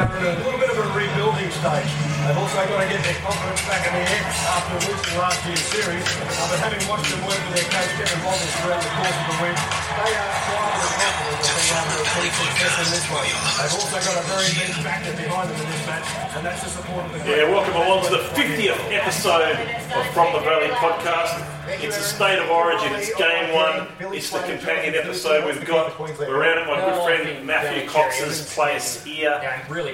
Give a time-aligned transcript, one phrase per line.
[0.00, 1.92] in a little bit of a rebuilding stage.
[2.24, 5.60] They've also got to get their confidence back in the air after losing last year's
[5.60, 6.00] series.
[6.08, 9.36] Uh, but having watched them work with their coach Kevin throughout the course of the
[9.44, 13.28] week, they are confident they're able to achieve success in this one.
[13.28, 16.70] They've also got a very big factor behind them in this match, and that's the
[16.72, 21.59] support of the Yeah, welcome along to the 50th episode of From the Valley podcast.
[21.72, 22.92] It's a state of origin.
[22.94, 23.86] It's game one.
[24.14, 25.98] It's the companion episode we've got.
[26.00, 29.38] We're around at my good friend Matthew Cox's place here.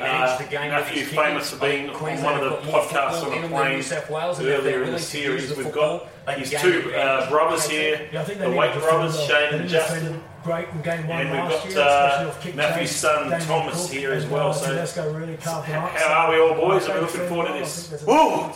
[0.00, 0.38] Uh,
[0.70, 3.82] Matthew, famous for being on one of the podcasts on the plane
[4.40, 5.54] earlier in the series.
[5.56, 6.08] We've got
[6.38, 8.08] his two uh, brothers here,
[8.38, 10.22] the Wake brothers, Shane and Justin.
[10.46, 12.96] Great in game one And we've last got, year, uh, off kick Matthew's chase.
[12.96, 15.90] son, Damien Thomas, Cook here as and, well, so Tedesco really carved them up.
[15.90, 16.88] How are we all, boys?
[16.88, 18.04] Are we looking forward to this?
[18.06, 18.48] Woo!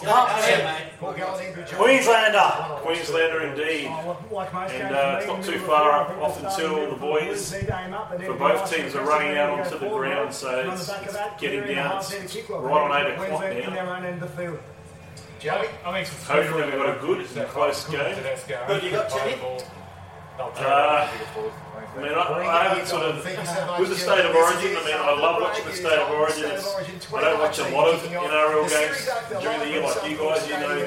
[1.75, 2.39] Queenslander.
[2.83, 3.87] Queenslander indeed.
[3.87, 7.95] And, uh, it's not too far up off until starting the boys, lead their game
[7.95, 10.93] up, and For both teams are running out onto the ground, so and it's the
[10.93, 11.99] back of that, getting down.
[11.99, 13.71] It's had a kick well, right on eight o'clock now.
[13.71, 14.61] their own end of the field.
[15.43, 18.15] Hopefully we've got a good and close game.
[18.15, 19.65] Who do you got, Teddy?
[20.41, 21.05] Uh,
[21.91, 24.73] I mean, I, I haven't sort of with the state of origin.
[24.73, 26.49] I mean, I love watching the state of origin.
[26.49, 26.65] It's,
[27.13, 29.05] I don't watch a lot of NRL games
[29.37, 30.49] during the year like you guys.
[30.49, 30.81] You know,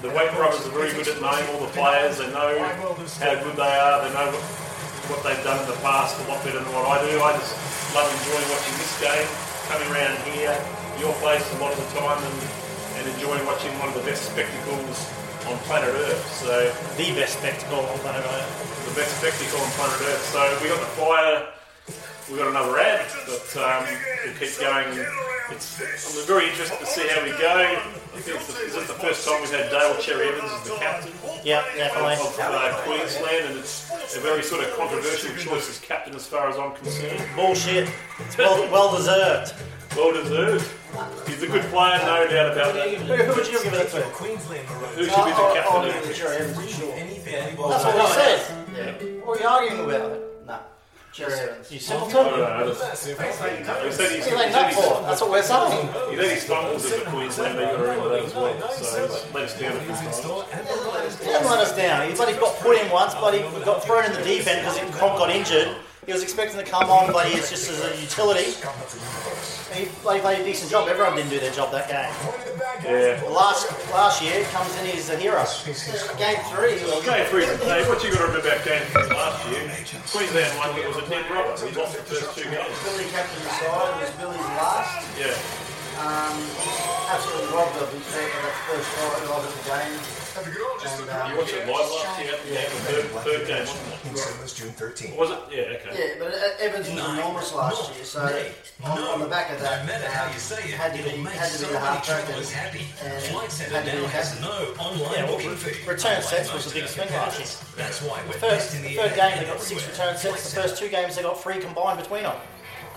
[0.00, 2.16] the Wake brothers are very good at knowing all the players.
[2.16, 4.08] They know how good they are.
[4.08, 4.44] They know what,
[5.12, 7.20] what they've done in the past a lot better than what I do.
[7.20, 7.52] I just
[7.92, 9.28] love enjoying watching this game,
[9.68, 10.56] coming around here,
[10.96, 12.38] your place a lot of the time, and,
[12.96, 15.17] and enjoying watching one of the best spectacles
[15.48, 16.24] on planet Earth.
[16.32, 18.84] So The best spectacle on planet Earth.
[18.88, 20.24] the best spectacle on planet Earth.
[20.32, 21.48] So we got the fire,
[22.30, 23.84] we got another ad, but um,
[24.24, 24.88] we'll keep going.
[25.50, 27.48] It's, I'm very interested to see how we go.
[27.48, 30.76] I think the, is it the first time we've had Dale Cherry Evans as the
[30.76, 32.14] captain Yeah, definitely.
[32.20, 36.48] of uh, Queensland, and it's a very sort of controversial choice as captain as far
[36.50, 37.22] as I'm concerned.
[37.34, 37.88] Bullshit.
[38.20, 39.54] It's well, well deserved.
[39.98, 40.70] Well deserved.
[41.26, 42.88] He's a good player, no doubt about that.
[42.88, 44.00] Who, who would you give it to?
[44.00, 45.74] Who should be the oh, captain?
[45.74, 45.82] Oh,
[47.64, 49.26] of- That's what we said.
[49.26, 50.22] What are you arguing about?
[50.46, 50.60] No.
[51.12, 51.72] Cherry Evans.
[51.72, 52.14] You I simpleton.
[52.14, 52.68] don't know.
[52.68, 55.02] He said he's, What are you he laying said up he's, for?
[55.02, 55.88] That's what we're saying.
[56.10, 57.60] he said he's stumbles as a Queenslander.
[57.60, 58.70] You got to remember that as well.
[58.70, 60.18] So let us down a few times.
[61.18, 62.08] He hasn't let us down.
[62.08, 64.78] He bloody got put in once, but he got thrown in the deep end because
[64.94, 65.74] Cronk got injured.
[66.08, 68.56] He was expecting to come on, but he's just as a utility.
[69.76, 70.88] He bloody played a decent job.
[70.88, 72.08] Everyone didn't do their job that game.
[72.80, 73.20] Yeah.
[73.28, 75.44] Last last year comes in, he's a hero.
[76.16, 79.12] Game three, he was Game three, hey, what you got to remember about game three
[79.12, 79.68] last year?
[80.08, 81.52] Queensland won, it was a dead rubber.
[81.60, 82.72] We lost the first two games.
[82.88, 83.68] Billy captain the side.
[83.68, 85.04] It was Billy's last.
[85.12, 85.36] Yeah.
[86.00, 86.40] Um,
[87.12, 90.27] absolutely robbed of his that first fight of the game.
[90.38, 93.94] And, um, You watched it live last year, the game, the third, third game, wasn't
[93.94, 94.00] it?
[94.06, 95.16] Kingston was June 13th.
[95.18, 95.38] Was it?
[95.50, 95.90] Yeah, okay.
[95.98, 98.22] yeah, but uh, Evans was enormous last year, so
[98.84, 99.88] on, on the back of that, um,
[100.78, 102.46] had to be had to be the half track and, and
[103.74, 104.38] had to be the captain.
[105.12, 105.38] Yeah, well,
[105.86, 107.48] return sets was the biggest thing last year.
[107.76, 110.54] That's why The first, the third game they got six return sets.
[110.54, 112.36] The first two games they got three combined between them.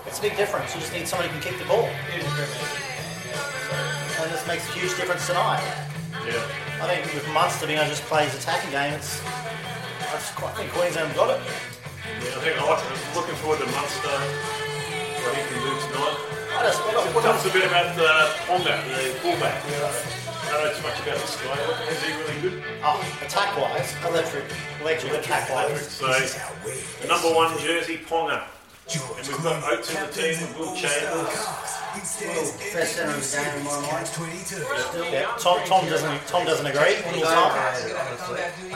[0.06, 0.72] It's a big difference.
[0.74, 2.22] You just need somebody who can kick the ball, and
[4.30, 5.62] this makes a huge difference tonight.
[6.26, 6.38] Yeah.
[6.82, 9.22] I think with Munster being able to just play his attacking game, it's.
[9.26, 11.40] I, just quite, I think Queensland got it.
[12.22, 16.18] Yeah, I think I I'm looking forward to Munster, what he can do tonight.
[16.52, 19.62] I just, I got, Tell us a bit about uh, Ponga, the fullback.
[19.66, 21.58] I don't know too much about this guy.
[21.90, 22.62] Is he really good?
[22.84, 24.44] oh, attack wise, electric,
[24.82, 25.88] electric attack wise.
[25.88, 28.44] So, the number one jersey, Ponga.
[28.94, 31.32] And we've got Oates in the team, with Will Chambers.
[31.92, 34.06] Best centre of the game in my mind.
[34.12, 34.64] 22.
[35.12, 36.96] Yeah, Tom, Tom doesn't, Tom doesn't agree.
[37.12, 37.52] Little Tom,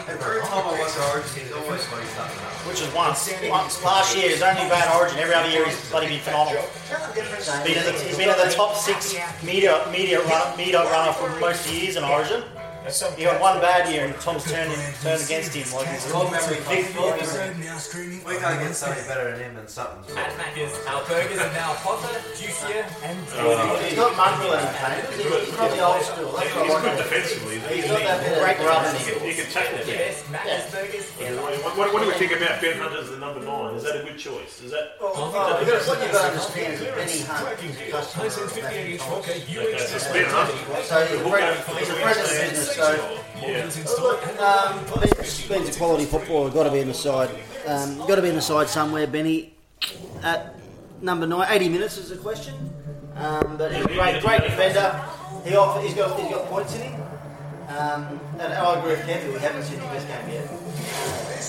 [0.09, 2.67] Every time I watch Origin, he's always funny something up.
[2.69, 4.31] which is once, once last year.
[4.31, 5.19] His only bad Origin.
[5.19, 6.65] Every other year he's bloody been phenomenal.
[7.15, 11.13] He's been in the, he's been in the top six media media run, media runner
[11.13, 12.43] for most years in Origin.
[12.87, 15.67] He got one bad year and Tom's turned him, turned against him.
[15.75, 17.19] Like he's Gold memory big, comes big, forward.
[17.19, 17.75] Now.
[18.31, 20.07] We can't get something better than him than something.
[20.15, 23.19] At Macca's, our burgers are now hotter, juicier, and
[23.83, 24.71] He's not Mungrel in the.
[25.19, 26.31] He's not the old school.
[26.31, 26.99] That's what He's good want.
[27.03, 27.59] defensively.
[27.75, 29.19] He's He, got that great rub in him.
[29.27, 29.87] he can tackle it.
[29.91, 31.07] best Macca's burgers
[31.43, 33.75] What, what, what do we think about Ben Hunt as the number nine?
[33.75, 34.63] Is that a good choice?
[34.63, 37.75] Is that Oh, you gotta- What you've got to understand is that Benny Hunt is
[37.83, 39.43] a customer of Matthew okay?
[39.43, 40.55] So it's Ben Hunt.
[40.87, 43.97] So he's a friend, he's a friend of the business.
[43.97, 44.09] So Yeah.
[44.09, 46.51] look, um, Ben's, Ben's a quality footballer.
[46.51, 47.31] Got to be in the side.
[47.67, 49.07] Um, got to be in the side somewhere.
[49.07, 49.55] Benny
[50.23, 50.55] at
[51.03, 51.47] number nine.
[51.51, 52.55] 80 minutes is the question.
[53.17, 55.03] Um, but he's a great, great defender.
[55.45, 57.03] He offer, he's got he's got points in him.
[57.69, 59.33] Um, and I agree with Kevin.
[59.33, 60.49] We haven't seen the best game yet.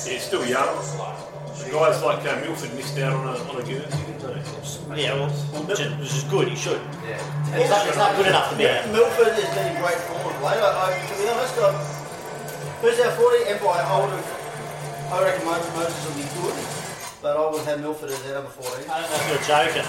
[0.07, 0.75] He's still young.
[1.65, 5.03] Guys like uh, Milford missed out on a, on a Guernsey, didn't they?
[5.03, 5.29] Yeah, well,
[5.67, 6.47] which is, which is good.
[6.47, 6.79] He should.
[7.03, 7.19] Yeah.
[7.51, 8.63] He's not, he's not good enough to be.
[8.63, 10.61] Yeah, Milford has been in great form of late.
[10.63, 11.73] I, I, to be honest, I,
[12.79, 13.51] who's our 40?
[13.51, 14.27] Empire, I would have,
[15.11, 16.55] I reckon Moses, Moses will be good,
[17.19, 18.87] but I would have Milford as our number 14.
[18.87, 19.87] I don't know if you're joking.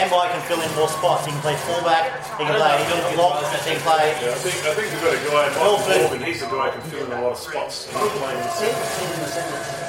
[0.00, 1.28] Mbye can fill in more spots.
[1.28, 2.24] He can play fullback.
[2.40, 3.42] He can play he can lock.
[3.42, 4.16] He can play.
[4.16, 6.02] Yeah, I think I think we've got a guy, Michael Milford.
[6.08, 6.22] Morgan.
[6.24, 7.84] He's a guy who can fill in a lot of spots.
[7.84, 8.64] He's playing this.
[8.64, 9.86] Ten, ten in the centre.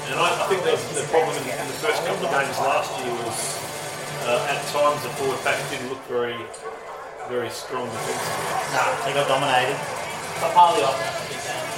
[0.07, 2.92] And I, I think the, the problem in, in the first couple of games last
[3.04, 3.39] year was
[4.27, 6.39] uh, at times the forward pack didn't look very,
[7.27, 8.48] very strong defensively.
[8.71, 9.75] Nah, they got dominated.
[10.39, 11.72] Papalii off.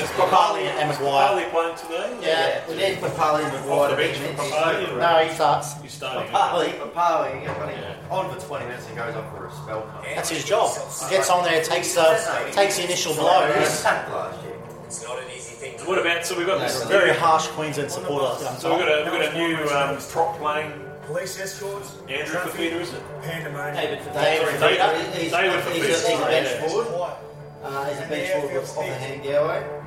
[0.00, 1.28] It's Papalii and Maguire.
[1.28, 2.18] Papalii playing today?
[2.22, 4.42] Yeah, we need Papalii and Off Maguire the to be bench for.
[4.44, 4.98] Papalii.
[4.98, 5.80] No, he starts.
[5.82, 6.30] He's starting.
[6.32, 10.02] Papalii, Papalii, yeah, On for 20 minutes and goes off for a spell.
[10.14, 10.70] That's his job.
[11.04, 13.84] He gets on there, takes the takes the initial blows.
[13.84, 14.56] last year.
[14.84, 17.90] It's not an easy thing to What about so we've got this Very harsh Queensland
[17.92, 18.34] supporter.
[18.58, 20.72] so we've got a we've got a new um, prop playing
[21.06, 21.96] Police escorts.
[22.08, 23.02] Andrew Fifita, is it?
[23.22, 23.74] Pandemonium.
[23.74, 24.78] David for David Fifita.
[24.78, 25.12] Fifita.
[25.14, 26.68] He's, David he's, he's, a, he's a bench Yeah.
[26.68, 27.16] forward.
[27.62, 29.80] Uh, he's a bench forward with Ofahengaue.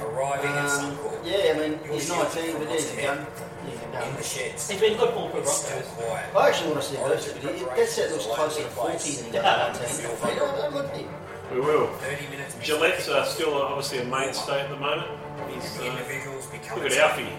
[0.00, 3.26] arriving at Um, Suncorp yeah, I mean, he's 19, but he's a gun.
[3.66, 4.70] He's a in the sheds.
[4.70, 5.88] He's been good for the It's.
[6.36, 9.24] I actually want to see Burst, but he, that set looks closer to 40 than
[9.24, 10.06] he does 19.
[10.22, 11.08] I look at him.
[11.52, 11.86] We will.
[11.88, 12.54] 30 minutes.
[12.56, 15.08] Gillett's uh, still obviously a mainstay at the moment.
[15.50, 17.32] He's uh, Individuals look at Alfie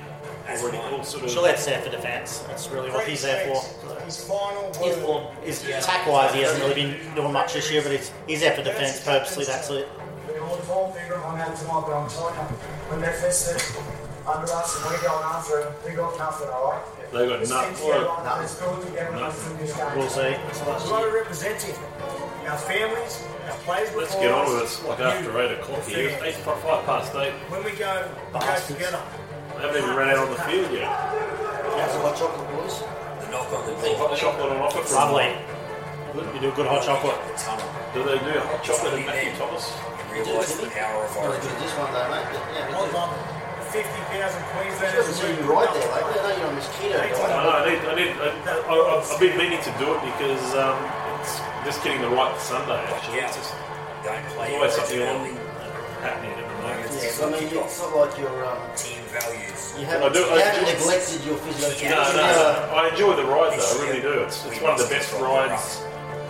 [0.49, 1.29] already all sort of.
[1.29, 2.39] Gillett's there for defence.
[2.47, 3.61] That's really what he's there for.
[4.05, 7.81] His final His, well, his attack wise, he hasn't really been doing much this year,
[7.83, 9.45] but he's, he's there for defence purposely.
[9.45, 9.87] That's it.
[10.27, 10.95] We hold the ball
[11.25, 12.41] on that tonight, but I'm telling you,
[12.89, 13.61] when they're fisted
[14.27, 16.83] under us and we're going after it, we got nothing, alright?
[17.11, 17.75] They got This nothing.
[17.75, 18.43] team's got Well, nothing.
[18.43, 19.77] It's good to get us through this.
[19.95, 20.35] We'll see.
[20.35, 21.75] We've got to represent him.
[22.47, 24.63] Our families, our players Let's get on with it.
[24.63, 26.09] It's like after eight o'clock here.
[26.09, 27.33] It's eight five past eight.
[27.51, 29.01] When we go, we go together.
[29.57, 30.85] They haven't even run out on the field yet.
[30.85, 32.77] How's the hot chocolate, boys?
[33.25, 34.17] The knock on the Hot door.
[34.17, 35.33] chocolate on offer from Lovely.
[36.33, 37.17] You do a good hot chocolate.
[37.93, 39.65] Do they do hot chocolate and Matthew Thomas?
[40.13, 42.25] Realise the power of Not as good this one, though, mate.
[42.33, 43.13] But, yeah, I'd it's love
[43.69, 45.19] 50,000 It's Queenslanders.
[45.21, 46.05] good to right there, mate.
[46.05, 47.17] I know you're on mosquito I diet.
[47.17, 47.53] know.
[47.53, 47.81] I need.
[47.85, 48.11] I need.
[48.17, 48.29] I,
[48.65, 50.77] I, I've been meaning to do it because um,
[51.21, 52.81] it's just getting the right Sunday.
[52.93, 53.53] Actually, it's just
[54.05, 55.37] Don't play always something originally.
[56.01, 56.89] happening at the moment.
[56.97, 59.73] Yeah, I mean, it's not like you're, um, Team values.
[59.79, 62.75] you I haven't, do- you I haven't do- neglected your physical No, no, no.
[62.75, 63.71] I enjoy the ride though.
[63.71, 64.13] I really do.
[64.25, 65.83] It's, it's one of the best rides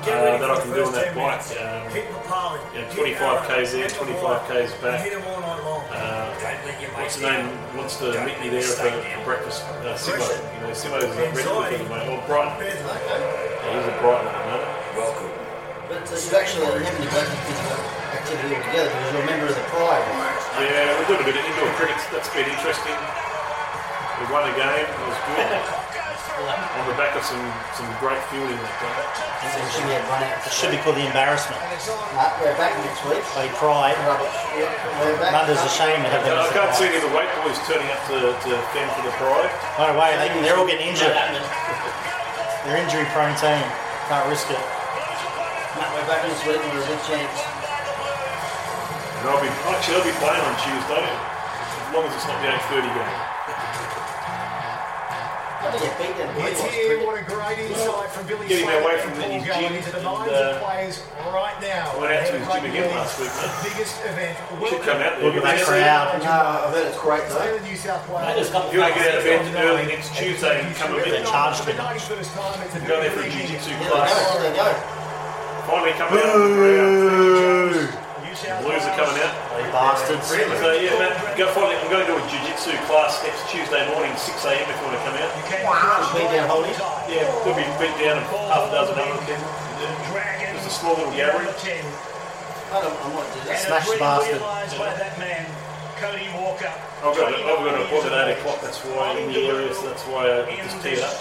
[0.06, 1.42] Get uh, that I can do on that bike.
[1.60, 1.84] Um,
[2.72, 5.02] yeah, 25 k's in, hit 25 Maguire, k's and back.
[5.04, 5.84] Hit them all night long.
[5.92, 7.44] uh, Don't let your what's mates the name?
[7.50, 7.76] down.
[7.76, 9.66] Wants to meet me there for, for breakfast.
[9.84, 10.22] Uh, Simo.
[10.24, 12.08] You know, Simo's at Redcliffe at the moment.
[12.14, 12.56] Or Brighton.
[12.56, 12.88] Bedlam.
[12.88, 14.72] Yeah, he's at Brighton at the moment.
[14.96, 15.32] Welcome.
[15.92, 17.80] But uh, you actually haven't neglected physical
[18.16, 20.06] activity altogether because you're a member of the Pride.
[20.58, 22.02] Yeah, we're doing a bit of indoor cricket.
[22.10, 22.98] That's been interesting.
[24.18, 24.90] We won a game.
[24.90, 25.54] It was good.
[26.38, 27.42] On the back of some,
[27.78, 28.94] some great fielding that day.
[29.54, 30.42] So should be able run out.
[30.42, 31.62] It should be called the embarrassment.
[31.62, 33.22] Uh, we're back next week.
[33.38, 33.98] They pride.
[34.06, 34.34] Rubbish.
[34.58, 34.70] Yeah,
[35.02, 35.34] we're back.
[35.34, 36.38] Mother's ashamed to have them.
[36.38, 36.94] I can't see pride.
[36.94, 39.54] any of the weight boys turning up to, to fend for the pride.
[39.78, 41.14] No way, they, they're all getting injured.
[42.66, 43.62] They're injury prone team.
[44.10, 44.62] Can't risk it.
[45.78, 47.67] Matt, we're back next week and we're a good chance.
[49.18, 52.48] And I'll be actually I'll be playing on Tuesday, as long as it's not the
[52.54, 53.16] eight thirty game.
[55.58, 56.30] I think you beat them.
[56.38, 59.74] Let's hear what a great insight from Billy Getting Slater away from Paul his going
[59.74, 60.96] into the and, minds uh, of players
[61.34, 61.98] right now.
[61.98, 63.66] Went out to ahead his gym again last week, The mate.
[63.68, 64.36] biggest event.
[64.38, 65.26] You should come out there.
[65.28, 66.08] Look at that crowd.
[66.24, 67.58] No, I've heard it's great though.
[67.58, 68.38] The New South Wales.
[68.38, 71.26] just you want to get out of bed early next Tuesday and come a bit,
[71.26, 71.76] charged For me.
[71.76, 74.14] the 91st time, it's a go there for a big jiu-jitsu class.
[74.56, 74.72] go.
[75.68, 78.07] Finally coming out.
[78.38, 79.34] Blues are coming out.
[79.58, 80.30] They bastards.
[80.30, 81.74] So yeah, man, go finally.
[81.82, 84.62] I'm going to do a jiu-jitsu class next Tuesday morning, 6 a.m.
[84.62, 85.34] If you want to come out.
[85.66, 86.14] Wow.
[86.14, 86.70] Beat down Holly.
[87.10, 89.42] Yeah, we'll be beat down and half a dozen other kids.
[90.54, 91.50] Just a small little gathering.
[91.50, 93.58] I, don't, I might do that.
[93.58, 94.42] Smash bastard.
[94.78, 95.50] by that man,
[95.98, 96.70] Cody Walker.
[97.02, 99.74] I've got, a, I've got an appointment at 8 o'clock, that's why in the area,
[99.74, 101.18] so that's why I just teed up.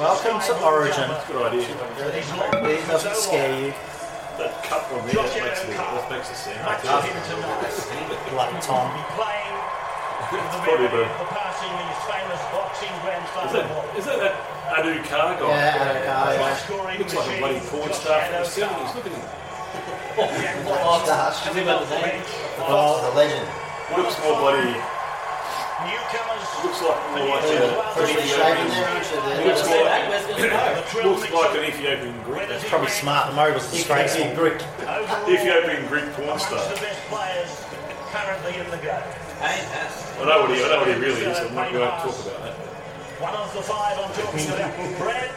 [0.00, 1.10] Welcome to Origin.
[1.28, 1.68] Good idea.
[2.64, 3.74] It doesn't scare you.
[4.38, 6.62] That cup on there, that makes the, that makes the sound.
[8.30, 8.86] Bloody Tom.
[10.62, 11.04] Probably the,
[13.48, 13.66] is that,
[13.98, 14.34] is that that
[14.78, 15.48] Addo-Carr guy?
[15.48, 16.04] Yeah, I don't
[16.38, 16.44] know.
[17.02, 18.94] Looks like a bloody porn star from the 70s.
[18.94, 19.24] Look at him.
[20.18, 20.28] Oh,
[21.06, 21.38] gosh.
[22.58, 23.48] Well, The legend.
[23.96, 24.76] Looks more bloody.
[25.88, 27.70] Newcomers Looks like more like a,
[28.02, 28.68] an Ethiopian.
[28.68, 29.46] there, aren't you?
[29.46, 29.84] Looks There.
[29.84, 32.48] like, looks like an Ethiopian Greek.
[32.48, 33.30] That's probably smart.
[33.30, 34.34] The mode was disgraceful.
[34.34, 34.58] Greek.
[35.28, 36.58] Ethiopian Greek porn star.
[36.74, 37.50] The best players
[38.10, 39.02] currently in the game.
[39.40, 41.38] I know what he, I know what he really is.
[41.38, 42.54] I'm not going to talk about that.
[43.22, 44.98] One of the five I'm talking about.
[44.98, 45.30] Brad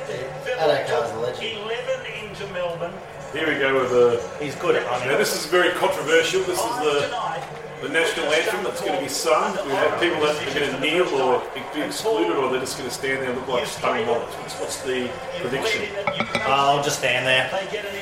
[0.58, 2.94] Hello, Carl's 11 into Melbourne.
[3.34, 4.44] Here we go with the.
[4.44, 6.42] He's good at Now this is very controversial.
[6.44, 7.44] This is the Tonight,
[7.82, 9.58] the national anthem that's going to be sung.
[9.66, 11.42] We have people that are going to kneel or
[11.74, 14.36] be excluded, or they're just going to stand there and look like stung mullets.
[14.36, 15.10] What's, what's the
[15.42, 15.90] prediction?
[16.06, 17.50] Uh, I'll just stand there.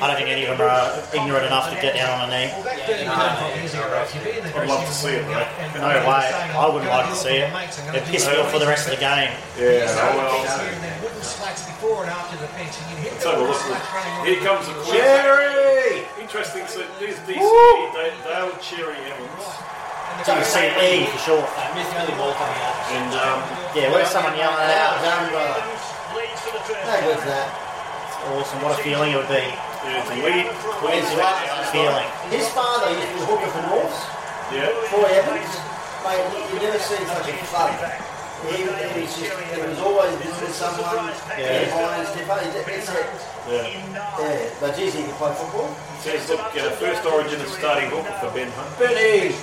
[0.02, 2.52] I don't think any of them are ignorant enough to get down on a knee.
[4.54, 5.48] I'd love to see it, mate.
[5.76, 6.28] No way.
[6.28, 7.50] I wouldn't like to see it.
[7.96, 9.32] It pissed me off for the rest of the game.
[9.58, 11.00] Yeah, oh well.
[11.80, 13.60] Let's have a look.
[14.26, 15.02] Here comes the Queen.
[15.02, 16.06] Jerry!
[16.20, 16.68] Interesting.
[16.68, 19.69] So there's DCE, Dale Dale Cherry Evans,
[20.26, 21.46] So you see E for sure.
[21.46, 23.40] and um,
[23.76, 25.00] Yeah, where's someone yelling it out?
[25.02, 25.64] Down, brother.
[26.16, 27.48] leads for How good's that?
[28.36, 28.60] Awesome.
[28.62, 29.48] What a feeling it would be.
[29.48, 30.46] yeah, it's a lead.
[30.92, 32.08] His father, Feeling.
[32.36, 34.00] his father used to be hooker for Norths.
[34.52, 34.68] Yeah.
[34.92, 35.52] Troy Evans.
[36.04, 38.09] Mate, you never seen such a thug.
[38.48, 41.68] He, was always visiting someone, Yeah.
[41.68, 42.66] behind, it.
[43.50, 43.68] Yeah.
[44.20, 45.68] Yeah, but geez, he can play football.
[46.00, 48.80] Says, look, uh, first origin is starting hooker for Ben Hunt.
[48.80, 49.36] Benny!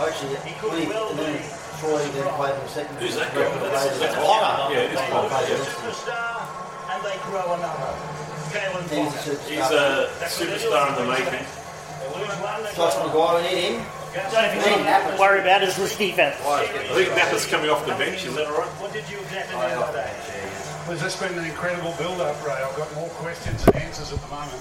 [0.00, 1.38] Actually, he, and then
[1.78, 2.96] Troy then played him second.
[2.98, 3.46] Who's that guy?
[3.70, 4.16] That's, that's.
[4.16, 5.28] Yeah, it is Honor.
[5.46, 5.56] Yeah.
[5.62, 6.44] superstar,
[6.90, 8.20] and they grow another.
[8.50, 11.46] He's a superstar in the making.
[12.74, 13.99] Josh we need him.
[14.14, 16.36] Don't worry about his defense.
[16.44, 18.68] I think Napa's coming off the bench, is that right?
[18.82, 20.14] What did you exactly mean by that?
[20.88, 22.58] Well, this has been an incredible build-up, Ray.
[22.58, 24.58] I've got more questions than answers at the moment.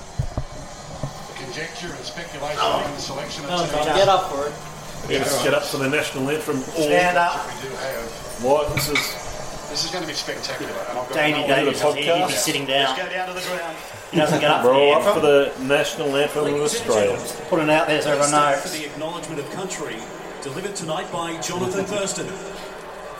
[1.34, 2.86] The conjecture and speculation oh.
[2.86, 4.54] around the selection of teams Get up for it.
[5.08, 6.62] We're going to get up for the national anthem.
[6.62, 7.42] Stand up.
[7.48, 8.44] we do have.
[8.44, 8.76] What?
[8.76, 9.19] This is
[9.80, 10.74] This is going to be spectacular.
[10.90, 12.98] And I've got Davey no- Davis, he'd be sitting down.
[12.98, 13.78] Go down to the ground.
[14.12, 17.18] He doesn't get up for the roll up for the national anthem of Australia.
[17.48, 19.96] Put it out there so everyone Stand for the acknowledgement of country,
[20.42, 22.28] delivered tonight by Jonathan Thurston,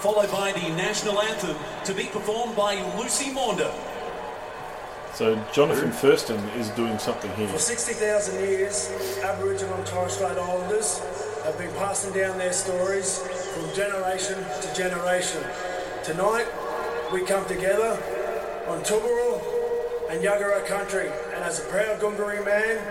[0.04, 3.72] followed by the national anthem to be performed by Lucy Maunder.
[5.14, 7.48] So Jonathan Thurston is doing something here.
[7.48, 8.92] For 60,000 years,
[9.24, 11.00] Aboriginal and Torres Strait Islanders
[11.46, 13.20] have been passing down their stories
[13.54, 15.42] from generation to generation.
[16.10, 16.48] Tonight,
[17.14, 17.92] we come together
[18.68, 22.82] on Turrbal and Yuggera country, and as a proud Gungarri man,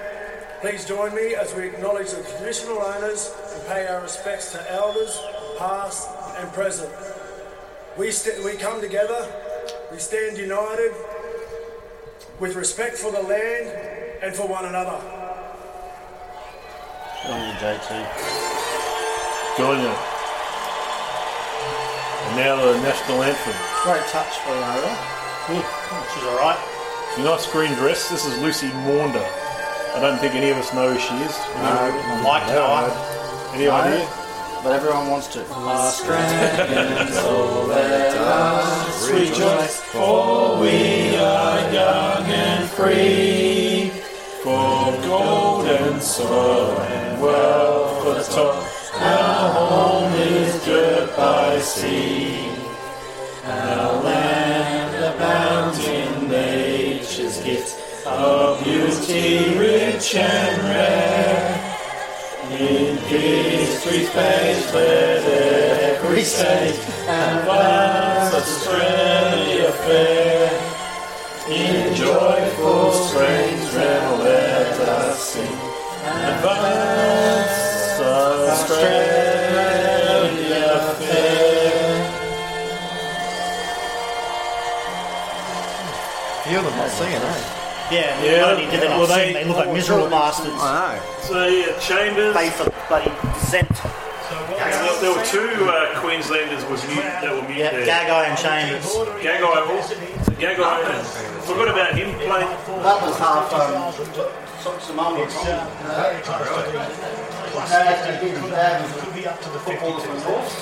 [0.60, 5.20] please join me as we acknowledge the traditional owners and pay our respects to elders,
[5.58, 6.94] past and present.
[7.98, 9.26] We, st- we come together,
[9.90, 10.94] we stand united
[12.38, 14.94] with respect for the land and for one another.
[17.26, 17.90] On you, JT.
[19.58, 20.17] On you.
[22.28, 23.54] And now the national anthem.
[23.84, 24.90] Great touch for Ronaldo.
[26.14, 26.58] She's alright.
[27.18, 28.08] Nice green dress.
[28.10, 29.24] This is Lucy Maunder.
[29.94, 31.34] I don't think any of us know who she is.
[31.56, 34.06] I'd like to know her, Any idea?
[34.62, 35.40] but everyone wants to.
[35.40, 43.90] Last so let us rejoice, for we are young and free.
[44.42, 48.77] For gold and soil and wealth for the top.
[49.00, 52.50] Our home is girt by sea.
[53.44, 61.64] Our land abounds in nature's gift of beauty rich and rare.
[62.50, 70.38] In history's page let every state and vast Australia fair.
[71.48, 75.58] In joyful strains now let us sing
[76.04, 77.47] Advance
[78.50, 79.04] Australia
[80.98, 81.38] fair.
[86.44, 87.54] Few of them not singing, eh?
[87.90, 90.56] Yeah, Yeah, not only did they not well, sing, they- they look like miserable bastards.
[90.60, 91.02] I know.
[91.22, 92.36] So yeah, Chambers.
[92.36, 93.12] Pay for bloody
[93.48, 93.68] cent.
[94.58, 97.86] There, there were two uh, Queenslanders was mute, that were mute Yeah, there.
[97.86, 98.86] Gagai and Chambers.
[99.22, 99.94] Gagai, also-
[100.34, 101.04] Gagai,
[101.46, 102.50] forgot about him playing.
[102.82, 103.92] That was half um,
[104.80, 105.26] Samoa.
[108.50, 110.20] Dad was Could be up to the footballers 52.
[110.20, 110.52] from North.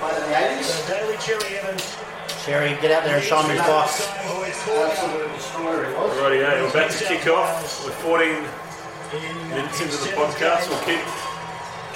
[0.00, 0.88] Played in the 80s.
[0.88, 1.96] Daly Cherry Evans.
[2.44, 4.06] Sherry, get out there and shine me box.
[4.06, 6.10] Absolute destroyer he was.
[6.18, 7.84] Alrighty, yeah, we're about to kick off.
[7.84, 10.68] We're 14 minutes into the podcast.
[10.68, 11.00] We'll keep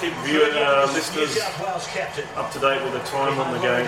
[0.01, 2.25] keep viewing uh, listeners New South Wales captain.
[2.41, 3.85] up to date with the time on the game.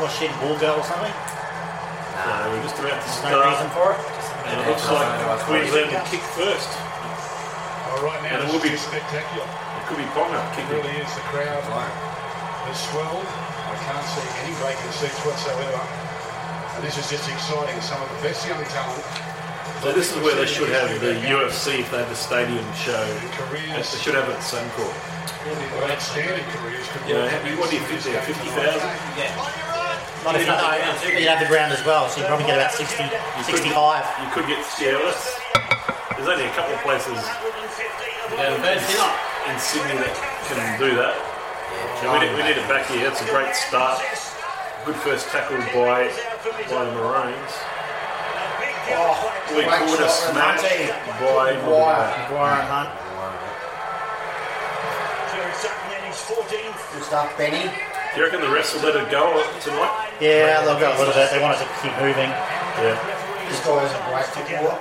[0.00, 1.12] Was she a bull girl or something?
[1.12, 3.36] Uh, we're just about to start.
[3.36, 4.00] No reason for it.
[4.48, 5.08] And it looks like
[5.44, 6.70] Queensland will kick first.
[6.72, 9.44] Oh, right now, And it will be- spectacular.
[9.44, 11.10] It could be Ponga It really is.
[11.12, 13.28] The crowd has swelled.
[13.28, 15.84] I can't see any vacant seats whatsoever.
[16.74, 17.76] And this is just exciting.
[17.84, 19.04] Some of the best young talent.
[19.84, 23.04] So this is where they should have the UFC if they have a stadium show.
[23.52, 24.96] They should have it at Suncorp.
[25.92, 26.88] Outstanding careers.
[27.04, 27.28] You know,
[27.60, 28.16] what do you fit there?
[28.24, 28.80] Fifty thousand?
[30.24, 32.72] Not if you, no, you'd have the ground as well, so you'd probably get about
[32.72, 32.96] 60,
[33.44, 33.76] 65.
[34.24, 34.96] You could get yeah.
[34.96, 35.12] well,
[36.16, 37.20] there's only a couple of places
[38.40, 40.16] in Sydney that
[40.48, 41.12] can do that.
[42.00, 43.04] And we, need, we need it back here.
[43.04, 44.00] It's a great start.
[44.88, 46.08] Good first tackle by
[46.72, 47.52] by the Maroons.
[48.84, 50.92] We great caught a shot, smash Monty.
[51.20, 52.04] by Maguire.
[52.28, 52.90] Maguire and Hunt.
[56.94, 57.64] Good stuff, Benny.
[58.14, 60.10] Do you reckon the rest will let it go tonight?
[60.20, 61.30] Yeah, they'll go a little bit.
[61.32, 62.30] They want it to keep moving.
[62.78, 62.94] Yeah.
[63.48, 64.78] This guy is a great footballer.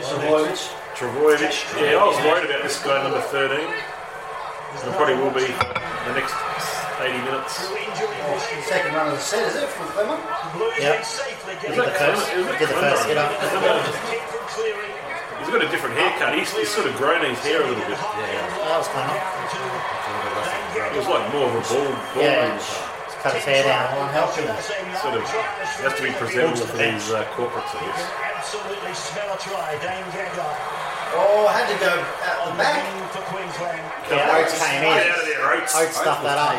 [0.00, 0.72] Savoyevich.
[0.96, 1.56] Trbojevic.
[1.80, 3.58] Yeah, I was worried about this guy, number 13.
[3.58, 6.32] And probably will be the next
[7.02, 7.52] 80 minutes.
[8.70, 10.22] Second run of the set, is it, from Clement?
[10.78, 11.02] Yep.
[11.62, 13.30] Did the first, did the first hit up.
[15.42, 16.38] He's got a different haircut.
[16.38, 17.98] He's, he's sort of grown his hair a little bit.
[17.98, 18.46] Yeah.
[18.70, 19.18] That was kind of.
[20.92, 22.58] It was like more of a bald, bald Yeah.
[23.22, 24.08] Cut his hair down.
[24.08, 24.42] Unhealthy.
[24.98, 28.02] sort of has to be presentable for these uh, corporates, I guess.
[28.38, 30.81] Absolutely smell a try, Dane Gagai.
[31.12, 32.80] Oh, I had to go uh, out the back.
[33.12, 33.84] For Queensland.
[34.08, 34.88] Yeah, Oates came in.
[34.88, 35.76] Out of there, Oates.
[35.76, 36.56] Oates stuffed that up.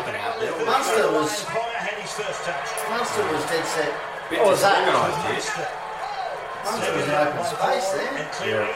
[0.62, 2.70] Munster was, Pryor had his first touch.
[2.86, 3.90] Munster was dead set.
[4.38, 4.86] What was that?
[4.86, 5.66] Munster
[6.94, 8.14] was in open space there.
[8.46, 8.70] Yeah.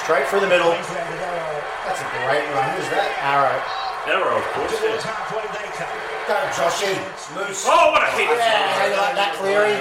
[0.00, 0.72] Straight through the middle.
[0.72, 2.64] That's a great run.
[2.80, 3.12] Who's that?
[3.20, 3.60] Arrow.
[4.08, 4.72] Arrow, of course.
[4.80, 4.96] Yeah.
[5.04, 5.92] halfway they come.
[6.24, 6.96] Go, Joshy.
[7.36, 7.68] Moose.
[7.68, 8.32] Oh, what a hit!
[8.32, 9.76] Yeah, how you like that, Cleary?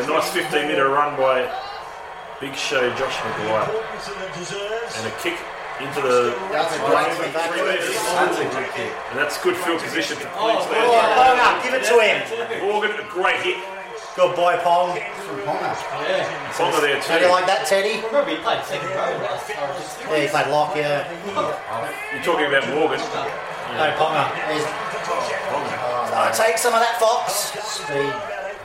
[0.00, 1.44] A nice 15 metre run by
[2.40, 3.68] Big Show Josh McGuire.
[3.68, 4.92] Importance that it deserves.
[4.98, 5.38] And a kick
[5.80, 8.30] into the That's a great three one.
[8.30, 8.92] That's a good kick.
[9.10, 10.86] And that's good field position for Oh, Queensland.
[11.14, 12.16] Ponga, give it to him.
[12.66, 13.58] Morgan, a great hit.
[14.14, 14.94] Good boy, Pong.
[15.26, 15.74] From Ponga.
[16.54, 17.34] Ponga there How do you too.
[17.34, 17.98] like that, Teddy?
[18.06, 19.58] Probably played second row last time.
[20.06, 21.02] Yeah, he played lock, yeah.
[22.14, 23.02] You're talking about Morgan.
[23.02, 24.30] No, Ponga.
[24.46, 24.66] There's
[26.14, 27.50] Oh, take some of that, Fox.
[27.58, 28.14] speed.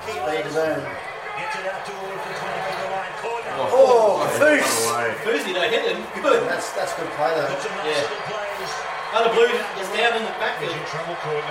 [0.05, 0.85] Speed is own.
[0.85, 4.28] Gets it out towards the 20 metre line corner.
[4.39, 4.87] Oh, Run Foos.
[4.87, 5.07] away.
[5.27, 5.99] Foosey, they hit him.
[6.23, 6.47] Good.
[6.47, 7.47] That's that's good play though.
[7.59, 7.99] Some Yeah.
[7.99, 8.73] excellent plays.
[9.11, 10.75] Oh, the blue is down in the backfield.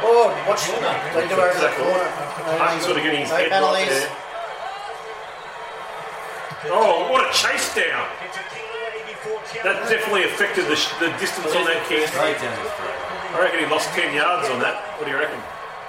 [0.06, 2.08] Oh, watch Don't do over the corner.
[2.62, 4.08] Hunt's sort of getting his No head right there.
[6.70, 8.06] Oh, what a chase down!
[8.26, 12.06] It's a kick away before That definitely affected the, sh- the distance on that kick.
[12.10, 12.98] Straight down his throat.
[13.34, 14.82] I reckon he lost 10 yards on that.
[14.98, 15.38] What do you reckon?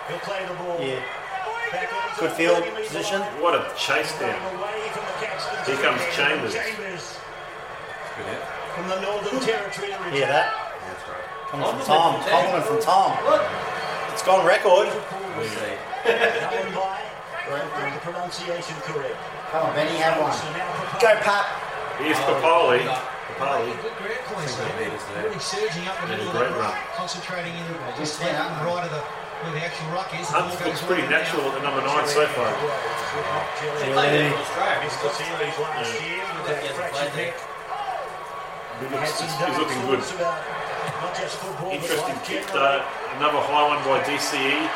[0.08, 0.78] He'll play the ball.
[0.80, 1.02] Yeah.
[1.72, 3.22] Back on his Good field position.
[3.42, 4.36] What a chase down.
[4.56, 5.66] Away from the Caxtons.
[5.68, 6.54] Here comes Chambers.
[6.54, 7.20] Chambers
[8.18, 9.92] Good from the Northern Territory.
[10.12, 10.76] Hear that?
[10.88, 11.26] That's right.
[11.52, 12.22] Coming from Tom.
[12.24, 13.18] Compliment from Tom.
[14.14, 14.88] It's gone record.
[15.36, 15.76] We'll see.
[16.06, 17.00] Known by
[17.50, 19.18] got the pronunciation correct.
[19.52, 20.32] Come on, Benny, have one.
[20.32, 21.46] So now for Go, Pat.
[21.98, 22.86] Here's Papalii.
[23.36, 23.82] Papalii.
[23.82, 24.78] Good ground Queensland.
[24.78, 25.24] Beat us there.
[25.26, 26.74] Really surging up the middle of the run.
[26.96, 27.66] concentrating in
[27.98, 28.64] just Yeah.
[28.64, 29.02] right of the
[29.44, 30.28] where the actual ruck is.
[30.28, 32.52] The Hunt looks pretty right natural at the number 9 so far.
[32.52, 34.80] He played there for Australia.
[34.84, 35.56] Missed the series
[36.04, 36.76] year with that Yeah.
[36.76, 37.34] fracture pick.
[38.80, 40.00] He Had looks, he's, looking good.
[40.00, 40.40] thoughts about
[41.04, 42.80] not just football, but Interesting kick generally.
[42.80, 42.82] start.
[43.20, 44.70] Another high one by DCE.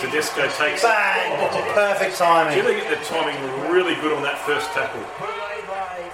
[0.00, 0.88] Tedesco takes it.
[0.88, 1.36] Bang.
[1.52, 1.72] Oh.
[1.74, 2.64] Perfect See, timing.
[2.64, 3.36] they get the timing
[3.70, 5.02] really good on that first tackle.
[5.18, 6.08] Put away by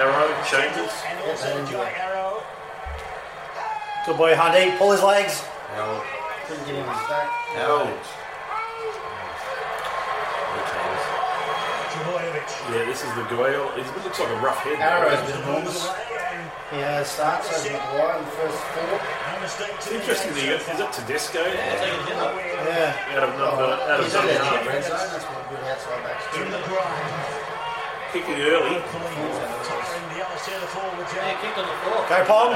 [0.00, 0.90] Arrow, Chambers.
[1.06, 2.42] and also Jai Arrow.
[4.06, 4.76] Good boy, Hunty.
[4.78, 5.44] Pull his legs.
[5.76, 6.02] Held.
[6.46, 7.28] Couldn't get him on his back.
[7.56, 7.88] Held.
[11.94, 12.48] Trbojevic.
[12.74, 13.70] Yeah, this is the Goyle.
[13.78, 14.78] He looks like a rough head.
[14.78, 15.26] Arrow's though.
[15.30, 15.84] been enormous.
[15.86, 16.04] Away
[16.34, 18.98] and He has starts over McGuire in the first four.
[18.98, 21.40] no mistake It's to interesting that you got, is that Tedesco?
[21.44, 23.14] Yeah.
[23.14, 24.66] Out of number, out of He's in number that half.
[24.66, 25.00] red zone.
[25.14, 26.42] That's what good outside backs do.
[26.44, 27.08] in the grind.
[28.12, 28.74] Kicking early.
[28.78, 32.04] The other centre forwards Yeah, kicked on the floor.
[32.10, 32.52] Go, Pong.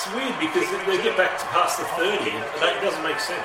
[0.00, 2.32] It's, it's weird because they get back to past the 30.
[2.64, 3.44] That doesn't make sense.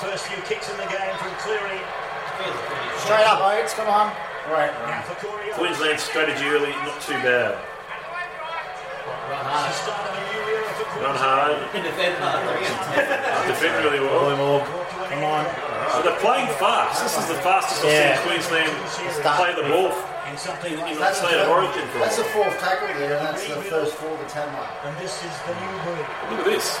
[0.00, 1.76] First few kicks in the game from Cleary.
[3.04, 3.76] Straight up, Oates.
[3.76, 4.08] Come on.
[4.48, 4.72] Right.
[4.88, 5.60] Now for Corey Oates.
[5.60, 7.60] Queensland strategy early, not too bad.
[9.28, 12.48] The start of a new era Run hard, In defend hard.
[13.44, 14.64] defend really well.
[15.12, 15.44] Come on.
[15.92, 17.04] So they're playing fast.
[17.04, 18.16] This is the fastest I've Yeah.
[18.16, 18.72] seen Queensland
[19.36, 19.92] play the ball
[20.28, 22.44] In something like That's state of origin for a That's the while.
[22.52, 24.68] fourth tackle there, and that's the first four that's had one.
[24.84, 26.04] And this is the new breed.
[26.28, 26.76] Look at this.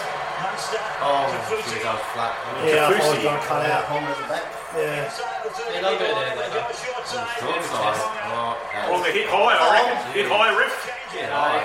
[1.00, 2.34] Oh, to geez, I was flat.
[2.66, 2.98] Yeah, I thought Kaufusi.
[2.98, 3.82] he was going to cut out.
[3.88, 4.44] Palmer at the back.
[4.76, 5.04] Yeah.
[5.06, 6.66] Inside the 30 Yeah, they'll go there, line, they they go.
[6.66, 7.40] go short side.
[7.40, 8.58] Oh,
[8.92, 9.96] Oh, they hit high, I oh, reckon.
[10.12, 10.74] Hit high, ref.
[11.16, 11.64] Yeah, high.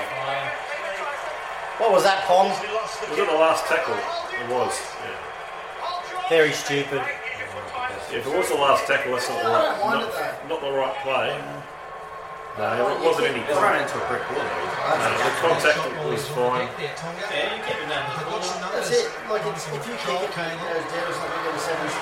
[1.84, 2.48] What was that, Pong?
[2.48, 3.98] Was it the last tackle?
[3.98, 4.72] It was.
[5.04, 6.30] Yeah.
[6.30, 7.02] Very stupid.
[8.14, 11.34] If it was the last tackle, that's not the right, not, not the right play.
[12.54, 13.42] No, it wasn't any.
[13.50, 14.46] It's run into a brick wall.
[14.46, 14.94] though.
[14.94, 16.70] No, the contact was fine.
[16.78, 19.10] That's it.
[19.26, 21.82] Like, it's, if you kick it, it goes down, not going to get a seven.
[21.90, 21.98] It's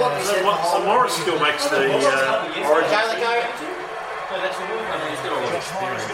[0.00, 0.48] what we So, said.
[0.48, 2.88] Mo- Morris still makes the uh, origin.
[2.88, 3.36] Go, let go.
[3.36, 4.80] No, that's the one.
[4.80, 6.08] I mean, he's got a lot of experience.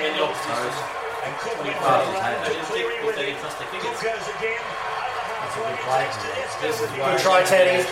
[0.00, 0.96] And the opposition.
[5.90, 7.82] Good try, Teddy.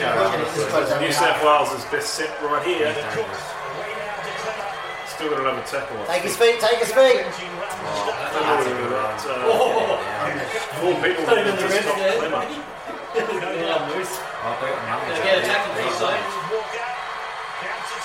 [1.05, 2.95] New South Wales' best set right here.
[5.19, 5.99] Still got another tackle.
[6.07, 7.27] Take his feet, take his feet.
[10.79, 12.15] Four people Put him in to stop there.
[12.23, 12.39] Clemmer.
[12.39, 13.83] Oh,
[14.63, 15.51] but now he's Get a out.
[15.51, 16.23] tackle for the out.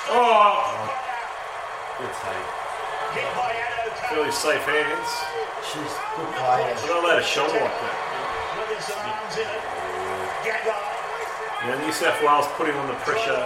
[0.09, 0.89] Oh,
[2.01, 2.49] Good save.
[4.09, 5.09] fairly safe hands.
[5.69, 6.73] She's good player.
[6.81, 7.93] You're not allowed to shoulder like that.
[11.61, 13.45] Yeah, New South Wales putting on the pressure.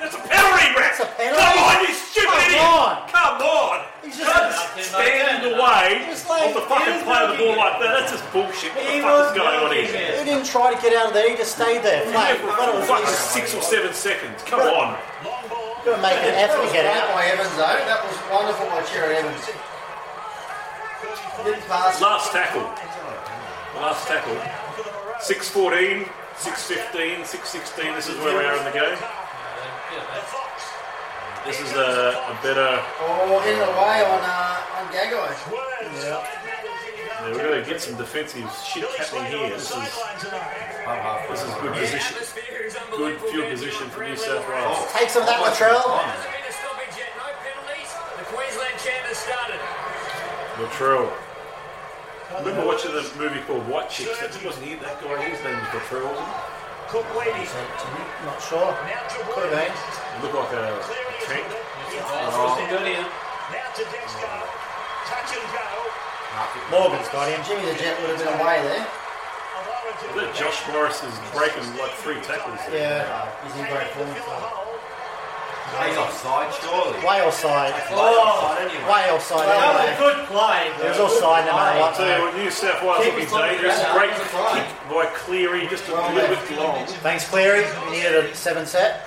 [0.00, 0.98] That's a penalty, Rex!
[0.98, 1.42] That's a penalty?
[1.42, 2.62] Come on, you stupid Come idiot!
[2.62, 2.94] on.
[3.10, 3.76] Come on!
[4.02, 4.54] He's just- can't
[4.86, 7.90] stand in the way Just of the fucking he play of the ball like that.
[7.98, 8.70] That's just bullshit.
[8.74, 10.18] What the He fuck was is going on milking here?
[10.18, 12.04] He didn't try to get out of there, he just stayed there.
[12.06, 12.38] Yeah, Flat.
[12.38, 14.42] for Flat on his six or seven seconds.
[14.46, 14.96] Come on.
[15.84, 17.14] Gotta make an effort to get Great out.
[17.14, 17.78] by Evans, though.
[17.86, 19.44] That was wonderful by Cherry Evans.
[21.44, 22.00] Didn't pass.
[22.00, 22.62] Last tackle.
[23.80, 24.34] Last tackle.
[25.22, 26.06] 6'14,
[26.38, 27.94] 6'15, 6'16.
[27.94, 28.96] This is where we are in the game.
[31.46, 32.82] This is a, a better.
[33.00, 35.32] Oh, in the way on uh, on Gagai.
[35.48, 36.22] Yeah,
[37.22, 37.30] yeah.
[37.30, 39.50] we've got to get some defensive shit happening here.
[39.50, 39.76] This is
[41.28, 42.16] this is good position.
[42.96, 44.92] Good field position for New South Wales.
[44.92, 45.84] Take some of that, Latrell.
[48.18, 49.60] The Queensland chant has started.
[50.58, 51.12] Latrell.
[52.44, 54.20] Remember watching the movie called White Chicks?
[54.20, 54.74] That wasn't he.
[54.74, 55.22] That guy.
[55.24, 56.57] His name was Latrell.
[56.88, 57.68] Wasn't
[58.24, 58.72] Not sure.
[59.36, 59.68] Could have been.
[59.68, 59.76] he?
[59.76, 60.80] He looked like a
[61.28, 61.44] tank.
[66.70, 67.40] Morgan's got him.
[67.44, 68.86] Jimmy the Jet would have been away there.
[68.88, 72.60] I bet Josh Morris is breaking like three tackles.
[72.72, 74.67] Yeah, he's in great form.
[75.78, 76.98] He's offside, surely.
[77.06, 77.72] Way offside.
[77.92, 78.82] Oh, anyway.
[78.88, 80.72] Way offside That was a good play.
[80.74, 81.94] It was offside no matter I'll what.
[81.94, 83.78] tell you what, New South Wales Keep looking dangerous.
[83.94, 86.82] Great That's kick by Cleary, just a little bit long.
[87.06, 87.62] Thanks, Cleary.
[87.86, 89.06] We needed a seven set.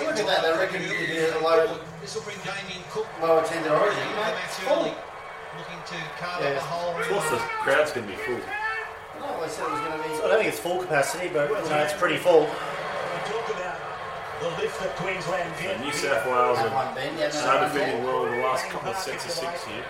[0.00, 3.38] Look at that, they reckon you did a low, This will bring Damien Cook low
[3.44, 4.00] attended origin.
[4.16, 4.84] back Mate, it's full.
[4.88, 6.56] Looking to carve Yeah.
[6.56, 6.96] up a hole.
[6.96, 8.40] Of course, the crowd's going to be full.
[9.20, 10.14] No, they said it was going to be.
[10.14, 12.48] I don't think it's full capacity, but you know, it's pretty full.
[14.40, 18.08] So New South Wales That are one no, defending no.
[18.08, 19.84] well in the last couple of sets of six here.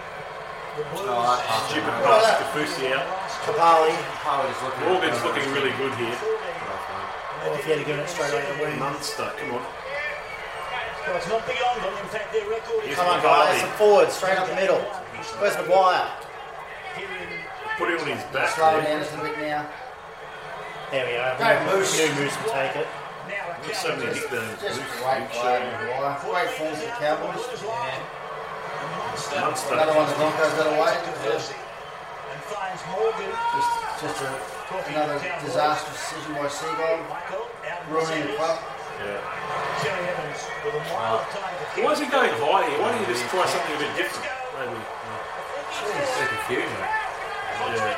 [0.75, 1.39] Oh.
[1.71, 3.07] Stupid pass to Kaufusi out.
[3.47, 3.95] Kapali.
[4.27, 4.91] Howard looking.
[4.91, 6.19] Morgan's looking really good here.
[6.19, 8.79] Well, if he had given it straight away to win.
[8.79, 9.63] Munster, come on.
[11.07, 11.27] Here's
[12.97, 13.61] Come on, guys.
[13.61, 14.83] Some forward, straight up the middle.
[15.39, 16.11] Where's Maguire?
[17.79, 18.51] Put him on his back.
[18.51, 19.71] Slow down just a bit now.
[20.91, 21.39] There we go.
[21.39, 21.95] Go, Moose.
[21.99, 22.87] New Moose will take it.
[23.61, 24.57] Got so many nicknames.
[24.61, 26.17] Just Moose, great Big player, Show, Maguire.
[26.25, 27.45] Great form for the Cowboys.
[29.37, 29.75] Munster.
[29.77, 30.97] Another one the Broncos got away.
[31.29, 31.53] Just,
[34.01, 34.33] just a,
[34.89, 37.05] another disastrous decision by Seagull.
[37.93, 38.57] Ruining the club.
[39.05, 39.21] Yeah.
[41.85, 42.81] Why is he going high here?
[42.81, 44.25] Why don't you just try something a bit different?
[44.57, 44.81] Maybe.
[46.01, 46.81] It's so confusing.
[47.77, 47.93] Yeah.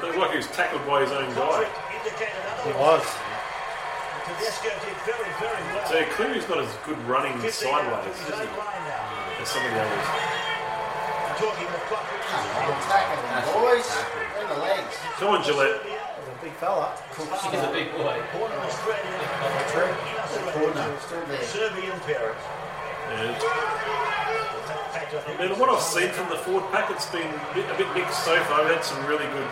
[0.00, 1.68] Looks like he was tackled by his own guy.
[2.64, 3.04] He was.
[5.88, 8.46] So Cleary's not as good running sideways, is he?
[9.40, 10.06] As some of the others.
[12.86, 13.88] Tackle them, boys.
[14.40, 14.94] In the legs.
[15.18, 15.82] Come on, Gillett.
[15.82, 16.92] He's a big fella.
[17.16, 18.22] He's a big boy.
[19.72, 19.92] True.
[20.52, 20.88] Corner.
[21.42, 21.70] Still
[22.06, 22.34] there.
[23.10, 24.59] Yeah.
[25.10, 27.90] I mean, what I've seen from the forward pack, it's been a bit, a bit
[27.98, 28.62] mixed so far.
[28.62, 29.50] We've had some really good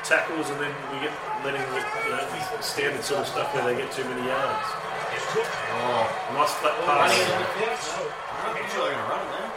[0.00, 1.12] tackles, and then we get
[1.44, 2.24] letting the you know,
[2.64, 4.68] standard sort of stuff where they get too many yards.
[5.76, 7.12] Oh, Nice flat pass.
[7.12, 9.52] I'm sure they're going to run it now.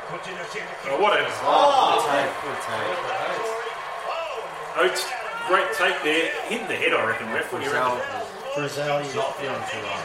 [0.91, 1.32] Oh, whatever.
[1.47, 2.99] Oh, good take, good take.
[4.75, 5.08] Oates,
[5.47, 6.36] great take there.
[6.52, 7.47] Hitting the head, I reckon, ref.
[7.54, 7.95] What do you reckon?
[8.60, 10.04] Frizell, you Not feeling too well.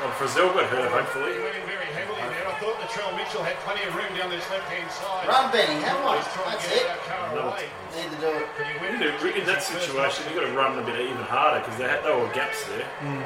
[0.00, 1.38] Well, Frizell got hurt, hopefully.
[1.38, 2.48] Running very heavily there.
[2.48, 5.24] I thought Latrell Mitchell had plenty of room down this left-hand side.
[5.26, 6.20] Run Benning, have one.
[6.20, 6.84] He's trying to That's it.
[6.84, 7.64] that.
[7.96, 8.46] Need to do it.
[8.56, 11.00] But he You went need to- In that situation, you've got to run a bit
[11.00, 12.84] even harder because there, there were gaps there.
[13.00, 13.24] Hmm.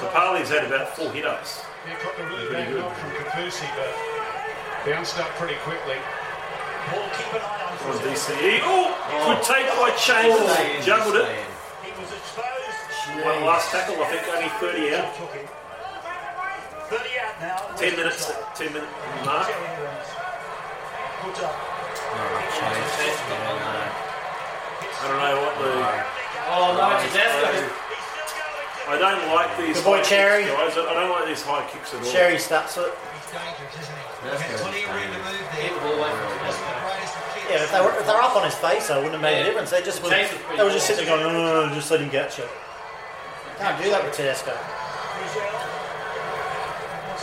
[0.00, 1.64] Papalii's had about four hit ups.
[1.86, 2.80] He got the really Pretty bad good.
[2.82, 3.90] knock from Kaufusi, but
[4.86, 5.96] Bounced up pretty quickly.
[6.92, 8.60] Paul, keep an eye on On DCE.
[8.62, 8.92] Oh,
[9.32, 10.84] good take by Chambers.
[10.84, 11.28] Juggled it.
[11.82, 13.24] He was exposed.
[13.24, 15.08] One last tackle, I think only 30 out.
[16.90, 17.06] Took him.
[17.06, 17.76] 30 out now.
[17.76, 18.88] 10 minutes, 10 minute
[19.24, 19.46] mark.
[21.22, 21.54] Put up.
[23.74, 25.70] I don't know what the.
[26.46, 27.48] Oh, no, Tedesco.
[28.86, 29.76] I don't like these.
[29.76, 30.44] Good boy, high kicks, Cherry.
[30.44, 30.76] Guys.
[30.76, 32.12] I don't like these high kicks at all.
[32.12, 32.84] Cherry starts it.
[32.92, 34.28] He's dangerous, isn't he?
[34.28, 35.64] That's There's plenty of room to move there.
[35.64, 36.68] Keep the ball away from Wasn't Tedesco.
[36.68, 37.48] the greatest of kicks.
[37.48, 39.16] Yeah, but if they were, if they were up on his face, though, it wouldn't
[39.20, 39.70] have made a difference.
[39.72, 41.40] They just The would, chase was pretty they were just sitting there going, oh, no,
[41.64, 42.44] no, no, just let him get you.
[43.58, 44.52] Can't do that with Tedesco.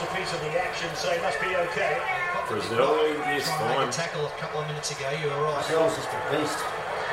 [0.02, 2.02] Brazil wants a piece of the action, so he must be okay.
[2.50, 3.88] Brazil is Trying to fine.
[3.88, 5.62] a tackle a couple of minutes ago, you were right.
[5.68, 6.58] Brazil's just a beast.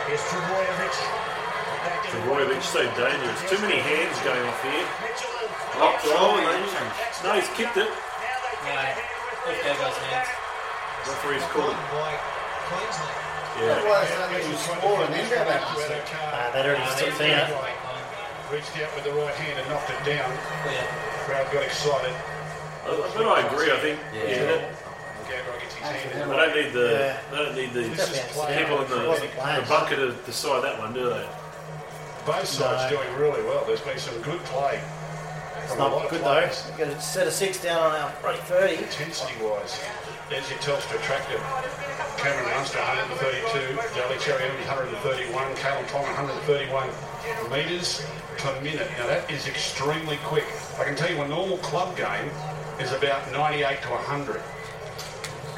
[0.08, 0.96] Here's Trbojevic.
[1.84, 3.38] Back in the Trbojevic so dangerous.
[3.50, 4.88] Too many hands going off here.
[5.04, 5.36] Mitchell.
[5.78, 7.22] Oh, he didn't.
[7.22, 7.86] No, he's kicked it.
[7.86, 7.94] Now
[8.40, 8.72] they take No.
[8.72, 10.28] a hand Gago's hands.
[11.06, 11.76] Referee's called.
[11.76, 12.14] Won.
[13.58, 13.74] Yeah.
[13.84, 16.14] Why is that little score and then go back to Where the sleep?
[16.14, 17.48] car Nah, they'd already seen it.
[18.52, 20.30] reached out with the right hand and knocked it down.
[20.66, 20.86] Yeah.
[21.26, 22.14] Crowd got excited.
[23.16, 23.70] But I agree.
[23.72, 24.22] I think Yeah.
[24.24, 24.74] yeah.
[25.28, 26.28] Gago gets his hand in.
[26.30, 27.16] They don't need the Yeah.
[27.30, 28.56] they don't need the This is play.
[28.56, 31.26] people in the, Wasn't the bunker to decide that one, do they?
[32.26, 32.98] Both sides No.
[32.98, 33.64] doing really well.
[33.66, 34.80] There's been some good play.
[35.64, 36.32] It's from a lot not good, though.
[36.32, 36.62] players.
[36.78, 38.76] Get a set of six down on our right 30.
[38.76, 39.78] Intensity wise,
[40.30, 41.40] there's your Telstra Tracker.
[42.16, 46.88] Cameron Munster 132, Daly Cherry Evans 131, Kalyn Ponga 131
[47.50, 48.02] metres
[48.38, 48.90] per minute.
[48.98, 50.44] Now that is extremely quick.
[50.80, 52.30] I can tell you a normal club game
[52.80, 54.40] is about 98 to 100.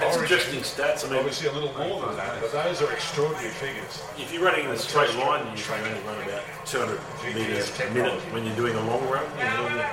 [0.00, 1.04] That's Origin, interesting stats.
[1.04, 4.02] I mean, Obviously a little more than that, but those are extraordinary figures.
[4.16, 6.98] if you're running in a straight line, you can only run about 200
[7.36, 9.24] metres a minute when you're doing a long run.
[9.36, 9.88] You know, when you're-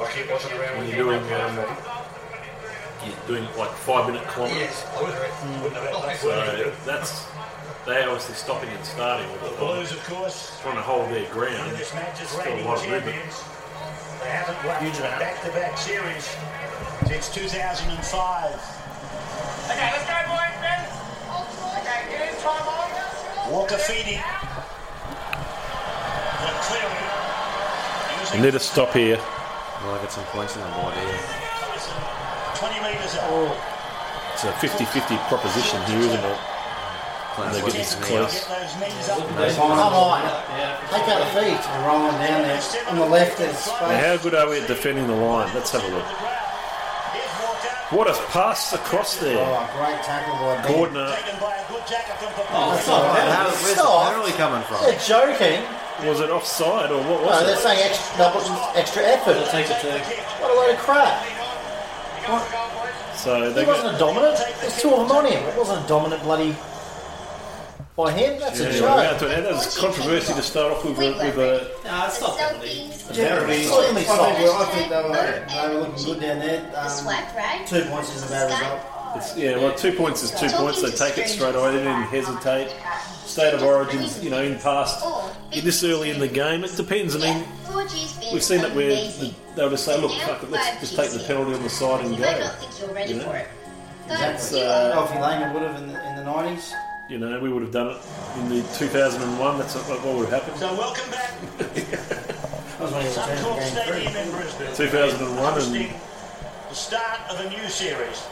[0.00, 1.56] Like it wasn't around when you're doing um,
[3.06, 4.58] you're doing like five minute kilometres.
[4.58, 7.26] Yes, I would wouldn't have that So that's
[7.86, 11.72] they obviously stopping and starting with the Blues, of course, trying to hold their ground.
[11.72, 13.16] this match as Still a lot of movement.
[14.22, 14.24] Champions.
[14.24, 15.20] They haven't won Huge amount.
[15.20, 16.36] back-to-back series
[17.06, 18.54] since 2005.
[19.70, 20.82] Okay, let's go, boys, then.
[21.82, 22.90] Okay, get in time on.
[23.50, 24.20] Walker feeding.
[26.40, 27.02] But clearly,
[28.32, 29.18] I need to stop here.
[29.82, 31.18] Well, I get some points on the board here.
[32.54, 33.56] 20 metres out.
[34.34, 36.38] It's a 50-50 proposition here, isn't it?
[37.38, 38.44] And they get this close.
[38.44, 38.48] Get
[39.36, 39.56] those.
[39.56, 40.20] Come on.
[40.90, 42.60] Take out the feet and roll them down there.
[42.88, 44.04] On the left there's Now, space.
[44.04, 45.48] how good are we at defending the line?
[45.54, 46.04] Let's have a look.
[47.92, 49.36] What a pass across there.
[49.36, 50.72] Oh, great tackle by Ben.
[50.72, 52.72] Cordner, Taken by a good jacket from Oh, Papua.
[52.72, 53.28] That's all right.
[53.28, 54.80] How, where's the penalty coming from?
[54.84, 55.60] They're joking.
[56.08, 57.58] was it offside or what No, was they're it?
[57.60, 59.34] saying extra, they're putting extra effort.
[59.36, 59.92] To take it to.
[60.40, 61.20] What a load of crap.
[63.16, 64.38] So He they wasn't a dominant.
[64.60, 65.42] There's two of them on him.
[65.44, 66.56] It wasn't a dominant bloody
[67.96, 68.38] by him.
[68.40, 68.88] That's yeah, a we're joke.
[68.90, 69.42] out to that.
[69.44, 70.98] That was controversy to start off with.
[70.98, 72.90] A, with a, No, it's not penalty.
[73.12, 76.72] Generally, It's I think, we- I think they were, they were looking good down there.
[76.76, 77.66] Um, Swag, right?
[77.66, 79.16] two points isn't a bad result.
[79.16, 80.80] it's, yeah, well, two points is two points.
[80.80, 81.72] They take it straight away.
[81.72, 82.74] They didn't hesitate.
[83.26, 85.04] State of origins, you know, in past,
[85.52, 87.14] this early in the game, it depends.
[87.16, 87.44] I mean,
[88.32, 91.10] we've seen that where the, they would just say, look, fuck it, let's just take
[91.12, 92.44] the penalty on the side and You might go.
[92.44, 93.24] not think you're ready know?
[93.24, 93.48] for it.
[94.04, 94.26] Exactly.
[94.26, 96.72] That's, uh, Alfie Langer would have in the, in the 90s.
[97.12, 97.98] You know, we would have done it
[98.40, 99.58] in the 2001.
[99.58, 100.56] That's what what would have happened.
[100.56, 101.36] So welcome back.
[102.80, 104.22] That was when he returned to Suncorp game Stadium three.
[104.22, 104.74] in Brisbane.
[104.74, 105.92] 2001 and- Hosting
[106.70, 108.24] the start of a new series.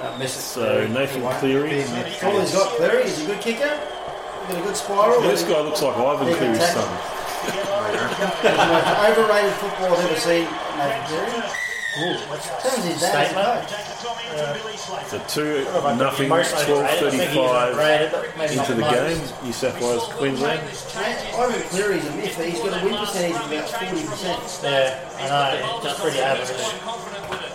[0.00, 0.56] Uh, Mrs.
[0.56, 1.84] So Nathan Cleary.
[2.24, 3.04] All he's got Cleary.
[3.04, 3.68] He's a good kicker.
[3.68, 5.20] He's got a good spiral.
[5.20, 6.88] This guy looks like Ivan Cleary's son.
[7.46, 10.48] He's the most overrated footballer I've ever seen.
[10.80, 11.65] Nathan Cleary.
[11.96, 13.68] Turns his dad as a Statement.
[13.68, 15.06] coach.
[15.08, 15.64] So two
[15.96, 16.84] nothing, Most 12.
[16.84, 18.92] I think he's 35 overrated, but maybe into not the most.
[18.92, 19.44] game.
[19.46, 20.60] New South Wales, Queensland.
[20.60, 22.36] Ivan Cleary's a myth.
[22.44, 24.62] He's got a win percentage of about 40%.
[24.62, 25.80] Yeah, I know.
[25.82, 26.50] Just pretty average.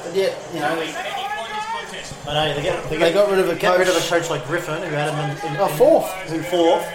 [0.03, 0.67] But yet, you know,
[2.27, 2.53] I know.
[2.55, 4.09] They get they, They got rid of a get rid of a coach.
[4.09, 6.11] coach like Griffin who had him in, in, Oh, in- fourth.
[6.29, 6.85] who fourth.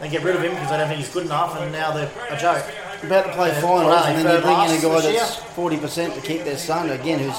[0.00, 2.10] They get rid of him because they don't think he's good enough, and now they're
[2.30, 2.64] a joke.
[3.04, 6.20] About to play finals, and then they bring in a guy that's forty percent to
[6.20, 7.36] keep their son again, who's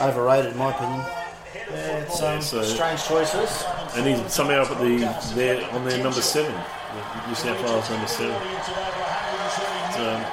[0.00, 1.00] overrated in my opinion.
[1.70, 3.64] Yeah, it's um, so- strange choices.
[3.96, 4.98] And he's somehow up at the
[5.34, 6.52] there on their number seven.
[6.52, 8.34] the New South Wales number seven.
[9.96, 10.24] Um,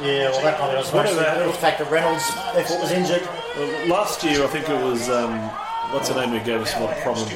[0.00, 2.90] Yeah, well, that probably was What mostly about- the fact that Reynolds, they thought was
[2.92, 3.22] injured.
[3.56, 5.38] well, last year, I think it was um,
[5.92, 7.30] what's the name who gave us a lot of problems.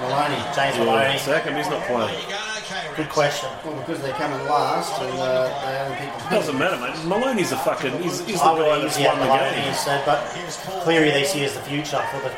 [0.00, 1.18] Maloney, James Yeah, Maloney.
[1.18, 2.18] so how come he's not playing?
[2.96, 3.48] Good question.
[3.64, 6.92] Well, because they're coming last and uh, they only pick It doesn't matter, mate.
[7.06, 8.02] Maloney's a fucking.
[8.02, 9.68] He's, he's the I would guy use that's yeah, won the Maloney game.
[9.68, 10.20] instead, but
[10.84, 12.28] clearly they see as the future for the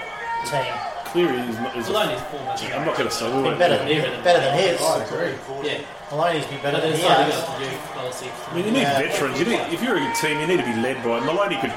[0.46, 0.72] team.
[1.10, 3.58] Cleary is, is Maloney's form is I'm not going to say we Been won't.
[3.58, 4.80] better, I than, better than his.
[4.82, 5.34] I agree.
[5.62, 5.80] Yeah.
[6.10, 7.38] Maloney's been better But than there's he something has.
[7.38, 8.28] else to do policy.
[8.54, 8.98] mean, you need Yeah.
[8.98, 9.38] veterans.
[9.38, 11.20] You need, if you're a good team, you need to be led by.
[11.20, 11.74] Maloney could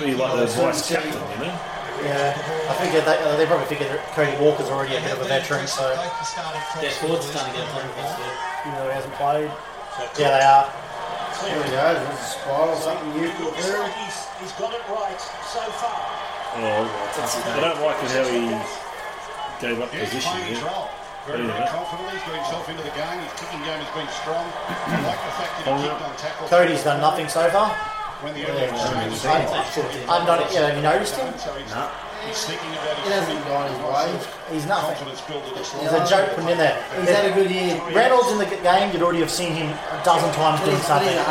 [0.00, 1.56] be like the vice captain, you know.
[2.04, 2.36] Yeah,
[2.68, 5.28] I figured they, uh, they probably figured that Cody Walker's already a bit of a
[5.28, 8.12] veteran, so Yeah, Ford's starting to get a ton of us
[8.66, 9.50] even though he hasn't played.
[10.18, 10.66] Yeah, they are.
[11.40, 11.84] There we go.
[11.94, 13.78] There's a spiral, something new to Looks do.
[13.78, 15.20] like he's, he's got it right
[15.52, 16.00] so far.
[16.56, 18.48] Oh, I don't like it how he
[19.60, 20.32] gave up Yeah, position.
[20.32, 20.88] playing Yeah.
[21.26, 21.68] Very, very Yeah.
[21.68, 22.14] confidently.
[22.16, 23.18] He's got himself into the game.
[23.20, 24.46] His kicking game has been strong.
[24.46, 26.48] I like the fact that he kicked on tackle.
[26.48, 27.74] Cody's done nothing so far.
[28.22, 28.64] When the early
[30.08, 30.52] I've not.
[30.52, 31.26] Yeah, have you noticed him?
[31.68, 31.90] No.
[32.26, 34.54] He's thinking about He his hasn't gone his way.
[34.56, 34.96] He's nothing.
[34.96, 36.82] confidence build it There's a joke put in there.
[36.98, 37.76] He's had a good year.
[37.94, 41.12] Reynolds in the game, you'd already have seen him a dozen times doing something.
[41.12, 41.22] a.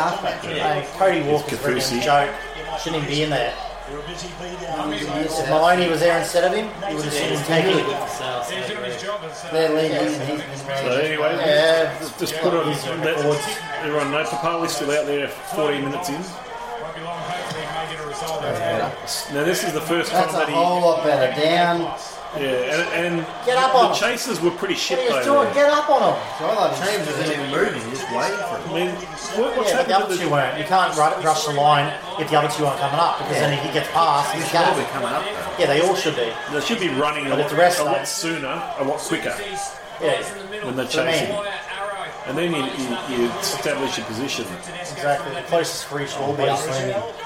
[0.46, 2.02] Hey, Cody Walker's a Kaufusi.
[2.02, 2.30] joke.
[2.80, 3.52] Shouldn't even be in there.
[3.90, 7.30] You're a busy beat If Maloney was there instead of him, he would have seen
[7.30, 7.86] him take really it.
[7.86, 8.50] good for sales.
[8.50, 10.40] He's doing his job as uh, They're leading him.
[10.50, 12.66] He's been So anyway, Yeah, just- just put on
[13.04, 13.16] let
[13.84, 16.24] everyone know Papalii's still out there 14 minutes in.
[19.32, 21.28] Now this is the first That's time a that he whole lot better.
[21.40, 21.80] Down.
[22.36, 23.98] yeah, and, and Get up the on him.
[23.98, 25.42] chasers were pretty shit What are you though.
[25.44, 25.54] doing?
[25.54, 26.16] Get up on him.
[26.38, 27.82] So I like James isn't even moving.
[27.88, 28.74] He's just waiting for them.
[28.74, 28.86] I him.
[28.86, 28.94] mean,
[29.40, 30.58] what, what's Yeah, but the happened other to two the, weren't.
[30.58, 33.52] You can't ru- rush the line if the other two aren't coming up because then
[33.56, 35.62] if he gets past, he's Should all be coming up though.
[35.62, 36.28] Yeah, they all should be.
[36.52, 38.98] They should be running a But lot, if the rest a lot sooner, a lot
[38.98, 39.32] quicker
[40.02, 40.20] Yeah,
[40.66, 41.32] when they're That's what I chasing.
[42.34, 42.54] Mean.
[42.54, 44.46] And then you, you, you establish your position.
[44.66, 45.34] exactly.
[45.34, 46.58] The closest for each will be up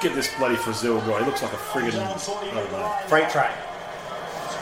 [0.03, 1.21] Get this bloody Frizell guy.
[1.21, 2.95] He looks like a friggin' I don't know.
[3.07, 3.51] freight train.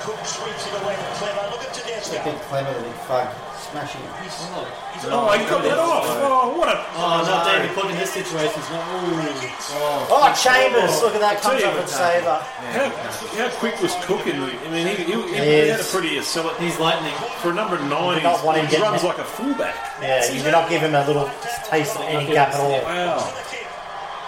[0.03, 1.51] Cook sweeps it away from Clever.
[1.51, 2.25] Look at Tedesco.
[2.25, 3.29] Big Clever, the big fug,
[3.71, 4.01] smashing.
[4.05, 4.65] Oh,
[5.13, 6.05] oh, he got that off.
[6.09, 8.59] Oh, oh what a Oh, not oh, David Cook in this situation.
[8.59, 10.09] It's not, ooh.
[10.11, 11.01] Oh, Chambers!
[11.03, 11.41] Look at that.
[11.41, 12.41] Comes up you with saver.
[12.75, 14.27] how, how quick was Cook?
[14.27, 15.91] In, I mean, he, he, he, He had a is.
[15.93, 17.15] pretty solid He's lightning.
[17.41, 18.17] for a number nine.
[18.17, 19.07] did not want He runs it.
[19.07, 19.77] like a fullback.
[20.03, 21.31] Yeah, you do not give him a little
[21.69, 22.83] taste of any gap at all.
[22.83, 23.23] Wow.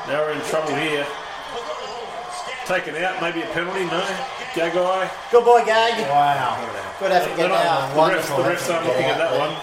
[0.06, 1.06] Now we're in trouble here.
[2.66, 3.84] Taken out, maybe a penalty.
[3.86, 3.98] No,
[4.54, 5.10] Gagai.
[5.30, 5.94] Good boy, Gag.
[6.08, 6.58] Wow.
[6.98, 7.94] Good effort They're getting not- out.
[7.94, 9.54] the refs, the refs aren't looking at that one.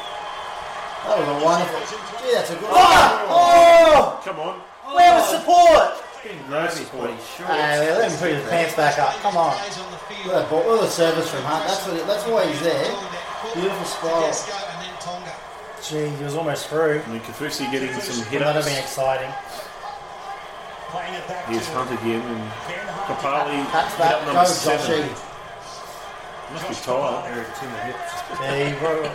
[1.07, 1.79] That was a wonderful.
[2.23, 3.27] Gee, that's a good Oh!
[3.29, 4.21] oh!
[4.23, 4.61] Come on.
[4.85, 4.95] oh!
[4.95, 6.03] Where was support?
[6.49, 7.11] No support.
[7.47, 9.15] Hey, let him put his pants back up.
[9.21, 9.55] Come on.
[9.55, 10.65] Look at that ball.
[10.67, 11.63] Look at the service from Hunt.
[11.67, 11.95] That's what.
[11.95, 12.83] It, that's why he's there.
[13.55, 14.33] Beautiful spiral.
[15.83, 17.01] Gee, he was almost through.
[17.05, 19.31] I mean, Kaufusi getting some hit That would have been exciting.
[20.91, 23.19] Playing it back Here's to Hunt again, and Ben Hunt.
[23.19, 24.23] Papalii Pat's hit back.
[24.23, 25.03] Go, number seven.
[25.03, 25.27] Joshy.
[26.53, 27.47] Must be tired.
[28.39, 29.11] Yeah, he wrote.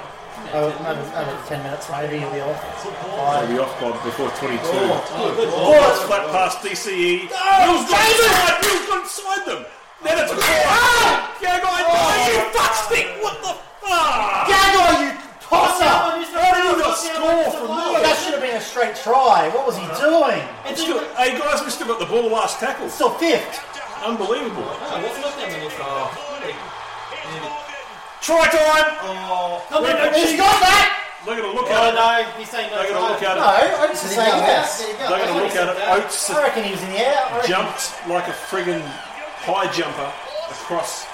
[0.52, 2.60] Oh, another, another 10 minutes maybe he'll be off.
[2.84, 4.60] They'll be off by before 22.
[4.64, 7.28] Oh, good Oh, it's flat past DCE.
[7.32, 8.60] Mills got inside.
[8.60, 9.64] Mills got inside them.
[10.02, 11.38] Then it's a ah!
[11.40, 13.22] Gagai, oh, you fuckstick!
[13.22, 14.50] What the fuck?
[14.50, 15.10] Gagai, you
[15.52, 15.84] tosser!
[15.84, 18.00] How did he not score from there?
[18.02, 19.48] That should have been a straight try.
[19.52, 20.40] What was he doing?
[20.64, 22.88] It's still, hey guys, we still got the ball last tackle.
[22.88, 23.60] Still fifth.
[24.02, 24.64] Unbelievable.
[24.66, 25.76] Oh, what's left down the list?
[28.22, 28.88] Try time.
[29.02, 30.98] Oh, Come on, he's got that!
[31.26, 31.98] They're going to look Oh, at it.
[31.98, 32.38] no.
[32.38, 32.82] He's saying no.
[32.82, 33.90] They're going to look at No, it.
[33.90, 34.82] Oates is saying yes.
[34.82, 35.78] They're going to look at it.
[35.90, 37.18] Oates I reckon he was in the air.
[37.46, 38.82] Jumped like a friggin'
[39.42, 40.10] high jumper
[40.50, 41.06] across.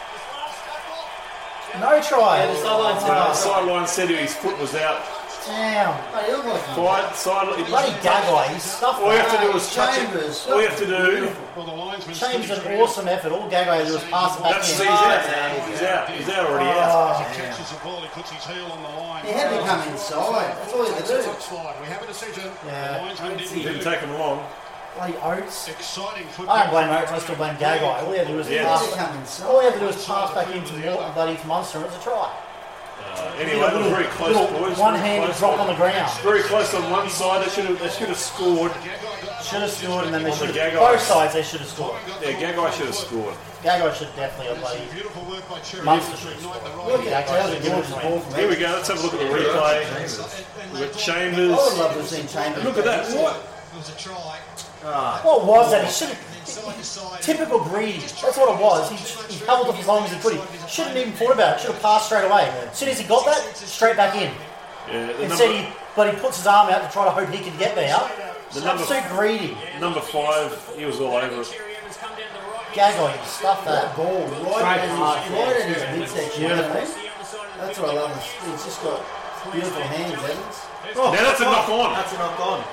[1.77, 2.39] No try.
[2.39, 5.05] Yeah, the sideline said sideline said his foot was out.
[5.49, 5.95] Damn.
[6.13, 9.47] Hey, he looked like he- Side, side, Bloody Gagai, he's stuffed All you have to
[9.47, 10.45] do is touch Chambers.
[10.47, 10.53] it.
[10.53, 11.33] All you have to do.
[11.57, 13.33] Well, the Chambers an awesome effort.
[13.33, 14.89] All Gagai had to do was pass it back That's he's in.
[14.89, 15.69] out.
[15.69, 16.11] He's out.
[16.11, 16.81] He's out already oh.
[16.81, 17.25] out.
[17.25, 18.01] Oh, catches the ball.
[18.03, 19.25] He puts his heel on the line.
[19.25, 20.53] He had to come inside.
[20.59, 21.81] That's all he had to do.
[21.81, 22.51] We have a decision.
[22.67, 23.15] Yeah.
[23.17, 24.45] The didn't Didn't take him long.
[24.99, 25.69] Bloody Oates.
[25.69, 26.57] exciting I football.
[26.59, 27.83] don't blame Oates, I still blame Gagai.
[28.03, 28.65] All he had to do was Yeah.
[28.67, 29.39] pass He had to it.
[29.39, 29.47] come.
[29.49, 31.79] All he had to do was pass back into Morton, bloody to Munster.
[31.81, 32.31] It was a try.
[33.15, 34.77] Uh, anyway, it was very close, boys.
[34.77, 36.11] one Very handed drop on the ground.
[36.21, 37.45] Very close on one side.
[37.45, 37.79] They should have.
[37.81, 38.73] They should have scored.
[39.43, 40.75] Should have scored and then they On the should have.
[40.75, 41.97] Both sides they should have scored.
[42.21, 43.35] Yeah, Gagai should have scored.
[43.63, 44.85] Gagai should definitely have bloody.
[44.93, 45.85] Beautiful work by Cherry.
[45.85, 46.87] Munster should have scored.
[46.87, 47.27] Look at that.
[47.29, 48.67] That was a gorgeous ball from Here we go.
[48.71, 50.73] Let's have a look at the replay.
[50.73, 51.53] We've got Chambers.
[51.59, 52.65] I would love to have seen Chambers.
[52.65, 53.09] Look at that.
[53.17, 53.37] What?
[54.85, 55.21] Ah.
[55.25, 55.85] What was that?
[55.85, 57.21] He should have.
[57.21, 57.99] Typical greedy.
[57.99, 58.89] That's what it was.
[58.89, 58.97] He,
[59.35, 60.33] he held off as long as he could.
[60.41, 61.61] He shouldn't even thought about it.
[61.61, 62.49] Should have passed straight away.
[62.71, 64.33] As soon as he got that, straight back in.
[64.89, 67.45] Yeah, Instead, number, he but he puts his arm out to try to hope he
[67.45, 67.99] can get there.
[68.55, 69.57] the number, So greedy.
[69.79, 70.57] number five.
[70.79, 71.53] He was all over it.
[72.73, 73.95] Gagai, you stuff that.
[73.97, 74.25] Ball
[74.61, 76.43] right at his, right at his midsection.
[76.43, 76.85] you know what I mean?
[76.85, 77.41] Beautiful.
[77.59, 78.23] That's what I love.
[78.23, 79.05] He's just got
[79.53, 80.57] beautiful hands, Evans.
[80.97, 81.93] Now that's a knock on.
[81.93, 82.65] That's a knock on.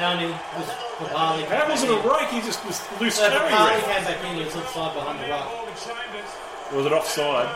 [0.00, 1.44] How many was Papalii?
[1.44, 3.50] How was it a break, He just was loose So carry.
[3.52, 3.84] Papalii ref.
[3.84, 6.72] came back in, he was on the side behind the ruck.
[6.72, 7.48] Was it offside?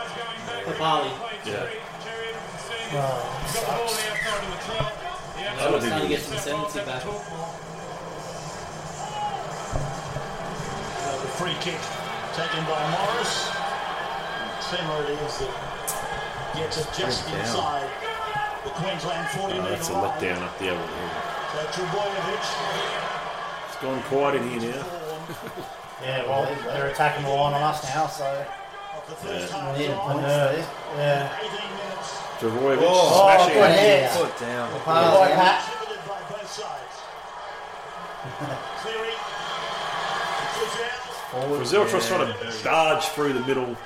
[0.65, 1.11] Papalii.
[1.45, 1.65] Yeah.
[5.57, 7.01] No, it's trying to get some ascendancy back.
[9.85, 11.79] Uh, the free kick
[12.37, 13.49] taken by Morris.
[14.69, 15.53] Seymour it is that
[16.55, 17.89] gets it just inside
[18.63, 20.73] the Queensland 40 Oh, metre that's a letdown up there.
[20.73, 21.09] with him.
[21.55, 22.43] So Trbojevic
[23.69, 24.85] It's gone quiet in here now.
[26.03, 28.25] Yeah, well, they're attacking the line on us now, so.
[29.23, 29.71] Yeah.
[29.71, 30.21] We need a point.
[30.27, 31.31] Yeah.
[32.39, 33.79] Trbojevic Oh, smashing oh, good it.
[33.79, 34.11] hit.
[34.11, 34.69] Foot down.
[34.73, 35.63] Good boy, Pat.
[35.63, 36.95] Distributed by both sides.
[38.83, 39.15] Cleary.
[41.57, 43.77] Brazil just trying to dodge through the middle.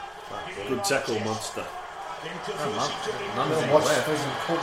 [0.68, 1.66] Good tackle, monster.
[3.72, 4.62] Watch Prison Cook.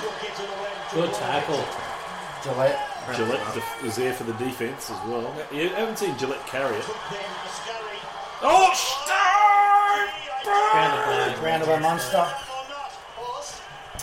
[0.93, 1.65] Good tackle.
[2.43, 2.96] Gillett.
[3.15, 5.33] Gillett def- was there for the defence as well.
[5.53, 6.85] You haven't seen Gillett carry it.
[8.43, 8.73] Oh,
[10.45, 12.27] Grounded, grounded by Munster.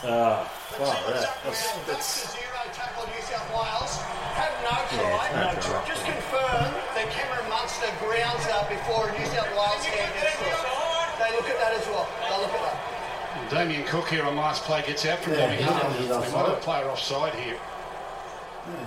[0.05, 0.43] Ah,
[0.75, 1.37] fuck that.
[1.43, 3.93] That's, that's New South Wales.
[4.35, 5.53] Had no Yeah, try.
[5.53, 5.87] no try.
[5.87, 10.59] Just confirm that Cameron Munster grounds up before New South Wales hand gets to it.
[11.19, 12.07] They look at that as well.
[12.27, 13.49] They look at that.
[13.51, 15.97] Damien Cook here on last play gets out from Yeah, Bobby he's- Hunt.
[15.97, 17.57] They might have a player offside here.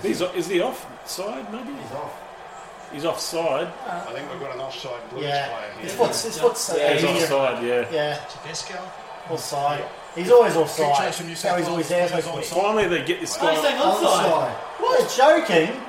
[0.01, 1.51] He's, is he offside?
[1.51, 2.13] Maybe he's off.
[2.91, 3.67] He's offside.
[3.85, 5.47] Uh, I think we've got an offside Blues Yeah.
[5.49, 5.81] player here.
[5.83, 7.63] His foot's, his foot's Yeah, he's offside.
[7.63, 7.85] Yeah.
[7.91, 8.19] Yeah.
[8.43, 8.79] Tedesco.
[9.29, 9.83] Offside.
[10.15, 10.95] He's always offside.
[10.95, 12.07] Kick chase from New That's South how he's always there.
[12.09, 12.45] Wales So quick.
[12.45, 13.63] Finally, they get this Oh, he's guy.
[13.69, 14.51] saying offside.
[14.79, 15.17] What?
[15.17, 15.81] You're joking?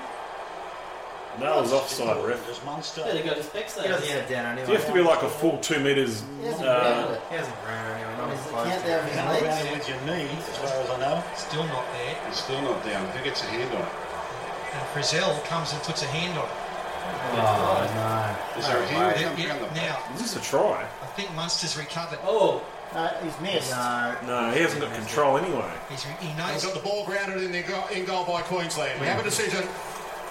[1.41, 2.45] No, it was offside, ref.
[2.47, 3.03] Does Munster.
[3.07, 3.93] Yeah, they got his specs He there.
[3.93, 4.67] doesn't get it down anyway.
[4.67, 6.25] Do you have to be like a full two metres?
[6.41, 7.23] He hasn't Uh, grounded it.
[7.31, 8.17] He hasn't ground anyway.
[8.19, 9.03] Not He's the close count to there it.
[9.03, 9.43] of his Now legs.
[9.47, 11.25] round with your knee, as far as I know.
[11.37, 12.17] Still not there.
[12.29, 13.07] It's still not down.
[13.09, 13.89] Who gets a hand on it?
[14.75, 16.51] And Frizell comes and puts a hand on it.
[17.31, 18.59] Oh, no.
[18.61, 20.85] Is there a hand Yeah, on yeah, the now, Is this a try?
[21.03, 22.19] I think Munster's recovered.
[22.25, 22.63] Oh,
[22.95, 23.71] No, he's missed.
[23.71, 24.15] No.
[24.27, 25.71] No, he hasn't got control anyway.
[25.91, 26.65] He's, he He's knows.
[26.65, 28.99] got the ball grounded in, the go- in goal by Queensland.
[28.99, 29.69] We have a decision.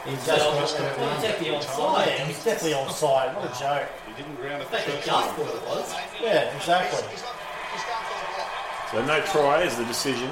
[0.07, 0.85] He's so just you
[1.21, 2.19] take the Yeah, offside.
[2.27, 3.35] he's definitely offside.
[3.35, 3.89] What a joke.
[4.07, 5.35] He didn't ground it the Take a first jump time.
[5.35, 5.95] for it was.
[6.21, 7.03] Yeah, exactly.
[7.11, 7.35] He's got,
[7.73, 8.51] he's going for the block.
[8.91, 10.29] So no try is the decision,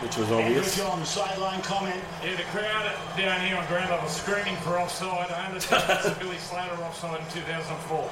[0.00, 0.78] which was obvious.
[0.78, 1.14] Andrew obvious.
[1.14, 2.00] John, sideline comment.
[2.24, 5.30] Yeah, the crowd down here on ground level screaming for offside.
[5.30, 8.10] I understand that's a Billy Slater offside in 2004.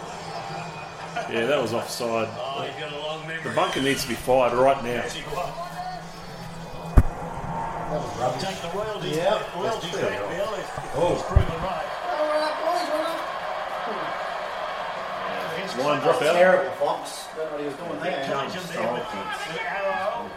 [1.32, 2.28] Yeah, that was offside.
[2.36, 3.42] Oh, he's got a long memory.
[3.44, 5.04] The bunker needs to be fired right now.
[7.92, 9.42] Take the Yeah.
[9.54, 10.54] royalties That's back, Bill.
[10.54, 11.14] if Oh.
[11.14, 11.88] He's proven right.
[15.78, 16.34] Line drop out.
[16.36, 17.24] Terrible, Fox.
[17.34, 18.24] Don't know what he was doing there.
[18.28, 20.30] Collision there with with Arrow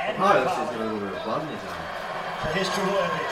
[0.00, 1.84] and No, it's just a little bit of blood in his arm.
[2.42, 3.30] So here's Trbojevic.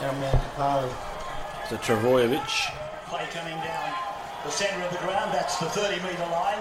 [0.00, 0.80] And now the ball.
[0.80, 0.94] Young.
[1.68, 2.50] So Trbojevic,
[3.08, 3.92] Play coming down
[4.44, 5.32] the centre of the ground.
[5.34, 6.58] That's the 30 metre line.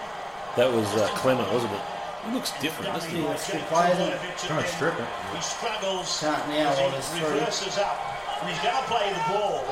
[0.57, 1.81] that was uh, Klemmer, wasn't it?
[2.25, 3.21] He looks different, doesn't he?
[3.21, 4.13] That's good play, isn't?
[4.45, 5.07] Trying to strip it.
[5.33, 7.33] He struggles Can't now while it's he through.
[7.33, 7.97] reverses up.
[8.41, 9.65] And he's going to play the ball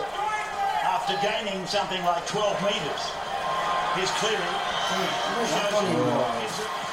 [0.85, 3.03] after gaining something like 12 metres.
[3.95, 4.49] Here's Cleary.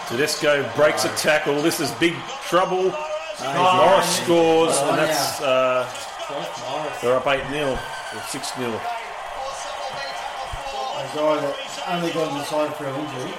[0.09, 1.61] Tedesco breaks a tackle.
[1.63, 2.15] This is big
[2.49, 2.93] trouble.
[3.43, 5.87] Morris scores, and that's uh,
[7.03, 8.73] they're up eight 0 or six 0 A
[11.15, 11.57] guy that
[11.89, 13.33] only got on the side for an injury.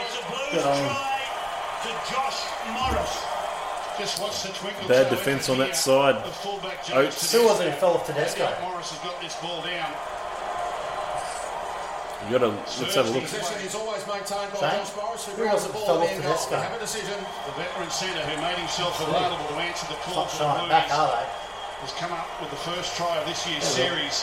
[0.00, 1.11] It's a blue Good on him.
[4.88, 5.74] Bad toe defence effort on that here.
[5.74, 6.24] side.
[6.24, 7.32] The fullback James Oates.
[7.32, 8.48] Who was it who fell off Tedesco?
[8.60, 9.90] Morris has got this ball down.
[12.30, 13.26] You got to let's have a look.
[13.26, 14.78] Possession is always maintained by Shane?
[14.78, 16.30] Josh Morris, who Who was the it fell off the end goal.
[16.38, 16.54] Tedesco?
[16.54, 17.18] We have a decision.
[17.18, 20.86] The veteran centre who made himself available to answer the call for the sharp back,
[20.86, 21.02] Blues eh?
[21.02, 21.26] are they?
[21.82, 24.22] has come up with the first try of this year's series.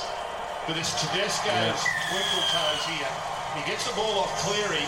[0.63, 3.11] But it's Tedesco's twinkle toes here.
[3.59, 4.87] He gets the ball off Cleary.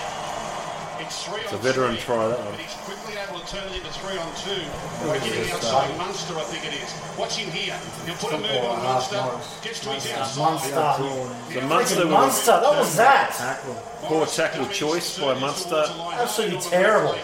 [1.01, 2.53] It's a veteran try, that one.
[2.59, 4.61] He's quickly able to turn it into three on two.
[5.07, 6.93] By getting outside uh, Munster, I think it is.
[7.17, 7.73] Watch him here.
[8.05, 9.17] He'll put a move on Munster.
[9.65, 10.37] Gets to his outside.
[10.37, 11.59] Munster.
[11.59, 13.33] The Munster was Munster, that was that.
[13.33, 13.73] Tackle.
[14.03, 17.15] poor tackle choice by Munster Absolutely terrible.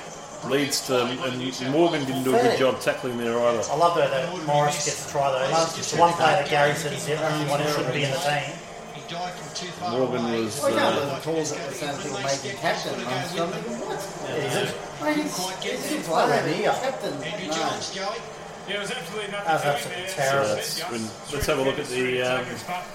[0.50, 3.62] leads to and Morgan didn't do a good job tackling there either.
[3.70, 5.64] I love though that Morris gets to try though.
[5.78, 8.12] It's the one player that Gary said is the only one who shouldn't be in
[8.12, 8.54] the team.
[9.60, 11.74] He died from too far Morgan was We can't uh, let the calls at the
[11.74, 12.94] same people making captain.
[13.08, 13.64] I'm struggling.
[13.82, 14.00] What?
[14.30, 16.72] Yeah, Mate, he's he's a player here.
[16.72, 17.14] Captain.
[17.20, 17.26] No.
[18.68, 20.62] Yeah, there was absolutely nothing That's absolutely terrible.
[20.62, 22.46] So when- let's have a look at the, um,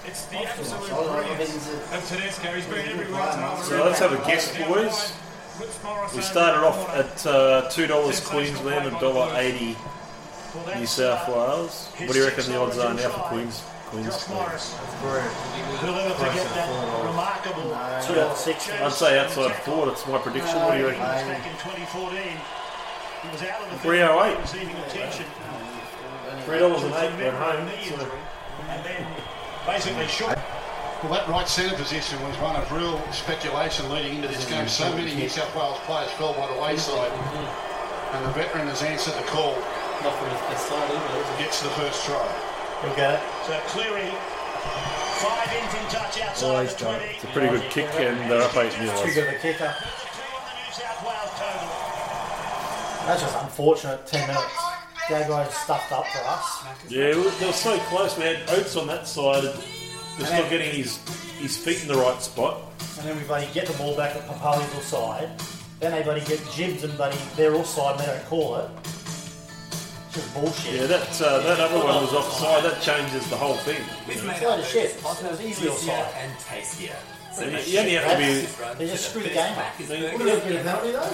[0.05, 2.53] It's the absolute I don't know if brilliance of Tedesco.
[2.53, 3.65] He's been every right.
[3.65, 5.13] So let's have a guess, boys.
[6.15, 9.77] We started off at uh, two dollars Queensland and dollar eighty
[10.77, 11.89] New South Wales.
[11.99, 13.63] What do you reckon the odds are now for Queens
[13.93, 14.29] Queens.
[14.31, 14.73] Morris.
[15.85, 18.71] Who'll ever forget that remarkable Two out of six.
[18.71, 19.91] I'd say outside forward.
[19.91, 20.57] That's my prediction.
[20.57, 21.03] What do you reckon?
[21.05, 22.17] back in 2014.
[22.17, 24.41] He was out of the 308.
[24.41, 25.27] receiving attention.
[26.49, 27.69] Three dollars and eight at home.
[27.85, 28.09] So.
[28.73, 29.07] And then
[29.67, 30.41] basically shook.
[31.05, 34.69] Well, that right centre position was one of real speculation leading into this game.
[34.69, 39.15] So many New South Wales players fell by the wayside, and the veteran has answered
[39.21, 39.53] the call.
[41.39, 42.52] Gets the first try.
[42.85, 43.21] You'll get it.
[43.47, 44.11] So Cleary,
[45.23, 46.99] five in from touch outside Always the done.
[46.99, 47.15] 20.
[47.15, 49.03] It's a pretty good kick, and they're up eight nil.
[49.03, 49.75] Too good of a kicker.
[49.75, 51.69] New South Wales total.
[53.07, 54.07] That's just unfortunate.
[54.07, 54.59] Ten minutes.
[55.09, 56.65] Gagai stuffed up for us.
[56.89, 58.37] Yeah, they were- so close, man.
[58.51, 59.43] Oates on that side,
[60.19, 60.99] just not getting his
[61.41, 62.61] his feet in the right spot.
[62.99, 65.29] And then we bloody get the ball back at Papalii's side.
[65.81, 68.71] Then they bloody get jibs and bloody they're offside and they don't call it.
[70.13, 70.75] It's just bullshit.
[70.75, 72.65] Yeah, that uh, that other one was offside.
[72.65, 73.81] That changes the whole thing.
[74.09, 74.91] It's a load of shit.
[74.91, 76.13] It was easily offside.
[76.17, 76.97] and tastier.
[77.33, 78.85] So you, you only have to be.
[78.85, 79.73] They just screw the game up.
[79.81, 81.09] You, What do you get a penalty though?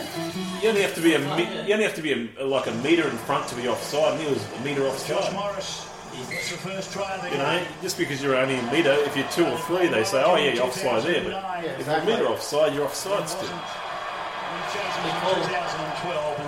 [0.60, 1.20] you only have to be a
[1.64, 4.14] you only have to be a, like a meter in front to be offside.
[4.14, 5.22] And he was a meter offside.
[5.22, 5.32] Josh.
[5.32, 5.84] Morris.
[6.28, 9.16] That's the first try of the You know, just because you're only a meter, if
[9.16, 11.22] you're two or three, they say, oh yeah, you're offside there.
[11.22, 13.42] But if you're a meter offside, you're offside still.
[13.46, 16.47] We chose him in 2012 and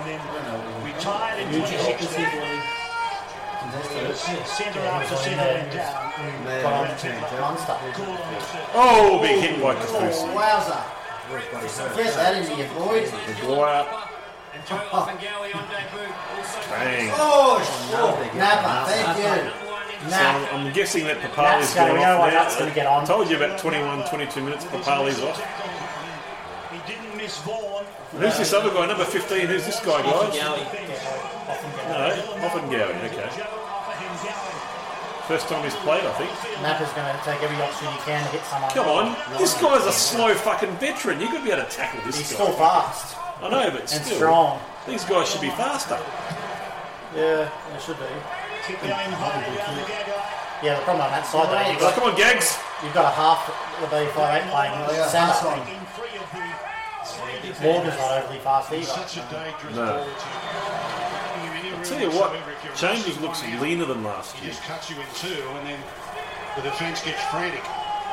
[1.01, 2.29] retired in 2016.
[4.45, 6.61] Centre after centre down.
[6.61, 7.09] Got on to
[7.41, 7.77] Munster.
[8.73, 10.27] Oh, big hit by Oh, Kaufusi.
[10.33, 10.79] wowza.
[11.97, 13.09] Get that into your boy.
[13.27, 13.85] Maguire.
[14.53, 16.11] And Joe Ofahengaue on debut.
[16.69, 17.09] Bang.
[17.15, 18.35] Oh, shit.
[18.35, 19.51] Napa, thank you.
[20.01, 20.35] So Nap.
[20.51, 22.59] I'm, I'm guessing that Nat's Papalii's gonna- gone we off now.
[22.59, 23.03] Gonna get on.
[23.03, 24.65] I told you about 21, 22 minutes.
[24.65, 25.39] Papalii's off.
[26.71, 27.85] He didn't miss Vaughan.
[28.11, 28.85] Who's this other guy?
[28.87, 29.47] Number 15.
[29.47, 30.35] Who's this guy, guys?
[30.35, 30.55] No,
[32.43, 32.95] Ofahengaue.
[33.11, 33.29] Okay.
[35.27, 36.29] First time he's played, I think.
[36.59, 38.71] Napa's going to take every option he can to hit someone.
[38.71, 41.21] Come on, this guy's a slow fucking veteran.
[41.21, 42.21] You could be able to tackle this guy.
[42.21, 42.35] He's guy.
[42.43, 44.59] still fast I know, but and still, strong.
[44.87, 45.95] these guys should be faster.
[47.15, 48.11] Yeah, they should be.
[48.67, 50.63] Keep going high around the Gagai.
[50.63, 52.59] Yeah, the problem on that side though, you've got, come on, Gags.
[52.83, 53.47] you've got a half
[53.79, 55.31] the B58 playing Oh, yeah, centre.
[55.31, 55.57] that's on.
[55.65, 56.43] In three of the
[57.07, 57.40] three defenders.
[57.59, 58.85] Morgan's not overly fast either.
[58.85, 59.85] Such a dangerous No.
[59.85, 64.35] ball to giving you Tell you what, whatsoever if you're Chambers looks leaner than last
[64.37, 64.53] He year.
[64.53, 65.79] just cuts you in two, and then
[66.55, 67.63] the defence gets frantic.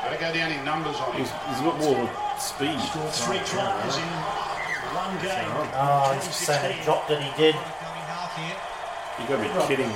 [0.09, 1.21] They go down in numbers on him.
[1.21, 2.81] He's, he's got more speed.
[2.81, 4.09] Scored three tries in
[4.97, 5.51] one game.
[5.75, 7.55] Oh, he's just saying he dropped it, he did.
[7.55, 9.91] You got to be kidding.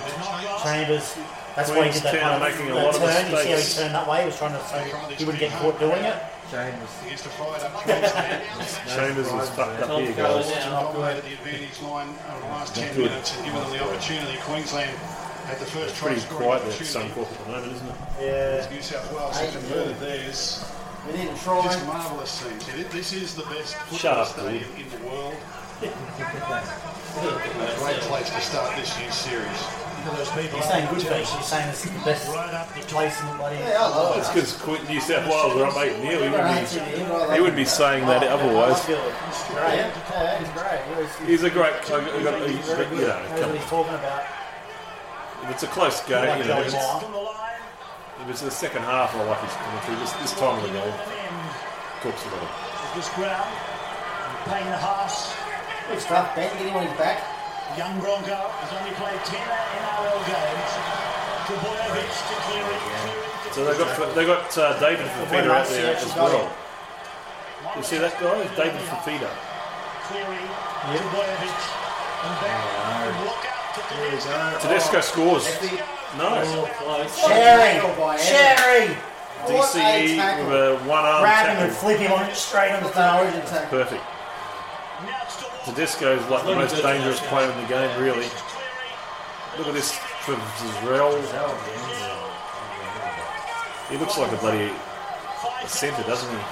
[0.62, 1.16] Chambers,
[1.56, 3.30] that's why he did that Queenstown kind of making a that lot of turn.
[3.30, 4.20] You see how he turned that way?
[4.20, 4.78] He was trying to so
[5.16, 6.16] he wouldn't get caught doing it.
[6.52, 8.44] He gets to fight up Queensland.
[8.92, 10.64] Chambers is fucked up here, Goes guys.
[10.64, 10.92] down.
[10.92, 13.10] dominated the advantage line over the last 10 good.
[13.10, 14.36] minutes and given them the opportunity.
[14.44, 14.90] Queensland
[15.48, 17.08] had the first try Pretty scoring quiet there at opportunity.
[17.08, 17.96] Suncorp at the moment, isn't it?
[18.20, 18.68] Yeah.
[18.70, 20.64] New South Wales has converted theirs.
[21.06, 21.62] We didn't try.
[21.64, 22.66] Just marvellous teams.
[22.92, 25.34] This is the best Shut football up, stadium in the world.
[25.82, 29.81] a great place to start this year's series.
[30.02, 31.30] He's saying good things.
[31.30, 32.26] He's saying this is the best
[32.88, 33.56] place in the bloody.
[33.56, 34.20] Yeah, I love it.
[34.20, 34.58] It's it.
[34.58, 36.02] because New South Wales are up 8 0.
[36.02, 38.84] He wouldn't be, TV, but I love he wouldn't be saying that otherwise.
[38.84, 38.98] Great.
[38.98, 41.28] Yeah, he's great.
[41.28, 43.08] He's a great, I got- I he's, very you good.
[43.08, 44.22] know, Knows he's talking about.
[45.44, 46.82] If it's a close game, Like you know, if it's, the
[48.22, 49.98] if it's the second half, I like his commentary.
[49.98, 50.94] This, this time of the game,
[52.02, 52.94] talks about it.
[52.94, 53.50] This ground.
[54.46, 55.34] Payne Haas.
[55.88, 56.50] Good stuff, Ben.
[56.58, 57.22] Get him on his back.
[57.76, 60.72] Young Bronco has only played 10 NRL games.
[61.48, 62.76] Trbojevic to Cleary.
[62.84, 66.52] Cleary to So they got they got uh, David Fifita out there as well.
[67.76, 69.30] You see that guy, David Fifita.
[70.04, 70.44] Cleary.
[71.00, 71.56] Trbojevic.
[72.22, 72.60] And back.
[72.92, 74.68] And look out to Tedesco.
[74.68, 75.44] Tedesco scores.
[76.18, 76.44] No.
[77.08, 77.80] Sherry!
[78.20, 78.96] Sherry!
[79.42, 81.88] What DCE with a one arm Grab him and tackle.
[81.88, 83.78] flip him on it straight on the It's origin tackle.
[83.78, 84.04] Perfect.
[85.02, 85.51] Now it's to Walker.
[85.64, 88.26] Tedesco is like the most dangerous player in the game, really.
[89.58, 89.92] Look at this
[90.26, 90.34] for
[90.82, 91.14] Zrel.
[93.90, 94.72] He looks like a bloody
[95.62, 96.42] a centre, doesn't he?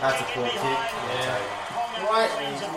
[0.00, 0.62] That's a poor kick.
[0.62, 1.58] Yeah.
[2.06, 2.30] Right,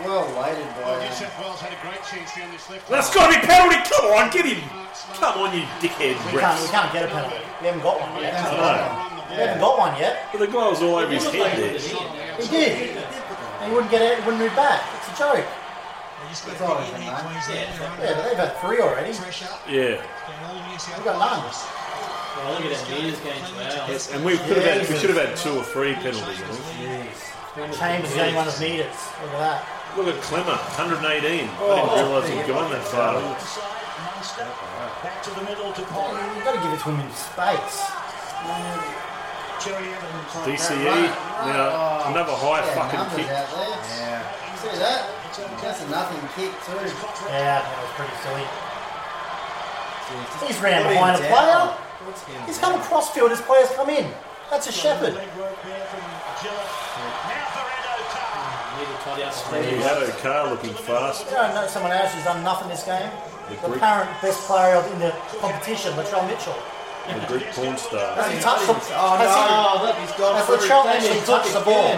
[0.03, 1.13] well weighted by New him.
[1.13, 2.89] South Wales had a great chance down this left.
[2.89, 3.77] That's got to be penalty.
[3.85, 4.61] Come on, get him.
[5.21, 7.37] Come on, you dickhead We can't, we can't get a penalty.
[7.61, 8.33] We haven't got one yet.
[8.33, 9.29] I know.
[9.29, 10.25] We haven't got one yet.
[10.31, 11.77] But the guy was all over his head there.
[11.77, 12.97] He did.
[12.97, 14.81] He wouldn't get out, he wouldn't move back.
[15.11, 15.45] It's a joke.
[16.31, 17.11] It's origin, mate.
[17.51, 19.11] Yeah, but they've had three already.
[19.67, 19.99] Yeah.
[19.99, 21.43] We've got none.
[22.31, 23.91] Well, look at that meters going to.
[23.91, 26.39] Yes, and we could have had, we should have had two or three penalties.
[26.39, 26.55] I
[27.59, 27.75] think.
[27.75, 28.87] Chambers is the only one of meters.
[29.19, 29.67] Look at that.
[29.97, 31.03] Look at Klemmer, 118.
[31.03, 33.19] I didn't oh, realise he'd gone that far.
[35.03, 36.15] Back to the middle to Pond.
[36.35, 37.83] You've got to give it to him in space.
[40.47, 41.11] DCE.
[41.51, 44.47] Now, another high fucking numbers kick.
[44.67, 45.01] Out See that?
[45.61, 46.75] That's a nothing kick too.
[47.29, 48.45] Yeah, that was pretty silly.
[50.07, 51.31] Jeez, He's ran put him behind a down.
[51.31, 51.61] player.
[52.05, 52.71] Put He's down.
[52.71, 54.11] come across field as players come in.
[54.49, 55.13] That's a shepherd.
[55.15, 55.79] Leg work there.
[55.79, 55.87] Now
[57.47, 58.59] for Ed O'Carr.
[58.75, 61.25] Need to tidy up the He had O'Carr looking fast.
[61.25, 63.09] You don't know someone else who's done nothing this game?
[63.49, 66.55] The The apparent best player in the competition, Latrell Mitchell.
[67.07, 68.15] the Greek porn star.
[68.19, 70.95] Has he touched the Oh has no, look, he's gone Has Latrell it.
[70.99, 71.95] actually touched the it ball?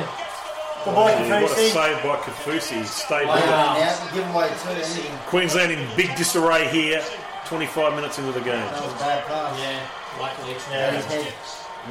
[0.84, 0.94] Again.
[0.94, 1.72] The boy Yeah, what a Kaufusi.
[1.72, 2.86] save by Kaufusi.
[2.86, 3.48] Stayed with it.
[3.48, 5.02] now, give away two.
[5.28, 7.04] Queensland in big disarray here.
[7.46, 8.56] 25 minutes into the game.
[8.56, 9.60] That was a bad pass.
[9.60, 10.56] Yeah, likely.
[10.72, 11.34] Yeah, His head.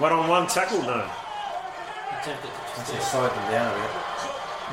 [0.01, 0.80] One on one tackle?
[0.82, 1.05] No.
[2.20, 3.90] Attempted to Let's just just slide them down a bit.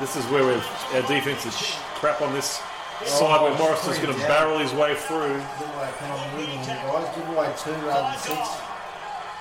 [0.00, 2.60] This is where we've, our defense is sh- crap on this
[3.02, 5.36] oh, side where Morrison's going to barrel his way through.
[5.36, 5.68] Give
[6.00, 7.16] penalty, wouldn't guys?
[7.16, 8.48] Give away two rather than six.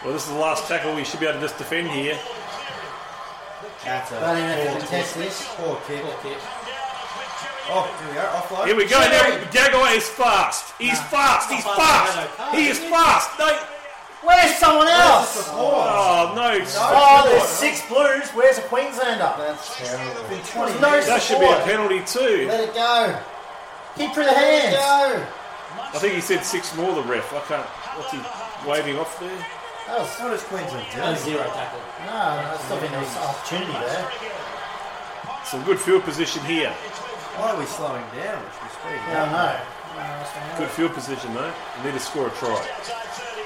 [0.04, 0.96] Well, this is the last tackle.
[0.96, 2.20] We should be able to just defend here.
[3.84, 5.24] That's Don't a even have poor contest kick.
[5.24, 5.48] this.
[5.56, 6.02] Poor kick.
[6.04, 6.38] Poor kick.
[7.72, 8.26] Oh, here we go.
[8.34, 8.66] Offload.
[8.66, 9.00] Here we go.
[9.00, 10.74] Now, Gagai is fast.
[10.80, 11.50] He's fast.
[11.52, 12.56] He's fast.
[12.56, 13.30] He is fast.
[13.40, 13.48] No.
[14.22, 15.48] Where's someone else?
[15.52, 16.60] Oh, no.
[16.76, 18.28] Oh, there's six blues.
[18.32, 19.34] Where's a Queenslander?
[19.38, 20.24] That's terrible.
[20.28, 22.48] There's no That should be a penalty too.
[22.48, 23.18] Let it go.
[23.96, 24.76] Keep through the Let it hands.
[24.76, 25.28] go.
[25.94, 27.32] I think he said six more, the ref.
[27.34, 27.66] I can't.
[27.66, 28.20] What's he
[28.70, 29.46] waving off there?
[29.90, 31.02] Oh, that was, What does Queensland do?
[31.02, 31.82] Oh, no zero tackle.
[32.06, 34.06] no, I still think there an opportunity there.
[35.50, 36.70] Some good field position here.
[37.42, 38.38] Why are we slowing down?
[38.38, 39.58] We should be speeding I don't know.
[40.62, 41.50] Good field position though.
[41.82, 42.54] We need to score a try.
[42.54, 43.42] Outside 30.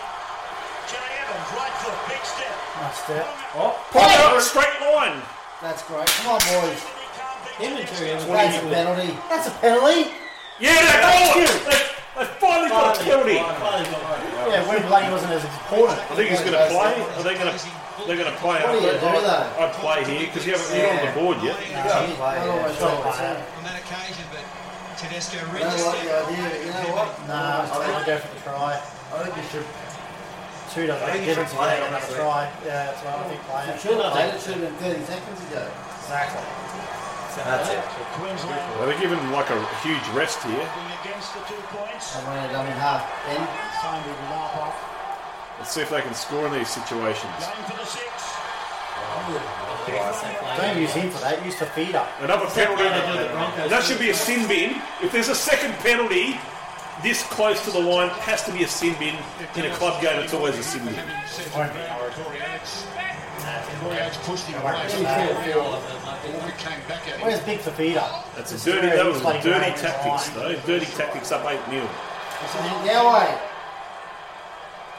[0.92, 1.96] Cherry Evans, right foot,
[2.28, 2.52] step.
[2.76, 3.26] Nice step.
[3.56, 5.24] Oh, straight line.
[5.64, 6.12] That's great.
[6.28, 6.84] Come on, boys.
[7.56, 9.16] Him and Cherry That's a penalty.
[9.32, 10.12] That's a penalty.
[10.60, 11.66] Yeah, they got it.
[11.72, 13.38] They, they finally got a penalty.
[13.42, 14.34] Finally got it.
[14.54, 15.98] Yeah, when Bloody wasn't as important.
[15.98, 16.94] I think he's going to play.
[16.94, 17.58] Are they going to?
[18.06, 18.60] They're going to play.
[18.62, 19.62] What do you do, though?
[19.62, 21.58] I'd play here because you haven't been on the board yet.
[21.58, 24.44] I always thought it on that occasion, but
[24.98, 26.66] Tedesco You really know what the idea?
[26.66, 27.10] You know what?
[27.30, 28.72] Nah, I think I'll go for the try.
[28.78, 29.68] I think you should.
[30.74, 32.50] Two doesn't I think get you it should to play get it, try.
[32.66, 33.82] Yeah, that's what I think play It it.
[33.82, 34.34] should have played.
[34.34, 35.64] It should have been 30 seconds ago.
[36.02, 36.46] Exactly.
[37.34, 37.82] That's it.
[38.18, 40.66] Queensland Well, they're giving like a huge rest here.
[41.24, 42.16] Going the two points.
[42.18, 43.08] And when it done in half.
[43.28, 43.40] Then
[43.82, 44.76] Signed with Lapa.
[45.60, 47.32] Let's see if they can score in these situations.
[47.40, 48.44] Going for the six.
[50.58, 51.46] Don't use him for that.
[51.46, 52.08] Use Fifita.
[52.20, 52.84] Another penalty.
[53.70, 54.82] That should be a sin bin.
[55.02, 56.40] If there's a second penalty
[57.02, 59.16] this close to the line, has to be a sin bin.
[59.56, 60.96] In a club game, it's always a sin bin.
[63.84, 64.74] Corey Oates pushed him away.
[64.74, 65.82] Uh,
[66.32, 67.28] Warwick came back at him.
[67.28, 68.24] Where's Big Fifita?
[68.36, 68.88] That's a dirty.
[68.88, 70.56] That was dirty tactics, though.
[70.66, 71.88] Dirty tactics up eight 0
[72.84, 73.40] now wait.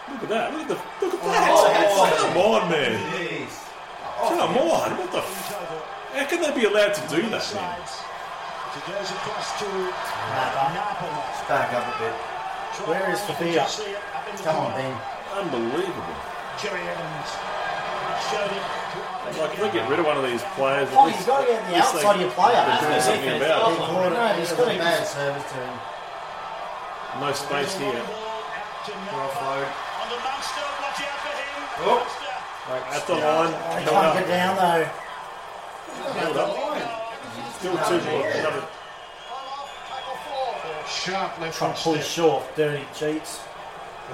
[0.09, 0.53] Look at that.
[0.53, 0.79] Look at the.
[1.05, 1.49] Look at that.
[1.53, 2.93] Oh, Come on, man.
[3.13, 3.53] Jeez.
[4.21, 4.97] Come on.
[4.97, 5.19] What the?
[5.19, 7.81] F- how can they be allowed to do that, man?
[7.81, 10.73] It goes across to Napa.
[10.73, 11.07] Napa.
[11.09, 12.15] Let's back up a bit.
[12.89, 13.67] Where is Fifita?
[13.69, 14.89] See it up in the Come on, corner.
[14.89, 15.45] Ben.
[15.45, 16.17] Unbelievable.
[16.59, 17.54] Cherry Evans showed it.
[18.33, 21.27] Like, if they get rid of one of these players, oh, at Oh, least you've
[21.27, 22.55] got to get the at least outside of your player.
[22.65, 24.15] they're doing something about it.
[24.15, 25.77] No, he's It's got got a bad service to him.
[27.21, 28.03] No space here.
[29.11, 29.67] Offload.
[29.67, 31.89] On the Munster, watch out for him.
[31.89, 32.03] Oh.
[32.95, 34.15] At the line, They can't up.
[34.15, 34.85] get down though.
[36.15, 36.51] Held up.
[37.59, 38.29] Still two more.
[38.29, 38.65] Another.
[40.89, 42.05] Sharp left Trying foot to pull step.
[42.05, 42.57] short.
[42.57, 43.41] Dirty cheats.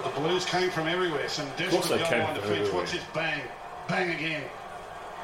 [0.02, 1.28] But the Blues came from everywhere.
[1.28, 2.34] Some course desperate they goal came line
[2.64, 3.42] from Watch this bang.
[3.90, 4.42] Bang again.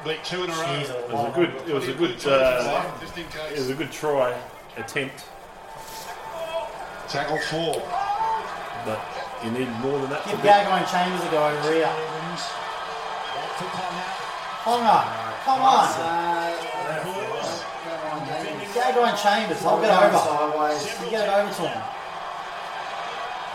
[0.03, 0.59] Beat two in a row.
[0.59, 1.49] Jeez, It was a good.
[1.67, 2.27] It was a good.
[2.27, 2.91] Uh,
[3.49, 4.37] it was a good try
[4.75, 5.25] attempt,
[7.09, 7.81] Tackle four.
[8.85, 8.99] but
[9.43, 10.23] you need more than that.
[10.23, 10.51] To Give beat.
[10.51, 11.87] Gagai and Chambers a go over here.
[11.87, 12.43] Evans.
[13.33, 14.03] Back to Ponga.
[14.67, 14.99] Ponga,
[15.47, 15.87] come on.
[18.75, 20.17] Gagai and Chambers, hold it over.
[20.17, 20.83] Sideways.
[21.01, 21.81] You get it over to him.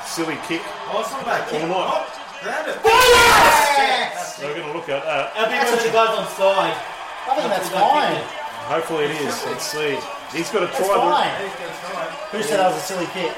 [0.05, 0.63] Silly kick.
[0.91, 1.63] Oh, it's not a bad kick.
[1.63, 2.09] Or not.
[2.43, 2.79] Ground it.
[2.85, 4.37] Yes!
[4.39, 5.31] They're going to look at that.
[5.35, 6.75] How big was the guys on side?
[6.75, 8.19] I think that's fine.
[8.67, 9.35] Hopefully it is.
[9.47, 9.99] Let's see.
[10.35, 10.97] He's got to That's try.
[10.97, 11.31] fine.
[11.39, 13.31] The, Who said that was a silly kick?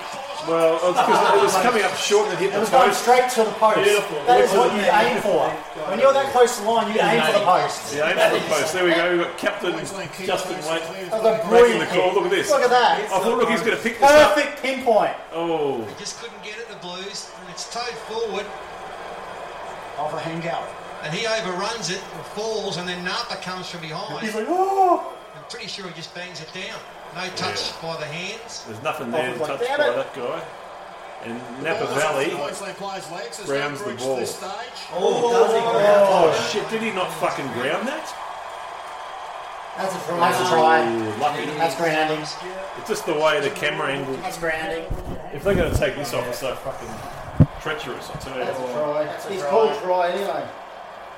[0.47, 2.93] well, it's because it was coming up short and it hit It the was going
[2.93, 3.03] post.
[3.03, 3.81] straight to the post.
[3.83, 4.21] Beautiful.
[4.29, 5.49] That is what you aim for.
[5.91, 7.97] When you're that close to the line, you aim for the post.
[7.97, 8.73] Yeah, aim for the post.
[8.73, 9.05] There we go.
[9.17, 10.81] We've got Captain Justin Wait
[11.11, 12.09] That was a making brilliant the call.
[12.09, 12.15] kick.
[12.21, 12.49] Look at this.
[12.53, 13.01] Look at that.
[13.05, 14.35] I thought, look, he's going to pick this up.
[14.37, 15.17] Perfect pinpoint.
[15.33, 18.47] Oh, They just couldn't get it, the Blues, and it's towed forward,
[19.97, 20.67] Ofahengaue.
[21.03, 24.25] and he overruns it, and falls, and then Napa comes from behind.
[24.25, 25.15] He's like, oh.
[25.37, 26.79] I'm pretty sure he just bangs it down.
[27.15, 28.65] No touch by the hands.
[28.67, 29.97] there's nothing oh, there to Like, touch by it.
[29.97, 30.43] that guy.
[31.25, 34.17] And Napa Valley Queensland players' legs as grounds the reached ball.
[34.17, 34.79] this stage.
[34.93, 36.09] Oh, does he ground?
[36.09, 36.69] Oh, oh shit!
[36.69, 38.13] Did he not fucking ground that?
[39.79, 40.19] That's a try.
[40.21, 40.85] That's a try.
[40.85, 41.45] Ooh, lucky.
[41.59, 42.21] That's grounding.
[42.21, 44.17] It's just the way the camera angle.
[44.19, 44.85] That's grounding.
[45.33, 46.89] If they're going to take this off, it's so fucking
[47.65, 48.11] treacherous.
[48.13, 48.45] I tell you.
[48.45, 49.05] That's a try.
[49.05, 49.51] That's a He's try.
[49.51, 50.45] called try anyway.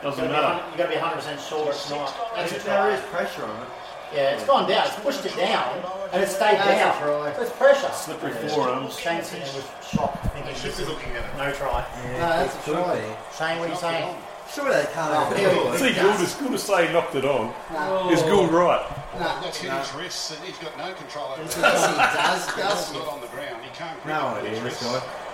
[0.03, 0.65] Doesn't You gotta, matter.
[0.65, 2.15] be, you gotta be 100% sure it's not.
[2.37, 2.95] That's a There try.
[2.95, 3.69] is pressure on it.
[4.15, 4.87] Yeah, it's gone down.
[4.87, 5.83] It's pushed it down,
[6.13, 7.35] and it stayed That's a down.
[7.35, 7.43] try.
[7.43, 7.91] It's pressure.
[7.93, 8.97] Slippery forearms.
[8.97, 11.37] Shane sitting there was shocked, thinking Should this be is looking at it.
[11.37, 11.85] no try.
[12.15, 12.95] No, that's a Could try.
[12.95, 13.01] be.
[13.37, 14.15] Shane, what are you saying?
[14.55, 15.11] Sure, they can't.
[15.11, 15.57] Oh, have here it.
[15.59, 15.77] we go.
[15.77, 17.53] See, Gould is good to say he knocked it on.
[17.73, 18.11] No.
[18.11, 18.87] Is Gould right?
[19.19, 19.27] No.
[19.43, 21.59] That's hit his wrists and he's got no control over Yes, it.
[21.59, 22.47] he does.
[22.47, 23.59] The ball's Does not on the ground.
[23.65, 24.87] He can't grip No it with idea, his this wrists.
[24.87, 25.26] guy.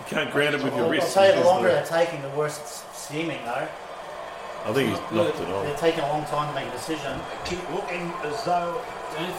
[0.00, 1.14] You can't ground it with your I'll, I'll wrist.
[1.14, 3.68] tell you, the longer they're taking, the worse it's seeming, though.
[4.66, 5.64] I think he's knocked it on.
[5.64, 7.18] They're taking a long time to make a decision.
[7.46, 8.80] Keep looking as though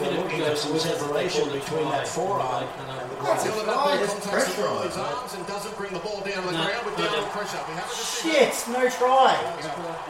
[0.00, 3.38] they're looking for some separation between that forearm and the a ground.
[3.38, 3.96] try.
[3.96, 6.42] He It's contacts the pressure ball on his arms and doesn't bring the ball down
[6.42, 7.62] on the ground with downward pressure.
[7.68, 7.94] We have a.
[7.94, 9.38] Shit, no try.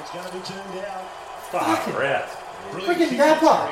[0.00, 1.04] It's going to be turned down.
[1.52, 2.28] Far out.
[2.32, 3.68] Ah, friggin' Napa.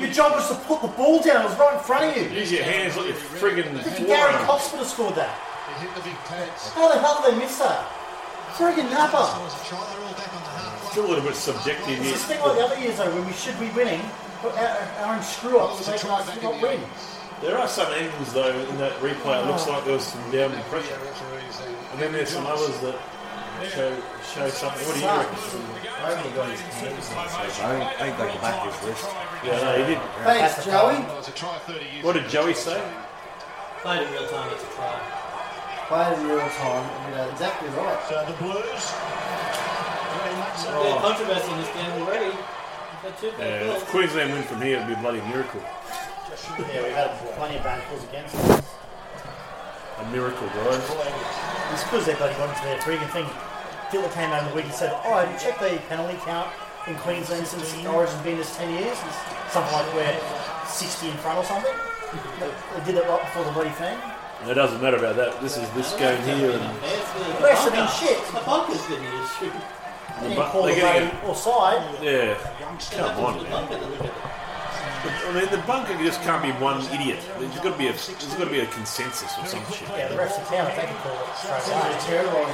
[0.00, 1.42] Your job was to put the ball down.
[1.42, 2.36] It was right in front of you.
[2.36, 4.46] Use your hands like your friggin' Freaking Gary forearm.
[4.46, 5.38] Cox would have scored that.
[5.74, 6.70] It hit the big pads.
[6.70, 7.90] How the hell did they miss that?
[8.54, 9.42] Friggin' Napa.
[9.42, 9.82] Was a try.
[9.90, 10.90] They're all back on the half.
[10.92, 12.12] Still a little bit subjective It's here.
[12.14, 13.98] this thing like the other years though, when we should be winning,
[14.42, 14.70] but our,
[15.02, 16.78] our own screw ups make us not win.
[17.42, 19.42] There are some angles though in that replay.
[19.42, 19.72] It looks oh.
[19.72, 20.94] like there was some downward pressure,
[21.90, 22.94] and then there's some others that
[23.74, 23.90] show
[24.30, 24.86] show something.
[24.86, 25.34] What do you reckon?
[25.98, 28.40] I reckon he got his hands on it, so I think- I think they can
[28.40, 29.08] back his wrist.
[29.42, 30.02] Yeah, no, he did.
[30.22, 31.02] Thanks, Joey.
[31.02, 32.80] Well, try 30 years What did Joey say?
[33.82, 35.23] Played in real time, it's a try.
[35.88, 36.84] Played in real time.
[36.88, 38.00] and you know, exactly right.
[38.08, 38.84] So the Blues,
[40.16, 40.72] very much so.
[40.80, 42.32] There's controversy in this game already.
[42.32, 45.60] We've had Yeah, if Queensland win from here, it'd be a bloody miracle.
[45.60, 48.64] Yeah, we've had plenty of bad calls against us.
[50.00, 50.82] A miracle, guys.
[51.72, 53.28] It's because they bloody got into their freaking thing.
[53.92, 56.48] Dilla came out in the week and said, Oh, have you checked the penalty count
[56.88, 58.96] in Queensland since Origin's been this 10 years?
[59.04, 60.18] It's something like we're
[60.66, 61.74] 60 in front or something.
[62.40, 63.98] They they did it right before the bloody thing.
[64.46, 65.40] It doesn't matter about that.
[65.40, 68.18] This is this game here, and It's the, The rest have been shit.
[68.28, 69.50] The bunker's been the issue.
[70.20, 71.82] They didn't bu- call the they're getting bloody offside.
[72.02, 72.34] yeah.
[72.92, 73.50] Come on, The man.
[73.50, 74.12] bunker that.
[75.04, 77.18] I mean, the bunker just can't be one idiot.
[77.38, 79.88] There's got to be a there's got to be a consensus or some shit.
[79.90, 82.44] Yeah, the refs are town, they can call it straight away.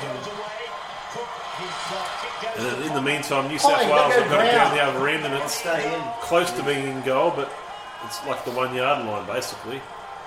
[2.57, 4.77] And then in the meantime, New South you Wales gotta have got it down ground.
[4.79, 6.01] the other end, and it's Stay in.
[6.23, 7.53] close to being in goal, but
[8.07, 9.81] it's like the one yard line basically.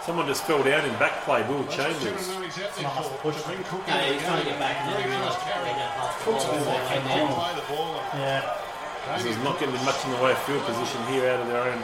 [0.05, 1.43] Someone just fell down in back play.
[1.47, 2.27] Will Chambers.
[2.27, 3.39] know exactly Not much for- push.
[3.41, 5.79] to bring Cook No, in he's trying to get back and then realised they were
[5.95, 6.39] past the ball.
[6.39, 7.33] so like, they can came they down.
[7.39, 8.43] play the ball and Yeah.
[9.17, 11.63] This is not getting much in the way of field position here out of their
[11.71, 11.83] own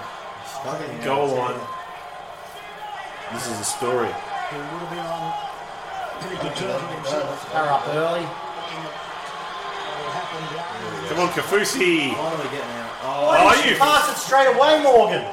[1.04, 1.60] goal line.
[3.34, 4.08] This is a story.
[4.08, 5.34] He would have been on
[6.20, 7.52] pretty good himself.
[7.52, 8.24] Power up early.
[8.24, 12.12] What happened down Come on, Kaufusi.
[12.16, 12.90] Why are we getting out?
[13.04, 15.26] Why Oh, didn't you- you pass it straight away, Morgan?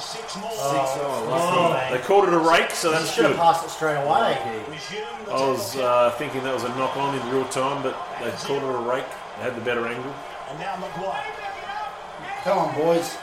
[0.00, 0.48] Six more.
[0.50, 0.86] There's more.
[0.86, 3.40] Six oh, Oh, They called it a rake, so that's should have good.
[3.40, 4.38] passed it straight away.
[5.28, 8.62] I was uh, thinking that was a knock on in real time, but they called
[8.62, 9.04] it a rake.
[9.36, 10.12] They had the better angle,
[10.48, 11.22] And now Maguire.
[12.44, 13.16] Come on, boys.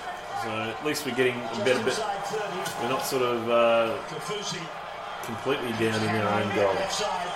[0.43, 1.97] so at least we're getting a better bit.
[2.81, 3.97] We're not sort of uh,
[5.25, 6.73] completely down in our own goal.
[6.75, 7.27] Left side.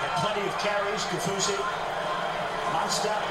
[0.00, 1.02] Had plenty of carries.
[1.10, 1.58] Kaufusi.
[2.72, 3.29] Munster.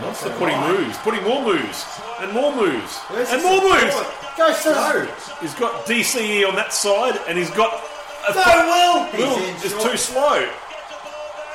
[0.00, 1.84] Monster putting moves, putting more moves,
[2.20, 3.94] and more moves, Where's and the more moves.
[4.36, 4.52] Go.
[4.66, 5.08] No.
[5.40, 7.82] He's got DCE on that side, and he's got
[8.28, 9.36] a Go, Will.
[9.36, 9.82] Will is short.
[9.82, 10.48] too slow.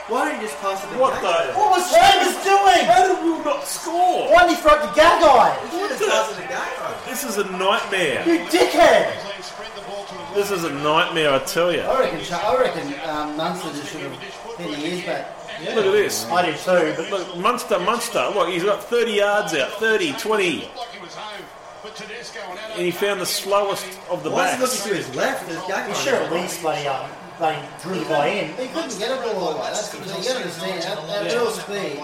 [0.08, 1.54] Why don't you just pass it to What the?
[1.54, 2.84] What was Chambers doing?
[2.90, 4.28] How did Will not score?
[4.34, 5.64] Why didn't he throw it to Gagai?
[5.64, 7.06] You should have passed it to Gagai.
[7.06, 8.26] This is a nightmare.
[8.28, 9.14] You dickhead.
[9.22, 11.82] Queensland spread the ball to the This is a nightmare, I tell you.
[11.82, 12.34] I reckon.
[12.34, 14.20] I reckon um, Munster just should have
[14.58, 15.26] hit his ears
[15.66, 15.76] back.
[15.76, 16.26] Look at this.
[16.28, 18.30] I did too, but Look, Munster, Munster.
[18.34, 20.60] Look, he's got 30 yards out, 30, 20, he
[21.02, 21.46] was home.
[21.84, 24.86] But Tedesco and Addo- and he found the slowest of the Why is he backs.
[24.86, 25.48] looking to his left?
[25.48, 25.88] There's Gagai.
[25.88, 27.10] he should have at least bloody, um,
[27.40, 28.48] bloody drew the guy in.
[28.54, 29.70] He couldn't get a ball all the way.
[29.74, 30.22] That's the thing.
[30.22, 30.84] You gotta understand.
[30.86, 32.00] At, at real speed,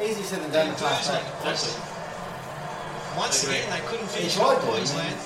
[0.00, 1.24] easy said than done to pass back.
[3.16, 4.66] Once again, they couldn't He finish tried off to.
[4.70, 5.16] Queensland.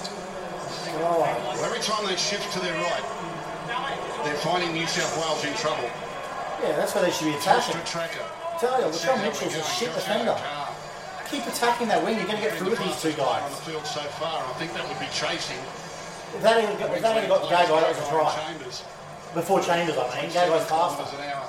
[1.00, 3.04] Oh, Well, every time they shift to their right,
[4.24, 5.88] they're finding New South Wales in trouble.
[6.62, 7.78] Yeah, that's why they should be attacking.
[7.78, 7.84] to.
[8.58, 10.34] Tell you, Latrell Mitchell's a shit defender.
[11.30, 12.16] Keep attacking that wing.
[12.16, 13.44] You're going to get through with these two guys.
[13.44, 15.60] On the field so far, I think that would be chasing.
[16.34, 18.32] If that had got, that had got Gagai, that was a try.
[19.34, 21.04] Before Chambers, I mean, Gagai's faster.
[21.04, 21.46] Kilometres an hour.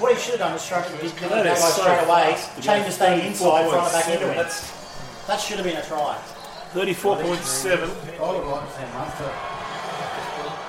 [0.00, 2.32] What he should have done is struck it, give That is Gagai straight away.
[2.32, 4.36] fast to go Chambers staying inside, front and back into him.
[4.36, 6.16] That's That should have been a try.
[6.72, 7.84] 34.7.
[7.84, 9.30] I would like to see Munster.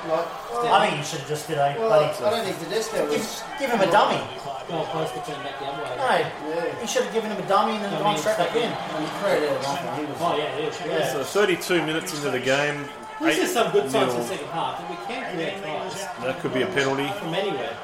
[0.09, 2.11] Like, I think you should have just did a well, bloody.
[2.11, 3.43] I don't think Tedesco Give, was.
[3.59, 4.19] give him a dummy.
[4.67, 5.95] Goal post to turn back the other way.
[5.97, 8.71] No, he should have given him a dummy and then gone straight back in.
[8.71, 10.05] And he created nothing.
[10.05, 10.13] He.
[10.19, 10.79] Oh yeah, it is.
[10.85, 11.11] Yeah.
[11.11, 12.85] So 32 minutes into the game.
[13.21, 15.93] This is some good signs in the second half that we can create tries
[16.25, 17.05] That could be a penalty.
[17.19, 17.77] from anywhere.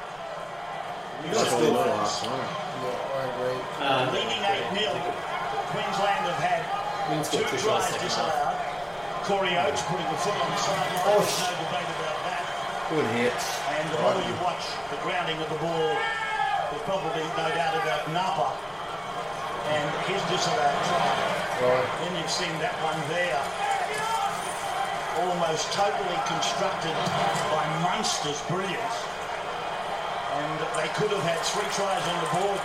[1.30, 2.42] That's still for last time.
[2.42, 3.58] I agree.
[3.86, 4.98] Um, Leading 8 0.
[5.70, 6.62] Queensland have had
[7.30, 8.58] two got tries tries disallowed.
[9.28, 11.04] Corey Oates putting the foot on the sideline.
[11.06, 12.42] Oh, There's no debate about that.
[12.88, 13.60] Good hits.
[13.68, 15.92] And the more you watch the grounding of the ball,
[16.72, 18.48] there's probably no doubt about Napa
[19.68, 21.84] and his disallowed try.
[22.00, 23.36] Then you've seen that one there,
[25.20, 26.96] almost totally constructed
[27.52, 28.96] by Munster's brilliance.
[30.32, 32.60] And they could have had three tries on the board.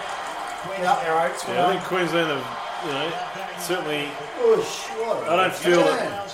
[0.79, 1.43] Yeah, their oats.
[1.51, 2.47] Yeah, I think Queensland have,
[2.87, 3.11] you know,
[3.59, 4.07] certainly.
[4.39, 4.87] Push.
[5.03, 5.27] What?
[5.27, 6.31] I don't feel that.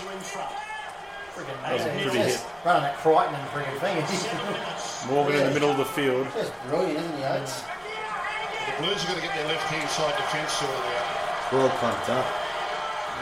[1.39, 1.63] Fouls are in front.
[1.63, 2.45] That was a pretty hit.
[2.65, 5.09] Running that Crichton and friggin' thing.
[5.13, 6.27] Morgan in the middle of the field.
[6.33, 7.63] Just brilliant, isn't he, Oates?
[7.63, 11.53] The Blues are going to get their left-hand side defence sorted out.
[11.53, 12.25] Well pumped up.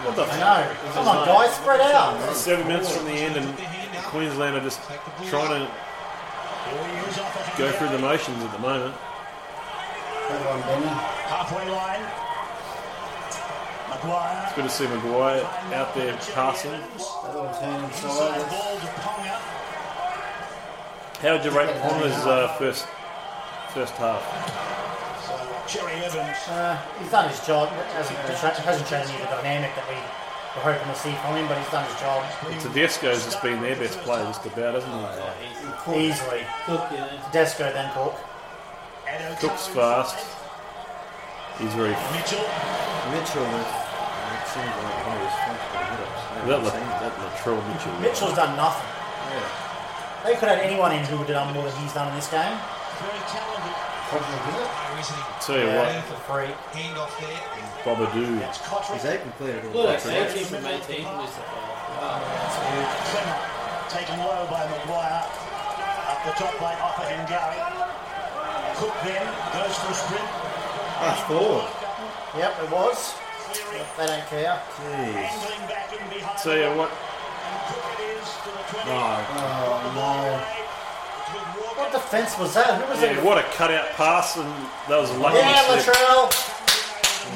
[0.06, 0.92] What the I know.
[0.94, 2.36] Come on, guys, spread out.
[2.36, 3.58] Seven minutes from the end, and
[4.06, 4.82] Queensland are just
[5.26, 5.72] trying to
[7.58, 8.94] go through the motions at the moment.
[10.28, 10.86] Come on, Benny.
[10.86, 12.27] Halfway line.
[14.04, 14.44] Maguire.
[14.46, 15.44] It's good to see Maguire
[15.74, 16.72] out there passing.
[16.72, 18.50] That little turn Inside inside.
[18.50, 19.36] ball to Ponga.
[21.22, 22.86] How would you rate Ponga's uh, first
[23.74, 24.22] first half?
[25.26, 25.34] So
[25.68, 26.38] Cherry Evans.
[26.48, 27.70] Uh, he's done his job.
[27.70, 28.18] Hasn't,
[28.60, 31.58] hasn't shown any of the dynamic that we were hoping to see from him, but
[31.58, 32.24] he's done his job.
[32.74, 36.08] Tedesco's just been their best player just about, hasn't he?
[36.08, 36.42] Easily.
[36.66, 37.10] Cook, yeah.
[37.32, 38.16] Desco then Cook.
[39.40, 40.16] Cook's fast.
[41.60, 41.90] He's very.
[42.14, 42.46] Mitchell.
[43.12, 43.48] Mitchell,
[44.58, 46.24] it seems like one of his first hit-ups.
[46.26, 47.94] I That, haven't La, seen that Latrell Mitchell.
[48.02, 48.90] Mitchell's done nothing.
[48.90, 50.26] Yeah.
[50.26, 52.28] They could have anyone in who would have done more than he's done in this
[52.28, 52.58] game.
[52.98, 53.76] Very talented.
[54.08, 56.52] Tell you what, For free.
[56.72, 57.44] Hand off there.
[57.84, 58.40] Bobadoo.
[58.40, 58.96] That's Cotterick.
[58.96, 62.24] He's eight all Look, uh, the that's 18 from 18 from this Wow.
[63.12, 63.38] Klemmer
[63.92, 65.24] taken low by Maguire.
[66.08, 67.60] Up the top lane, off it and Gary.
[68.80, 70.24] Cook then goes for a sprint.
[70.24, 71.68] Ah, that's forward.
[72.38, 73.16] Yep, it was.
[73.98, 74.62] They don't care.
[74.78, 75.16] Jeez.
[75.16, 76.38] Angling back in behind.
[76.40, 78.90] Tell you what, And Cook it is to the 20.
[78.92, 79.00] No.
[79.98, 80.38] Oh,
[81.78, 82.82] What defence was that?
[82.82, 83.24] Who was yeah, it?
[83.24, 84.48] what a cutout pass, and
[84.90, 85.96] that was a lucky Yeah, slip.
[85.96, 86.54] Latrell.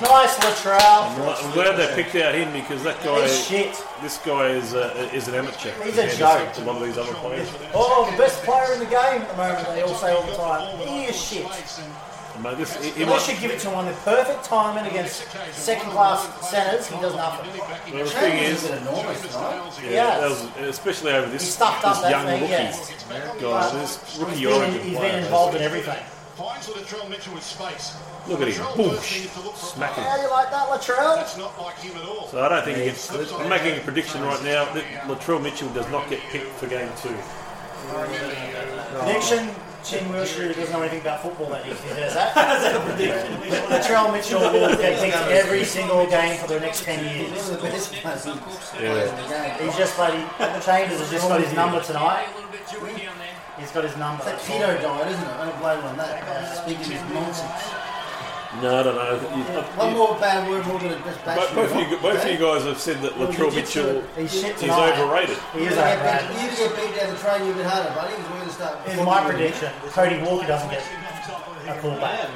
[0.01, 1.43] Nice Latrell.
[1.43, 3.83] I'm glad they picked out him because that guy, He's shit.
[4.01, 5.71] this guy is uh, is an amateur.
[5.83, 6.57] He's a compared to joke.
[6.57, 7.49] A lot of these other players.
[7.73, 10.33] Oh, the best player in the game at the moment, they all say all the
[10.35, 10.77] time.
[10.87, 11.45] He is shit.
[12.43, 14.89] Mate, this, he, he They might, should give it to him on the perfect timing
[14.89, 16.87] against second class centres.
[16.87, 17.47] He does nothing.
[17.93, 19.79] well, the thing Changes is, enormous tonight.
[19.83, 20.19] yeah, Yes.
[20.21, 20.29] that
[20.61, 22.93] was, especially over this, He stuffed this that young thing, rookie yes.
[23.41, 25.11] guy, this rookie He's been, origin he's player.
[25.11, 25.99] been involved in everything.
[26.35, 27.95] Finds Latrell Mitchell with space.
[28.27, 30.03] Look at him, Latrell boosh, first needs to look for a smack him.
[30.05, 31.15] How do you like that, Latrell?
[31.15, 32.27] That's not like him at all.
[32.29, 33.11] So I don't think he gets.
[33.33, 36.89] I'm making a prediction right now that Latrell Mitchell does not get picked for game
[37.01, 37.13] two.
[38.99, 39.49] Prediction:
[39.83, 41.49] Chin Wilshire who doesn't know anything about football.
[41.49, 42.35] That he says that.
[42.35, 43.33] That's a prediction.
[43.69, 47.31] Latrell Mitchell will get picked every single game for the next ten years.
[47.31, 48.37] One of the best players in
[48.79, 49.57] Yeah.
[49.63, 50.21] He's just bloody
[50.61, 52.27] Chambers has just got his number tonight.
[53.59, 54.23] He's got his number.
[54.27, 55.29] It's that keto diet, isn't it?
[55.29, 56.63] I don't blame him on that.
[56.63, 57.90] Speaking his nonsense.
[58.59, 59.15] No, I don't know.
[59.15, 59.43] You-
[59.79, 62.19] One more bad word, we're going to just bash But him both of you, both
[62.25, 65.37] of you guys have said that Latrell Mitchell is overrated.
[65.55, 66.27] He is You get overrated.
[66.35, 68.11] beat- You get beat down the train, you're bit harder, buddy.
[68.11, 68.75] We're going to start.
[68.85, 72.27] Here's my prediction: Cody Walker doesn't get a callback.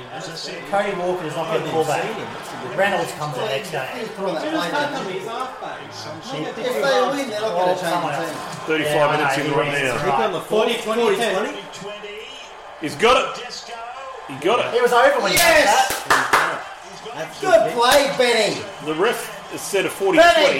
[0.71, 2.77] Cody Walker does not get a callback.
[2.79, 3.87] Reynolds comes in the next game.
[3.99, 4.71] Just put on that plane.
[4.71, 5.19] don't you?
[5.19, 5.79] He's halfback.
[5.83, 8.35] If they win, they're not going to change the team.
[8.71, 9.95] 35 minutes in he right now.
[9.95, 11.51] it's He got the 40, 20, 20, 20.
[11.75, 12.07] 20.
[12.81, 13.43] He's got it.
[14.27, 14.33] Disco.
[14.33, 14.77] He got it.
[14.77, 16.03] It was over when he Yes!
[16.07, 17.37] got that.
[17.41, 18.61] Good play, Benny.
[18.85, 20.45] The ref has said a 40 Benny!
[20.45, 20.59] 20,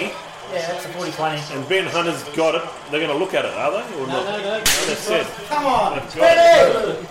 [0.54, 1.56] Yeah, that's a 40-20.
[1.56, 2.62] and Ben Hunter's got it.
[2.90, 3.94] They're going to look at it, are they?
[3.96, 4.24] Or No, not?
[4.26, 4.58] no, no.
[4.60, 5.26] They've said.
[5.48, 5.98] Come on.
[5.98, 6.96] They've got it.
[6.96, 7.06] Benny!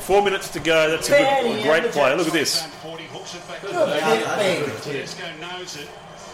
[0.00, 0.90] Four minutes to go.
[0.90, 2.14] That's a good, a great and play.
[2.16, 2.62] Look at this.
[2.82, 3.60] 40 hooks it back.
[3.62, 4.72] Good kick, Benny.
[4.82, 5.88] Tedesco knows it.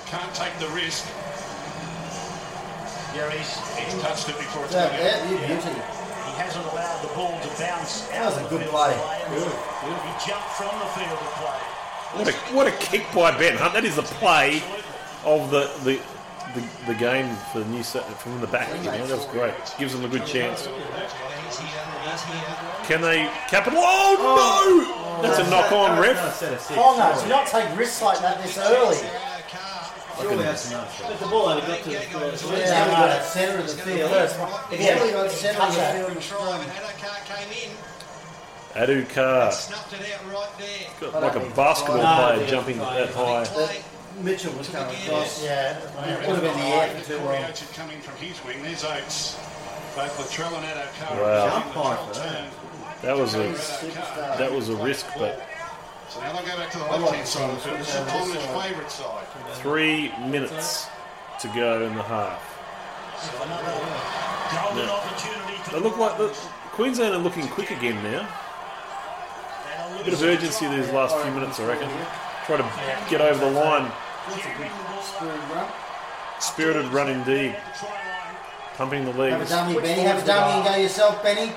[0.06, 1.06] Can't take the risk.
[3.14, 3.58] Gary's.
[3.76, 5.80] He's touched it before it's Yeah, gone yeah, you beauty.
[6.32, 8.74] He hasn't allowed the ball to bounce That out was a of good the field
[8.74, 8.94] play.
[8.94, 9.92] of play.
[10.08, 11.60] He jumped from the field of play.
[12.16, 13.72] What a, what a kick by Ben Hunt.
[13.74, 14.62] That is the play
[15.24, 16.00] of the, the,
[16.54, 18.68] the, the game for the New South from the back.
[18.78, 19.54] You know, that was great.
[19.78, 20.68] Gives them a good chance.
[22.84, 23.78] Can they capital?
[23.82, 24.92] Oh, no!
[24.94, 25.20] Oh.
[25.22, 26.16] That's a knock on, ref.
[26.70, 28.96] Ponga, do not take risks like that this early.
[30.20, 31.02] Surely that's enough.
[31.02, 32.44] But the ball only got to the first.
[32.50, 34.10] Yeah, no, that's centre of the field.
[34.10, 34.52] First one.
[34.70, 36.60] If you only got centre of the field and strong.
[38.74, 39.52] Addo-Carr.
[39.52, 41.10] Snuffed it out right there.
[41.10, 43.82] Got like a basketball No, player jumping it's that high.
[44.22, 45.42] Mitchell was coming across.
[45.42, 45.78] Yeah.
[46.26, 47.44] Would have been the air for too Corey long.
[47.44, 48.62] Oates had come in from his wing.
[48.62, 49.36] There's Oates.
[49.94, 51.20] Both Latrell and Addo Carr.
[51.20, 51.50] Wow.
[51.50, 52.44] Jump high for that.
[53.02, 53.52] That was a
[54.38, 55.42] that was a risk, but
[56.12, 57.78] So now they'll go back to the left-hand side of the field.
[57.80, 59.24] This is Tonga's favourite side.
[59.62, 60.88] three minutes
[61.40, 62.42] to go in the half.
[63.18, 64.92] So another golden Yeah.
[64.92, 66.28] opportunity for They look like the
[66.72, 68.26] Queensland are looking quick again now.
[70.00, 71.88] A bit of urgency these last few minutes, I reckon.
[72.44, 72.64] Try to
[73.08, 73.90] get over the line.
[76.40, 77.56] Spirited run indeed.
[78.76, 79.48] Pumping the Have a legs.
[79.48, 80.02] dummy, Benny.
[80.02, 81.54] Have a dummy and go yourself, Benny.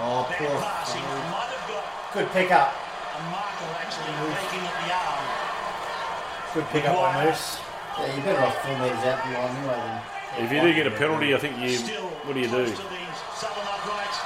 [0.00, 0.60] Oh, poor.
[0.60, 1.02] passing.
[1.02, 2.87] Might have
[3.18, 3.26] got Good pickup.
[3.26, 5.26] a Markle actually making at the arm.
[6.54, 7.58] Good pickup by Moose.
[7.98, 10.44] Yeah, you're better off four metres out the line anyway then.
[10.44, 11.78] If you do get a penalty, I think you.
[12.24, 12.66] What do you do?
[13.34, 14.18] Southern uprights.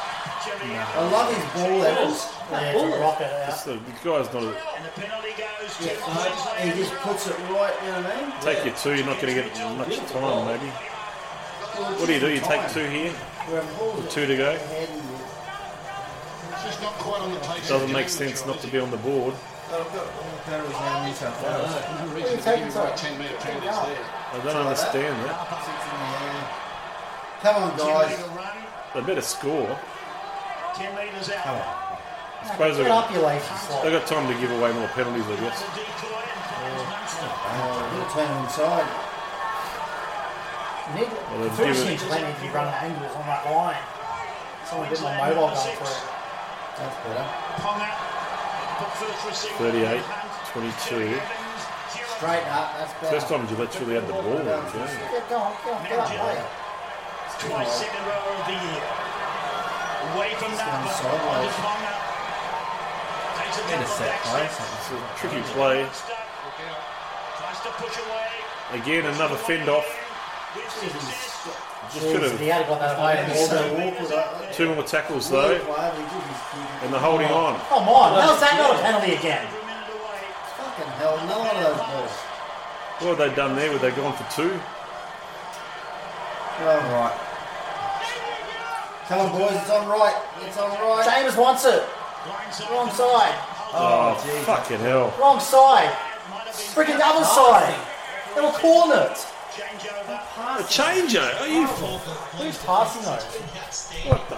[0.44, 2.28] Jerry I love his ball levels.
[2.50, 3.64] Yeah, it's a rocket out.
[3.64, 4.42] The, the guy's not.
[4.42, 8.16] A, And the penalty goes to Yeah, he just puts it right, you know what
[8.16, 8.32] I mean?
[8.42, 8.94] take your two.
[8.94, 10.68] You're not going to get much time, maybe.
[11.96, 12.28] What do you do?
[12.28, 13.14] You take two here.
[14.10, 14.58] Two to go.
[16.62, 19.34] Doesn't make sense not to be on the board.
[20.46, 21.74] Penalties now in New South Wales.
[21.98, 24.04] No reason to give away 10 metre penalties there.
[24.32, 25.36] I don't understand that.
[27.42, 28.14] Come on, guys.
[28.94, 29.78] They better score.
[30.74, 31.88] 10 metres out.
[32.42, 35.62] I suppose they've got, they've got time to give away more penalties, I guess.
[37.54, 38.88] Oh, turn inside.
[40.98, 43.76] Need, Well, first given- thing plenty to be running angles on that line.
[44.66, 46.11] Someone bit more mobile going for it.
[46.82, 47.26] That's better.
[47.62, 47.86] Ponga.
[48.82, 48.90] Put
[49.22, 50.02] first 38,
[50.50, 51.14] 22.
[52.18, 53.14] Straight up, that's better.
[53.14, 54.82] First time Gillett's really had the ball in the game.
[54.82, 56.42] Yeah, go on, go on, get up, play.
[57.38, 58.82] Twice second row of the year.
[60.10, 60.90] Away from Napa.
[60.90, 61.22] sideways.
[61.22, 61.94] On to Ponga.
[63.38, 64.90] Takes a couple of back steps.
[64.90, 65.86] A tricky play.
[65.86, 68.82] Tries to push away.
[68.82, 69.86] Again, another fend off.
[71.90, 74.52] Just could Jeez, he had got that away, All then the walk was up.
[74.52, 77.58] two more tackles though, and they're holding on.
[77.68, 79.46] Come on, how's that not a penalty again?
[80.56, 82.12] Fucking hell, none of those balls.
[83.02, 83.70] What have they done there?
[83.72, 84.58] Were they gone for two?
[86.60, 87.18] Oh, right.
[89.08, 90.16] Come on, boys, it's on right.
[90.46, 91.04] It's on right.
[91.04, 91.82] James wants it.
[92.70, 93.34] Wrong side.
[93.74, 95.12] Oh, oh fucking hell!
[95.18, 95.90] Wrong side.
[96.52, 97.74] Freaking other side.
[98.36, 100.64] Little were cornered.
[100.64, 101.20] A changer?
[101.20, 101.66] Are you?
[101.66, 103.24] Who's passing those?
[104.08, 104.36] What the?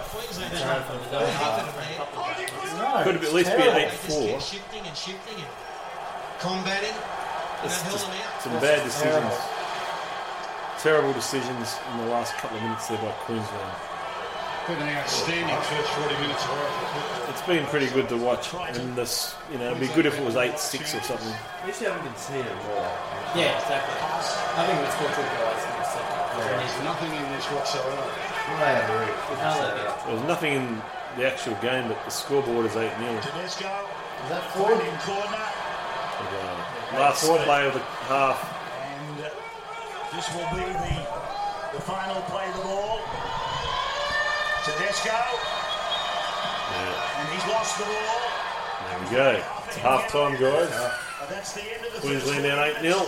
[2.75, 3.79] No, Could have at least be terrible.
[3.79, 4.39] eight four.
[4.41, 5.47] Shifting and shifting and
[6.39, 6.95] combating.
[7.63, 8.41] It's that just them out.
[8.41, 9.33] some bad decisions.
[10.79, 13.94] Terrible decisions in the last couple of minutes there by Queensland.
[14.67, 17.29] Been an outstanding first 40 minutes of Origin.
[17.29, 20.25] It's been pretty good to watch, and this, you know, it'd be good if it
[20.25, 21.29] was eight six or something.
[21.61, 22.81] At least you haven't been seeing it more.
[23.37, 23.93] Yeah, exactly.
[23.93, 26.17] I think it's still two guys in the second.
[26.57, 28.09] There's nothing in this whatsoever.
[28.57, 29.13] I agree.
[30.09, 30.81] There was nothing in
[31.13, 33.69] the actual game, but the scoreboard is eight 0 Tedesco.
[33.69, 34.81] Is that forward?
[34.81, 35.45] In corner.
[36.97, 38.41] Last play of the half.
[38.41, 39.29] And uh,
[40.09, 43.34] this will be the, the final play of the ball.
[44.65, 45.09] Tedesco.
[46.71, 48.19] Yeah, And he's lost the ball.
[48.89, 49.43] there we go.
[49.67, 50.71] It's half time, guys.
[50.71, 53.05] And that's the end of the Queensland first down eight 0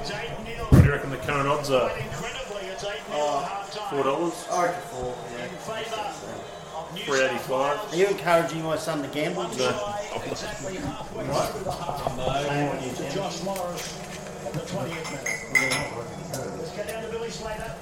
[0.00, 0.64] It's 8 0.
[0.70, 1.90] What do you reckon the current odds are?
[1.96, 3.88] Incredibly, it's 8 0 at half time.
[3.94, 4.46] Four dollars.
[4.50, 5.44] I reckon four, yeah.
[5.44, 7.78] In favour of New Three eighty five.
[7.92, 9.42] Are you encouraging my son to gamble?
[9.54, 9.94] No.
[10.26, 12.96] Exactly halfway through the half.
[12.96, 13.98] To Josh Morris
[14.46, 16.58] at the 20th minute.
[16.58, 17.72] Let's get down to Billy Slater.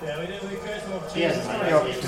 [0.00, 0.42] Yeah, we did.
[0.42, 1.14] We created some opportunities.
[1.14, 2.04] He hasn't made a rest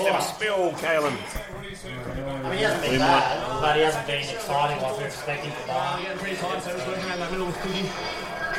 [0.00, 1.14] and a spill, Kalyn.
[1.14, 5.52] I mean, he hasn't been bad, but he hasn't been exciting like we were expecting.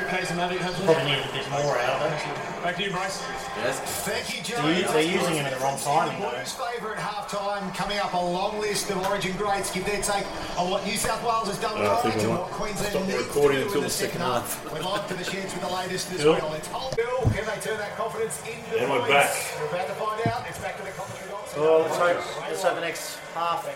[0.09, 0.85] Case of Magic, hopefully.
[0.93, 2.63] Probably needed a bit more out of it.
[2.63, 3.21] Back to you, Bryce.
[3.61, 3.79] Yes.
[4.03, 4.81] Thank you, They're, Jerry.
[4.81, 6.31] u- they're using him at the wrong timing, though.
[6.33, 7.71] Blues favourite half time.
[7.73, 9.71] Coming up a long list of Origin greats.
[9.71, 10.25] Give their take
[10.57, 13.13] on what New South Wales has done Uh, I right and what Queensland stop the
[13.13, 14.59] needs recording to do until the second half.
[14.73, 16.53] We're live to the sheds with the latest as well.
[16.53, 16.91] It's Hull.
[16.97, 19.29] Bill, can they turn that confidence into And we're back.
[19.61, 20.43] We're about to find out.
[20.49, 21.55] It's back to the commentary box.
[21.55, 22.17] Well, let's hope,
[22.49, 23.71] let's hope the next half a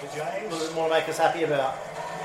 [0.49, 1.77] little bit more to make us happy about.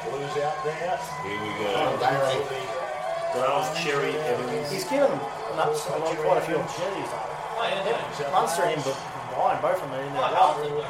[0.09, 0.99] Blues out there.
[1.23, 2.88] Here we go.
[3.35, 4.71] Browns, Cherry, Evans.
[4.71, 5.21] He's given them
[5.57, 7.11] nuts, a lot- quite a few opportunities.
[7.11, 8.33] though.
[8.33, 8.97] Runs through him, but
[9.31, 9.61] behind.
[9.63, 10.23] Both of them are in there.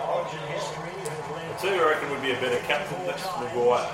[0.09, 0.93] Origin history
[1.61, 3.91] Two, I reckon, would be a better captain than McGuire.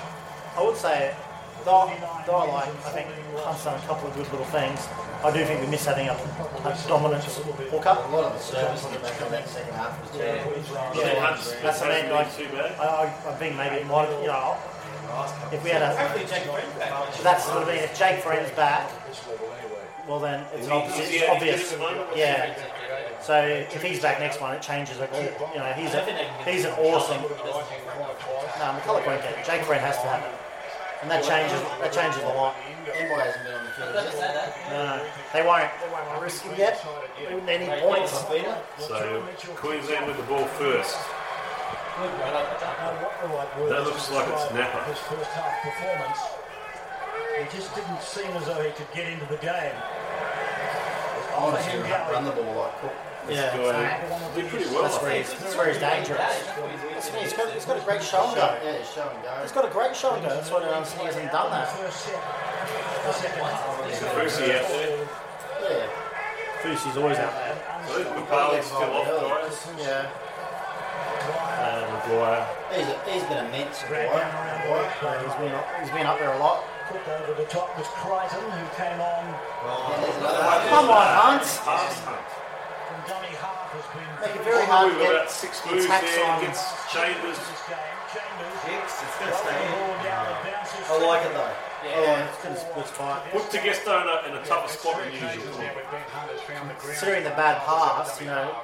[0.57, 1.15] I would say,
[1.63, 1.89] though,
[2.27, 4.87] though I like, I think Hunt's done a couple of good little things.
[5.23, 7.89] I do think we miss having a, a dominant hooker.
[7.89, 10.53] A lot of the service that they got that second half was terrible.
[11.01, 12.11] Yeah, Hunt's- that's what I mean.
[12.11, 12.77] Like, too bad.
[12.79, 14.55] I, I, I think maybe it might, you know,
[15.51, 15.95] if we had a,
[17.23, 17.83] that's what I mean.
[17.83, 18.89] If Jake Friend's back,
[20.07, 20.99] well then it's Is an he- obvious.
[20.99, 21.71] is he out obvious.
[21.73, 22.07] at the moment?
[22.15, 22.55] Yeah.
[23.21, 24.99] So if he's back next one, it changes.
[24.99, 26.01] Like, you know, he's a,
[26.45, 27.21] he's an awesome.
[27.21, 27.27] No,
[28.77, 29.45] McCullough won't get it.
[29.45, 30.31] Jake Friend has to have it,
[31.01, 31.59] and that changes.
[31.81, 32.55] That changes a lot.
[32.85, 33.95] Envoy hasn't been on the field.
[34.69, 35.69] No, they won't.
[35.81, 36.85] They won't risk him yet.
[37.17, 38.11] They need any points.
[38.79, 39.23] So
[39.55, 40.97] Queensland with the ball first.
[41.95, 44.83] That looks like it's Napa.
[44.83, 46.19] His first half performance,
[47.39, 49.75] he just didn't seem as though he could get into the game.
[51.35, 51.77] I want to
[52.11, 52.91] run the ball like Cook.
[53.29, 54.83] Yeah, Guy did pretty well.
[54.83, 56.19] That's where he's, that's where he's dangerous.
[56.19, 58.59] That's what he's got, he's got a great shoulder.
[58.61, 59.33] Yeah, he's showing go.
[59.41, 60.21] He's got a great shoulder.
[60.29, 61.67] That's why I don't understand he hasn't done that.
[64.13, 65.07] Fusi out there.
[65.63, 65.89] Yeah.
[66.61, 67.55] Fusi's always out there.
[67.55, 69.57] I think McFarlane's still off, guys.
[69.79, 70.11] Yeah.
[71.65, 72.45] Um, McGuire.
[72.69, 73.81] He's, a, he's been immense.
[73.83, 73.95] Boy.
[73.97, 76.63] Yeah, he's been up, he's been up there a lot.
[76.89, 79.25] Cook over the top was Crichton, who came on
[80.69, 81.41] Come on, Hunt.
[81.41, 82.29] Pass Hunt.
[82.85, 86.13] from dummy half, has been Make it very hard to get about six moves attacks
[86.13, 86.37] there on.
[86.45, 86.61] against
[86.93, 87.37] Chambers.
[87.41, 87.61] this.
[88.13, 90.85] Chambers It's throws the ball down, it bounces.
[90.85, 91.53] I like it though.
[91.85, 93.25] Yeah, oh, it's good as good spot.
[93.33, 95.53] Put Tedesco in a, in a tougher spot than usual.
[96.81, 98.61] Considering the bad pass, you know,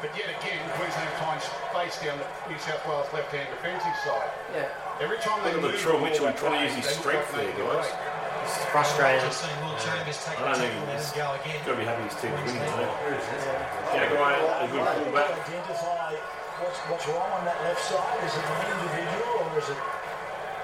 [0.00, 4.30] But yet again, Queensland finds space down the New South Wales left-hand defensive side.
[4.56, 4.68] yeah,
[5.00, 7.52] Every time they Look at move Latrell Mitchell ball trying to use his strength there,
[7.52, 7.84] got guys.
[7.92, 9.20] no it's frustrating.
[9.20, 11.60] Just seen Will Chambers take I the don't think tackle and he's then go again.
[11.68, 12.72] got to be happy his team's winning.
[12.80, 13.92] though.
[13.92, 15.30] Jaguar, a good pullback.
[15.36, 16.16] Identify
[16.64, 18.16] what's, what's wrong on that left side.
[18.24, 19.80] Is it an individual or is it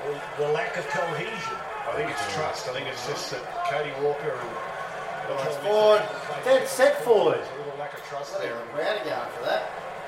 [0.09, 1.57] the, the lack of cohesion?
[1.87, 2.69] I think it's trust.
[2.69, 6.03] I think it's just that Cody Walker and It's forward.
[6.45, 7.41] Dead set forward.
[7.87, 8.55] A lack of trust Well, there.
[8.55, 9.63] they're proud of for that.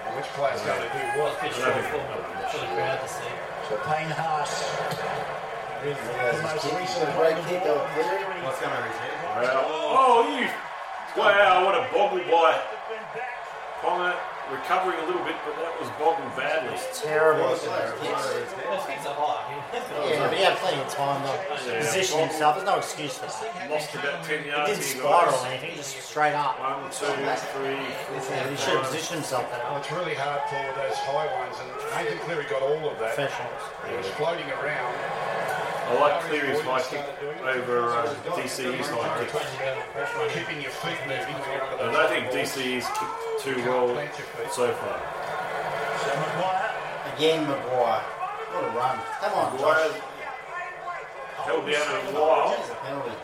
[0.07, 1.39] And which player's going to do what?
[1.39, 3.31] I don't think- For the crowd to see.
[3.69, 4.51] So Payne Haas,
[5.85, 8.43] the most recent great kick over Cleary.
[8.43, 9.15] What's going on his head?
[9.55, 10.49] Oh, you!
[11.17, 12.61] Wow, what a boggle by
[13.83, 14.15] Ponga.
[14.51, 16.73] Recovering a little bit, but that was boggled badly.
[16.95, 17.49] Terrible.
[17.53, 19.45] His head's up high.
[19.75, 21.33] Yeah, but he had plenty of time to
[21.69, 21.81] Yeah.
[21.85, 22.57] position himself.
[22.57, 23.71] There's no excuse for that.
[23.71, 24.71] Lost about 10 yards.
[24.71, 26.59] He didn't spiral or anything, just straight up.
[26.61, 27.05] One, two,
[27.53, 29.65] three, Yeah, he should have positioned himself better.
[29.69, 31.69] Well, it's really hard for those high ones, and
[32.05, 33.15] Nathan Cleary got all of that.
[33.15, 33.63] Professionals.
[33.89, 34.95] He was floating around.
[35.89, 37.01] I like Cleary's high kick
[37.49, 39.33] over uh, DCE's high kick.
[40.37, 41.33] Keeping your feet moving.
[41.33, 42.37] when you're under I don't think balls.
[42.37, 43.89] DCE's kicked too well
[44.53, 45.01] so far.
[46.05, 48.05] So McGuire, Again, McGuire.
[48.05, 49.01] What a run.
[49.21, 50.05] Come on, McGuire Josh.
[51.49, 52.53] held down a while.
[52.53, 53.17] That's a penalty.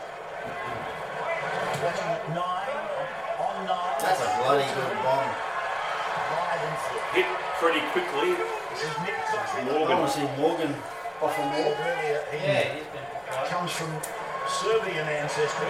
[1.85, 2.81] watching at nine,
[3.45, 5.29] on nine, That's a bloody good bomb.
[6.33, 6.97] wide and full.
[7.13, 7.29] Hit
[7.61, 8.33] pretty quickly.
[8.73, 9.61] This is Nick Cotric.
[9.61, 10.01] I Morgan.
[10.01, 10.73] to see Morgan
[11.25, 11.73] off a more.
[11.73, 13.49] Really, uh, he Yeah, he's been quiet.
[13.49, 13.91] comes from
[14.47, 15.67] Serbian ancestry.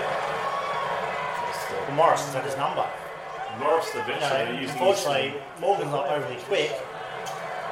[1.72, 2.86] Well, Morrison's had his number.
[3.60, 4.22] Morris the You bench.
[4.22, 6.72] know, they're his- unfortunately, Morgan's not overly quick.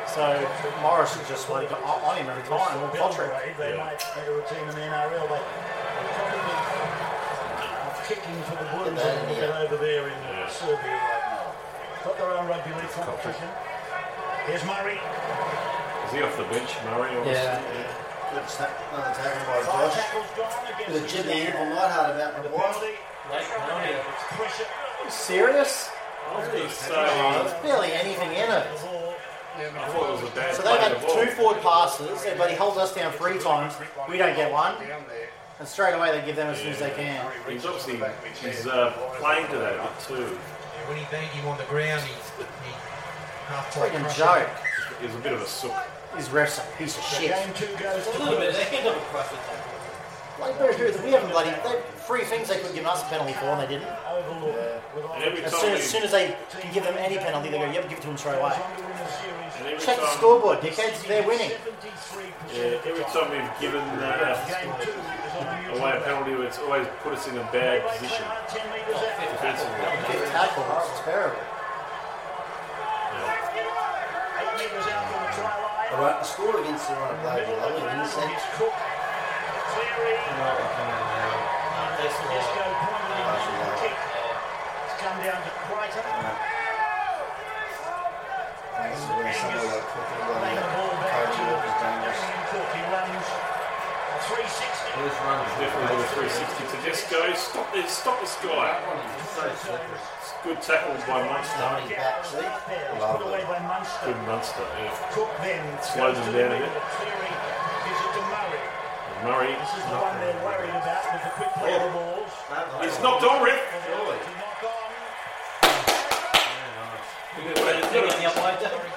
[0.07, 0.47] So
[0.81, 2.81] Morris is just like on on him every time.
[2.83, 3.57] Or Cotric.
[3.57, 3.83] They Yeah.
[3.83, 5.27] might enter a routine in the NRL.
[5.27, 5.43] They, they
[8.15, 10.13] kicking for the Blues that and in looking over there in
[10.49, 11.53] Serbia right now.
[12.05, 13.49] Got their own rugby league competition.
[14.45, 14.99] Here's Murray.
[16.13, 17.09] Is he off the bench, Murray?
[17.17, 17.57] Or Yeah.
[18.35, 18.69] Good snap.
[18.93, 19.95] Another tackle by Josh.
[19.95, 22.61] tackles gone Bit against of jibbing about the McGuire.
[22.61, 22.93] penalty.
[23.31, 23.93] Late penalty.
[23.97, 24.65] It's pressure.
[25.09, 25.89] Serious?
[26.29, 28.67] I was going to say, Oh, there's barely anything in it.
[28.69, 32.23] I thought it was a bad So they've had the two forward passes.
[32.25, 33.73] Everybody holds us down three times.
[34.07, 34.75] We don't get one.
[35.57, 37.25] And straight away they give them as soon as they can.
[37.49, 37.99] He's obviously
[38.47, 40.21] he's uh, playing to that a bit too.
[40.21, 42.71] Yeah, when he beat him on the ground, he, he
[43.47, 44.49] half Freaking crushed joke.
[45.01, 45.73] He's a bit of a sook.
[46.15, 47.31] His ref's a piece of shit.
[47.31, 48.53] game two goes A little bit.
[48.53, 49.39] They end up with Crawford.
[50.39, 50.91] Like, very true.
[51.03, 51.49] We haven't bloody.
[51.63, 53.87] They, three things they could give us a penalty for and they didn't.
[54.09, 55.15] Overlooked.
[55.15, 57.57] And every As soon, we, as soon as they can give them any penalty, they
[57.59, 58.53] go, yep, give it to them straight away.
[58.53, 61.07] and every Check the time, scoreboard, dickheads.
[61.07, 61.51] They're winning.
[62.53, 64.35] yeah, every time we've given uh,
[65.77, 69.79] away a penalty, it's always put us in a bad position defensively.
[70.11, 70.65] Get tackled.
[70.91, 71.52] It's terrible.
[75.93, 77.45] Iran, the score against the right player.
[77.61, 78.25] only win the set.
[84.97, 86.01] Come down to Brighton.
[88.73, 89.01] Nice,
[89.37, 90.29] somewhere like Cook and
[92.49, 93.52] Cook, he runs
[94.23, 94.69] down to Crichton.
[95.59, 97.35] Definitely do a 360 to Desco.
[97.35, 98.79] Stop this, stop this guy.
[100.43, 101.63] Good tackle by Munster.
[102.99, 104.05] Put away by Munster.
[104.05, 104.91] Good Munster, yeah.
[105.11, 105.63] Cook then.
[105.81, 106.71] Slowed him down a bit.
[106.99, 107.31] Cleary
[107.83, 108.63] gives it to Murray.
[109.23, 109.55] Murray.
[109.55, 111.95] This is the one they're worried about with the quick play of the oh.
[111.95, 112.31] balls.
[112.83, 113.61] It's knocked on, Rick.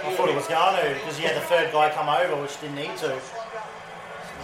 [0.07, 2.61] I thought he was going to because he had the third guy come over, which
[2.61, 3.19] didn't need to.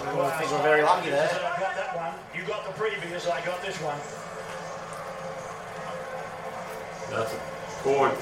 [0.01, 1.29] I think we're very lucky there.
[1.29, 2.15] I got that one.
[2.35, 3.99] You got the previous, I got this one.
[7.11, 7.41] That's a
[7.85, 8.13] good.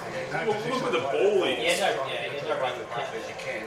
[0.47, 1.79] Look, look at the ball is.
[1.79, 3.63] Yeah, no, yeah, there's no run as you can.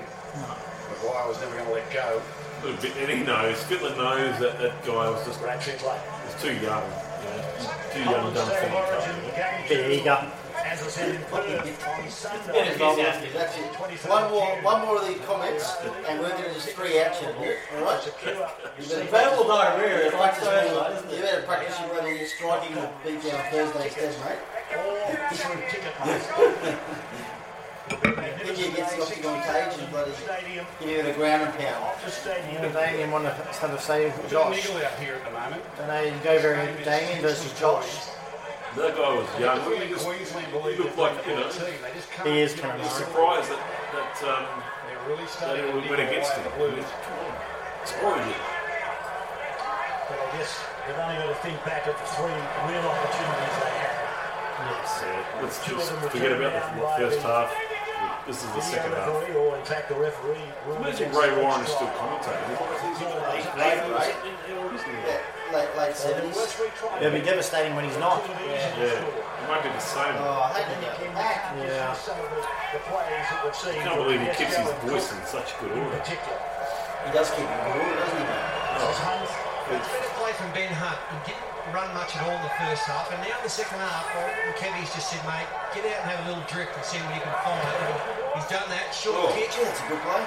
[0.91, 2.21] McGuire was never going to let go.
[2.63, 6.83] Look, Bit- And he knows, Fittler knows that that guy was just was too young.
[6.83, 9.67] You know, too young, done for the club.
[9.69, 10.11] Bit eager.
[10.11, 10.29] Uh,
[10.63, 12.59] As I said in Perth on Sunday.
[12.59, 14.09] It is That's it.
[14.09, 15.75] One more, one more of the comments,
[16.07, 18.13] and we're going to just three out you, all right?
[18.79, 22.89] You better Verbal diarrhea is like practice, so- you better practice your bloody striking the
[23.03, 24.39] beat down Thursday's test, mate.
[27.89, 30.11] Then you get the octagon cage and bloody
[30.79, 31.95] give you the ground and pound.
[32.51, 34.55] Yeah, Damien won the have a say with Josh.
[34.55, 35.61] Niggle out here at the moment.
[35.77, 38.07] Don't know, you go very Damien versus Josh.
[38.75, 39.61] That guy was young.
[39.69, 41.77] Look, he just Queensland he looked like, you know, team.
[41.77, 43.61] They just can't He is get kind of surprised that,
[43.93, 44.49] that, um,
[44.89, 46.49] They're really that it to went against him.
[46.57, 46.81] Blues.
[46.81, 48.33] It's horrible.
[50.09, 50.51] But I guess
[50.89, 52.33] they've only got to think back at the three
[52.65, 53.93] real opportunities they had.
[54.63, 57.53] Yes, uh, let's Two just of them were forget about the first half.
[58.25, 59.07] This is the video second half.
[59.11, 60.47] referee, or in fact the referee.
[60.79, 62.47] Imagine Ray Warren is still commentating.
[62.49, 64.15] He's Late, like, late, right?
[65.05, 65.19] Yeah,
[65.53, 66.37] late, late seventies.
[66.99, 68.25] It'll be devastating when he's not.
[68.43, 70.17] Yeah, it might be the same.
[70.17, 71.53] Oh, I hate to get back.
[71.61, 71.93] Yeah.
[71.93, 72.41] Some of the,
[72.73, 73.77] the plays that we've seen.
[73.79, 76.01] I can't believe he keeps his voice in such good order.
[76.03, 78.27] He does keep it cool, doesn't he?
[78.83, 80.99] It's been a play from Ben Hunt.
[81.23, 83.79] He didn't run much at all in the first half, and now in the second
[83.79, 84.27] half, well,
[84.59, 87.23] Kevy's just said, mate, get out and have a little drift and see what you
[87.23, 87.59] can find.
[87.63, 87.95] And
[88.39, 88.91] he's done that.
[88.91, 89.51] Short Oh, kick.
[89.51, 90.23] gee, that's a good play.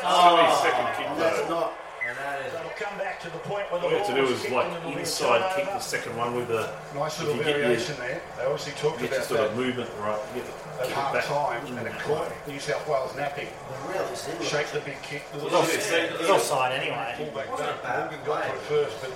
[0.00, 1.72] Silly second kick That's though.
[1.72, 1.72] not.
[2.14, 4.50] That'll come back to the point where the All you have to do was is
[4.50, 5.78] like and it'll be a inside kick turnover.
[5.78, 8.22] the second one with the Nice little you get variation there.
[8.38, 10.44] They obviously talked get your about sort that of movement right, get
[10.80, 13.48] at half time and it caught New South Wales napping.
[13.88, 14.48] Really serious.
[14.48, 15.22] Shake the big kick.
[15.34, 17.14] It was off- offside anyway.
[17.18, 17.74] Pull back down.
[18.06, 19.10] Morgan got it first, but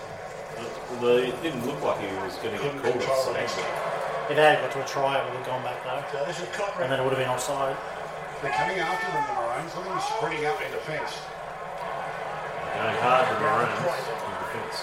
[1.05, 3.35] it didn't look like he was going to get couldn't called control the offside.
[3.41, 4.31] next one.
[4.31, 6.03] If they had got to a try, it would have gone back though.
[6.19, 6.85] So this is Cochrane.
[6.85, 7.77] And then it would have been offside.
[8.43, 9.75] They're coming after them, the Maroons.
[9.77, 11.13] Look at them spreading out in defence.
[12.75, 14.79] Going hard to Maroons in defence.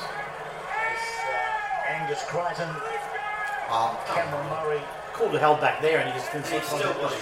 [1.23, 2.69] uh, Angus Crichton,
[4.07, 4.81] Cameron Murray,
[5.13, 7.13] Cool to held back there and he just didn't see still push,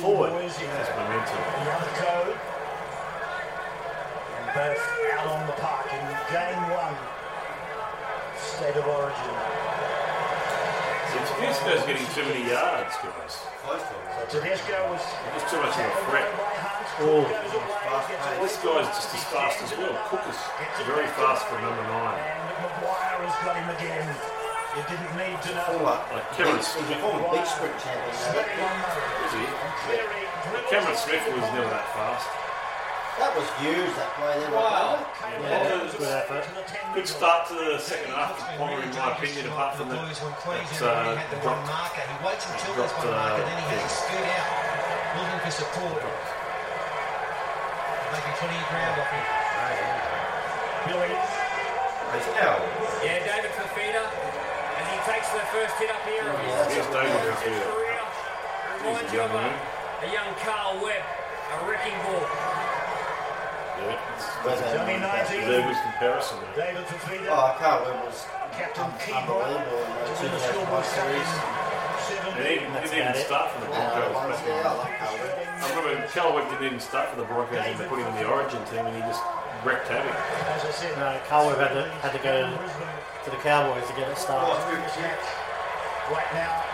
[0.00, 0.30] forward.
[0.30, 1.36] schoolboys in That's momentum.
[1.68, 2.32] Yannico.
[4.40, 4.80] And both
[5.12, 6.00] out on the park in
[6.32, 6.96] game one.
[8.40, 9.95] State of origin.
[11.16, 13.32] So Tedesco's getting too many yards, guys.
[13.64, 15.00] So Tedesco was
[15.32, 16.28] He's too much of a threat.
[17.00, 17.24] Oh,
[18.40, 19.96] This guy's just as fast as well.
[20.08, 20.38] Cook is
[20.84, 22.20] very fast for number nine.
[22.20, 24.06] and McGuire has got him again.
[24.76, 25.64] You didn't need to know.
[25.72, 26.88] Former, Like Cameron Smith.
[26.88, 28.12] big sprint champion.
[28.16, 29.24] Steady on Murray.
[29.24, 29.44] Is he?
[30.68, 32.45] Cameron Smith was never that fast.
[33.16, 34.52] That was huge, that play there.
[34.52, 35.00] Wow.
[35.40, 36.44] Yeah, good effort.
[36.92, 40.04] Good start to the second half for Ponga, in my opinion, apart from the that.
[40.04, 42.04] Blues when that, uh, had the one dropped- marker.
[42.04, 44.20] He waits until there's dropped, one marker, uh, then he has to thing.
[44.20, 44.48] skirt out,
[45.16, 46.02] looking for support.
[48.12, 49.24] Making 20 ground off him.
[50.86, 51.12] Billy.
[53.02, 54.04] Yeah, David Fifita.
[54.76, 56.22] And he takes the first hit up here.
[56.22, 56.36] of
[56.68, 57.64] his Here's David Fifita.
[57.64, 59.52] He's Reminds a you young of a, man.
[60.04, 62.24] a young Carl Webb, a wrecking ball.
[63.76, 64.80] Yeah, it's, Where's that?
[64.80, 65.42] Only 19.
[65.42, 66.72] a good comparison there.
[66.72, 67.28] David Fifita.
[67.28, 68.24] Oh, Carl Webb was
[68.56, 69.20] Captain Keeper.
[69.20, 71.30] unbelievable in To those win the Schoolboy series.
[72.16, 74.14] in he didn't, even start for the Broncos.
[74.16, 74.64] ones I then.
[74.80, 75.36] like Carl Webb.
[75.36, 78.28] I remember Cal didn't even start for the Broncos and they put him in the
[78.28, 79.20] Origin team and he just
[79.64, 80.14] wrecked havoc.
[80.56, 84.08] As I said, No, Carl had to, had to go to the Cowboys to get
[84.08, 84.48] it started.
[86.08, 86.64] right now,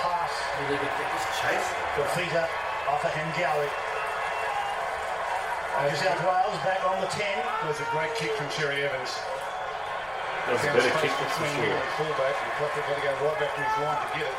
[0.00, 0.32] pass
[1.98, 2.46] Fifita
[2.88, 3.68] off a Hengawi.
[5.78, 7.22] New South Wales back on the 10.
[7.70, 9.14] was a great kick from Cherry Evans.
[9.14, 11.78] That was a Found better kick, that's for between him sure.
[11.78, 14.38] and fullback, and Crocker got to go right back to his line to get it.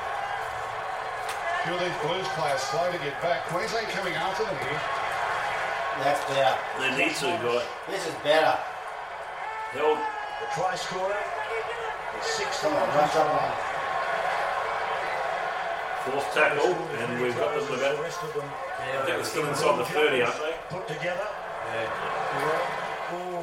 [1.64, 3.48] Few of these Blues players slow to get back.
[3.48, 4.82] Queensland coming after them here.
[6.03, 6.56] That's better.
[6.76, 7.64] They need to, guy.
[7.88, 8.60] This is better.
[9.72, 13.80] Held The try scorer is six Come on, times rush up
[16.10, 19.48] fourth tackle and we've got them The about, rest of them I think they're still
[19.48, 20.56] inside the 30, aren't they?
[20.70, 21.28] Put together.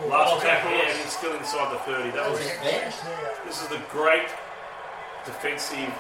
[0.09, 2.11] Last tackle, and he's still inside the 30.
[2.15, 2.39] That was.
[2.39, 4.31] This is the great
[5.27, 5.91] defensive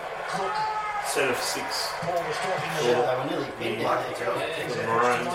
[1.03, 1.91] set of six.
[2.07, 4.39] Yeah, they were nearly pinned down there, Joe.
[4.39, 5.27] For the Maroons.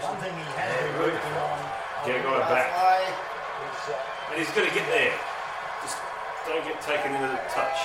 [0.00, 1.60] One thing he has been working on.
[2.08, 2.72] Get a guy back.
[2.72, 5.12] Uh, and he's going to get there.
[5.84, 5.96] Just
[6.48, 7.80] don't get taken into the touch.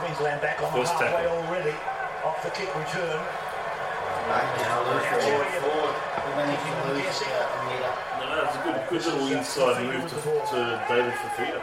[0.00, 1.44] Queensland back on the First halfway tackle.
[1.44, 1.76] already.
[2.24, 3.20] Off the kick return.
[8.18, 11.62] No, no, it's a good, good little inside move to, to David Fifita.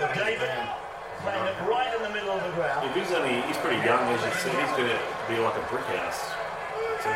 [0.00, 0.50] So David
[1.22, 2.84] playing it right in the middle of the ground.
[2.88, 4.52] If he's only, he's pretty young, as you said.
[4.58, 6.20] He's going to be like a brick house.
[7.02, 7.08] So,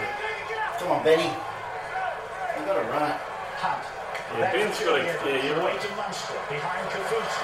[0.78, 1.26] Come on, Benny.
[1.26, 3.18] You got to run it.
[3.58, 3.82] Hunt.
[4.38, 5.02] yeah, Ben's got a.
[5.02, 5.74] Yeah, you're right.
[5.74, 6.54] Away.
[6.54, 7.42] Behind Kaufusi.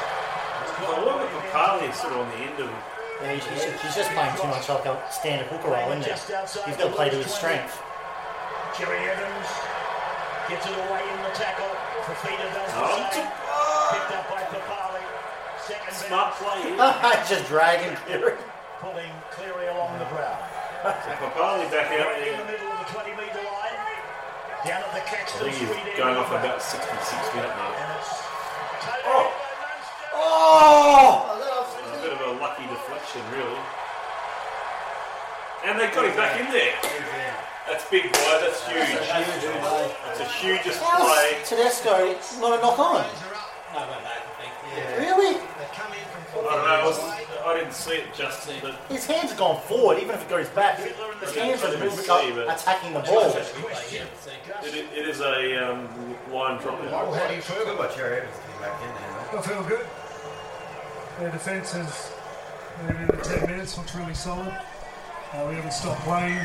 [0.85, 2.94] I look at Papalii sort of on the end of.
[3.25, 6.13] Yeah, he's, he's, he's just playing too much like a standard hooker role, isn't he?
[6.13, 7.81] He's got to play to his strength.
[8.77, 9.49] Cherry Evans
[10.53, 11.73] gets it away in the tackle.
[12.05, 13.25] Fifita does the Oh, same.
[13.97, 15.09] Picked up by Papalii.
[15.65, 17.25] Second Smart play here.
[17.25, 18.37] Just dragging Cleary.
[18.85, 20.45] Pulling Cleary along the ground.
[20.85, 23.81] So Papalii back out Right in the middle of the 20 metre line.
[24.69, 26.93] Down at the I Caxton think he's going off about 66
[27.33, 27.73] minutes now.
[27.73, 28.13] And it's
[29.09, 29.33] Oh!
[30.13, 31.34] Oh!
[32.45, 33.61] A bit of a lucky deflection, really.
[35.65, 36.75] And they got him back in there.
[37.67, 38.39] That's big, boy.
[38.41, 39.01] That's huge.
[39.09, 41.39] That's a hugest How's play.
[41.45, 43.07] Tedesco it's not a knock on?
[44.99, 45.37] Really?
[45.37, 46.51] I don't know.
[46.51, 50.23] I, wasn't, I didn't see it, Justin, but His hands have gone forward, even if
[50.23, 50.79] it goes back.
[50.79, 53.31] His hands are moving up, attacking the ball.
[53.31, 53.57] it,
[54.63, 55.89] i- it is a um,
[56.33, 56.79] line drop.
[56.91, 59.39] How do you feel about Cherry Evans getting back in there?
[59.39, 59.87] I feel good.
[61.21, 62.13] Their defence has,
[62.81, 64.49] in the 10 minutes, looks really solid.
[64.49, 66.39] Uh, we haven't stopped playing.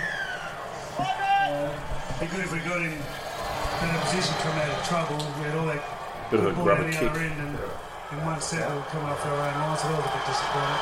[1.00, 1.70] Uh,
[2.18, 5.18] it'd be good if we got in, in a position to come out of trouble.
[5.40, 5.84] We had all that
[6.32, 7.10] Bit of a good ball grubber the kick.
[7.10, 9.98] other end and in one set we were coming off our own line, so that
[9.98, 10.82] was a bit disappointing.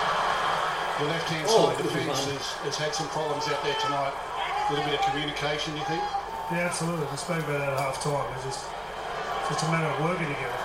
[0.97, 2.35] The left-hand Oh, side good defence one.
[2.35, 4.13] has, has had some problems out there tonight.
[4.15, 6.03] A little bit of communication, you think?
[6.51, 7.05] Yeah, absolutely.
[7.11, 8.27] We spoke about that at half time.
[8.35, 10.59] It's just, it's just a matter of working together.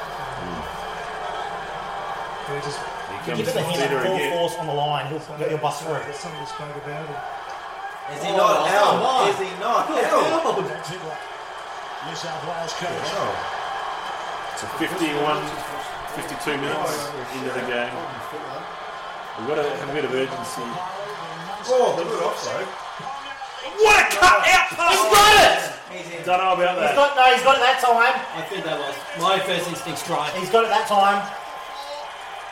[2.49, 2.81] Yeah, just
[3.13, 6.01] You give it the hand full force on the line, he'll get your bus through.
[6.01, 7.07] That's something we spoke about.
[8.09, 9.29] And Is he not oh, out?
[9.31, 10.59] Is he not out?
[10.67, 10.99] That's it.
[10.99, 13.13] New South Wales coach.
[14.53, 15.07] It's a 51,
[16.19, 16.99] 52 minutes
[17.39, 17.95] into the game.
[19.39, 20.67] We've got to have a bit of urgency.
[21.71, 22.67] Oh, oh good offside.
[23.79, 24.93] What a cut out pass!
[24.93, 26.27] He's got it!
[26.27, 26.97] Don't know about He's that.
[26.99, 28.15] got, no, he's got it that time.
[28.35, 30.35] I think that was my first instinct strike.
[30.35, 31.23] He's got it that time.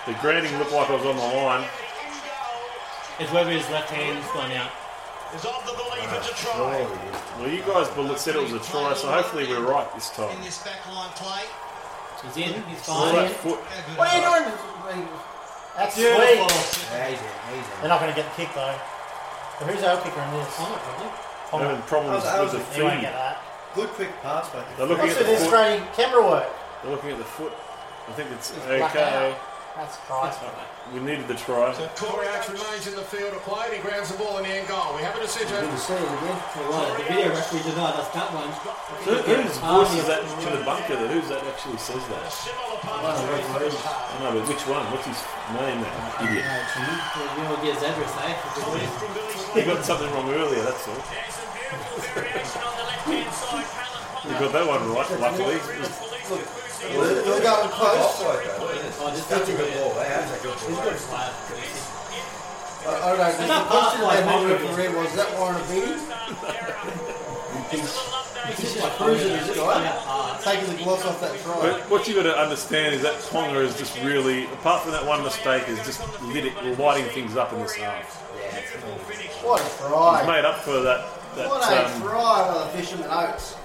[0.06, 1.66] The grounding looked like I was on the line.
[3.18, 4.70] It's whether his left hand's gone out.
[5.36, 6.82] Is of the belief it's a try.
[7.38, 10.34] Well, you guys bel- said it was a try, so hopefully we're right this time.
[10.36, 11.44] In this backline play.
[12.24, 12.62] He's in.
[12.64, 13.14] He's fine.
[13.14, 13.60] that foot.
[13.96, 15.06] What are you doing?
[15.76, 16.48] That's Beautiful.
[16.48, 16.90] sweet.
[16.90, 17.30] Yeah, he's in.
[17.54, 17.72] He's in.
[17.80, 18.74] They're not going to get the kick though.
[19.60, 20.50] So who's our kicker in this?
[20.58, 21.08] I'm not probably.
[21.52, 21.82] Hold Having on.
[21.86, 23.02] problems How's- with the how's You won't feed.
[23.06, 23.36] get that.
[23.74, 24.66] Good quick pass back.
[24.76, 25.54] They're looking What's at with the this foot.
[25.54, 26.48] Australian camera work?
[26.82, 27.52] They're looking at the foot.
[28.08, 29.34] I think it's black okay.
[29.76, 30.34] That's right.
[30.92, 31.72] We needed the try.
[31.72, 34.44] So Corey Arch remains in the field of play and he grounds the ball in
[34.44, 34.92] the end goal.
[34.98, 35.54] We have a decision.
[35.62, 36.38] Good to see it again.
[36.66, 38.50] All right, the video referee denied us that one.
[39.06, 40.98] Who, whose voice is that to the bunker?
[40.98, 42.26] That who's that actually says that?
[42.82, 44.82] I know, but which one?
[44.90, 45.22] What's his
[45.54, 45.78] name?
[45.86, 46.42] That uh, idiot.
[46.42, 48.42] You know, get Zebra safe.
[49.54, 50.66] He got something wrong earlier.
[50.66, 50.98] That's all.
[54.26, 55.06] You got that one right.
[55.22, 55.62] Luckily.
[56.82, 58.16] We're we're going close.
[58.22, 59.94] Oh, just That's a good ball.
[59.94, 60.80] That's a good ball.
[62.86, 63.48] I I don't.
[63.48, 64.58] The question like had Mario.
[64.58, 66.00] the career was that Warren Beatty?
[67.70, 71.60] He's just cruising this guy, taking the gloss off that try.
[71.60, 75.04] But what you got to understand is that Tonga is just really, apart from that
[75.06, 78.26] one mistake, is just lit it, lighting things up in this half.
[78.40, 78.60] Yeah,
[79.46, 80.18] What a try!
[80.18, 81.06] He's made up for that.
[81.36, 83.56] that What a um, try by the Fisherman Oates.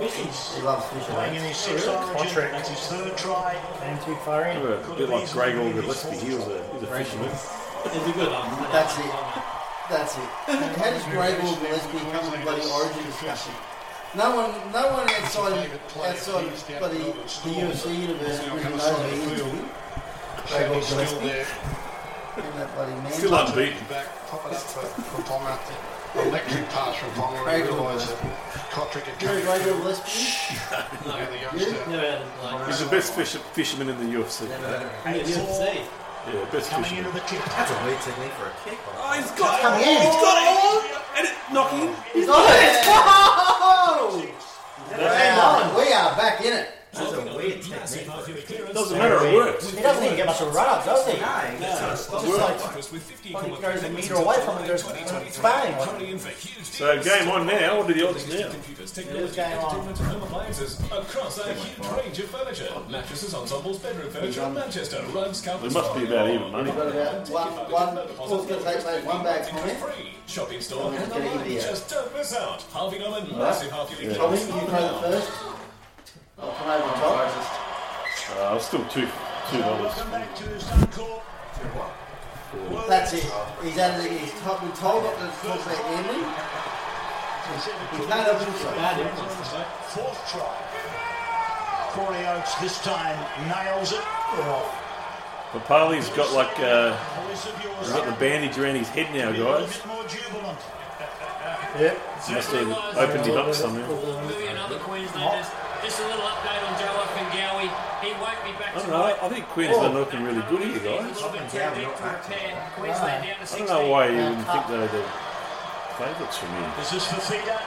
[0.00, 1.44] He loves Playing in Fisherman.
[1.44, 1.48] Eh?
[1.48, 2.52] his sixth origin.
[2.52, 3.56] That's his third try.
[3.82, 4.56] Aim too far in.
[4.58, 6.16] a bit like Gregor Gillespie.
[6.16, 7.30] He was a, he was a fisherman.
[7.30, 8.72] It's a good one.
[8.72, 9.14] That's it.
[9.88, 10.28] That's it.
[10.78, 13.52] How does Gregor Gillespie come to bloody origin discussion?
[14.14, 15.70] No one, no one outside,
[16.02, 19.42] outside bloody the UFC universe really knows who he is.
[20.48, 21.46] Gregor Gillespie.
[22.36, 23.12] And that.
[23.12, 23.78] Still unbeaten.
[23.88, 25.95] Back, pop it up for, for Ponga.
[26.24, 27.46] Electric pass from Ponga.
[27.46, 28.18] I realised that
[28.70, 30.10] Cotric had come Gregor Gillespie?
[31.06, 31.90] Yeah, the youngster.
[31.90, 32.66] Never had him like.
[32.66, 34.42] He's the best fish, fisherman in the UFC.
[34.42, 35.84] In the UFC.
[36.26, 37.06] Yeah, best Coming fisherman.
[37.06, 37.44] into the kick.
[37.44, 38.78] That's a weird technique for a kick.
[38.98, 40.00] Oh, he's got Coming in.
[40.02, 40.48] He's got it.
[40.48, 41.02] Oh!
[41.16, 41.94] And it knocking.
[42.12, 42.82] He's on it!
[42.88, 44.32] Oh!
[44.92, 46.70] Wow, we are back in it.
[46.96, 48.74] That's a weird technique.
[48.74, 49.70] Doesn't matter, it works.
[49.70, 51.20] He doesn't even get much of a run up, does he?
[51.20, 52.60] No, Just like
[53.34, 56.18] when he goes a metre away from him, goes bang.
[56.64, 57.78] So game on now.
[57.78, 58.48] What are the odds now?
[58.48, 59.88] Who's game on?
[60.92, 62.68] Across a huge range of furniture.
[62.88, 65.74] Mattresses, ensembles, bedroom furniture, Manchester, rugs, There carpets.
[65.74, 66.70] must be about even money.
[66.70, 69.04] About one, one, going to take place?
[69.04, 70.12] One bag from here.
[70.26, 72.62] Shopping store and it in Just don't miss out.
[72.72, 75.65] Halving on a massive half yearly Tommy, you throw the first.
[76.38, 77.32] I'll come over the top.
[78.36, 79.08] Uh, still two
[79.50, 79.94] two dollars.
[82.88, 83.24] That's it.
[83.62, 86.24] He's out of the, he's told, we told not to talk about gambling.
[87.96, 88.46] He's not up to
[89.94, 90.54] Fourth try.
[91.92, 93.18] Corey Oates this time
[93.48, 94.04] nails it.
[95.52, 96.96] But Papalii's got like uh,
[97.80, 99.80] he's got the bandage around his head now, guys.
[101.78, 101.98] Yep.
[102.30, 103.86] Must have opened him up somehow.
[103.88, 105.46] Moving another Queenslanders.
[105.86, 107.70] Just a little update on Joe Ofahengaue.
[108.02, 109.06] He won't be back I don't know.
[109.22, 111.14] I think Queensland are looking really good here, guys.
[111.22, 111.86] Queensland down to
[113.54, 115.06] I don't know why you wouldn't think they're the
[115.94, 116.72] favourites from here.
[116.82, 117.62] Is this for Theta?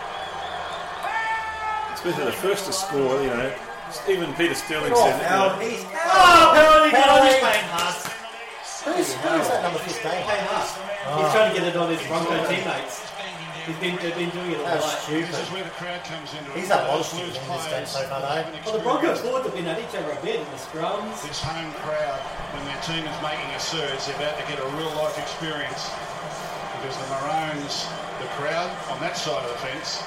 [1.95, 3.55] Especially the first to score, you know.
[4.09, 5.87] Even Peter Sterling Oh, said, you know, penalty.
[5.95, 7.39] Oh, penalty, penalty.
[8.83, 9.95] Who's, who's that number 15?
[10.11, 12.99] He's trying to get it on his Bronco teammates.
[13.65, 15.03] He's been, they've been doing it all That's night.
[15.03, 15.33] stupid.
[15.33, 17.67] This is where the crowd comes into He's had a lot of stupid in this
[17.67, 18.39] game so far, though.
[18.39, 18.61] Eh?
[18.65, 21.21] Well, the Broncos experienced forwards have been at each other a bit in the scrums.
[21.25, 22.19] This home crowd,
[22.55, 25.91] when their team is making a surge, they're about to get a real life experience
[26.79, 27.87] because the Maroons,
[28.23, 29.99] the crowd on that side of the fence,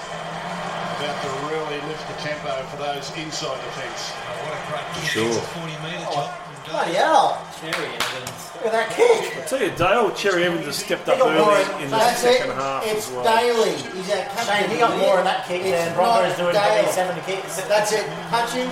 [1.03, 4.12] about to really lift the tempo for those inside the fence.
[4.15, 5.11] Oh, what a great kick.
[5.11, 5.27] Sure.
[5.29, 6.52] It's a 40 metre oh, chop.
[6.69, 7.45] Bloody hell.
[7.61, 8.51] Cherry Evans.
[8.55, 9.37] Look at that kick.
[9.37, 11.97] I tell you, Dale Cherry Evans has stepped up He got more early in the
[11.97, 12.39] that's it.
[12.39, 13.25] second half It's as well.
[13.27, 13.75] Daly.
[13.75, 14.47] He's our captain.
[14.47, 16.93] Shane, he got more in that kick It's than Broncos not doing Dale.
[16.93, 17.61] 77 kicks.
[17.67, 18.07] That's it.
[18.31, 18.71] Touch him.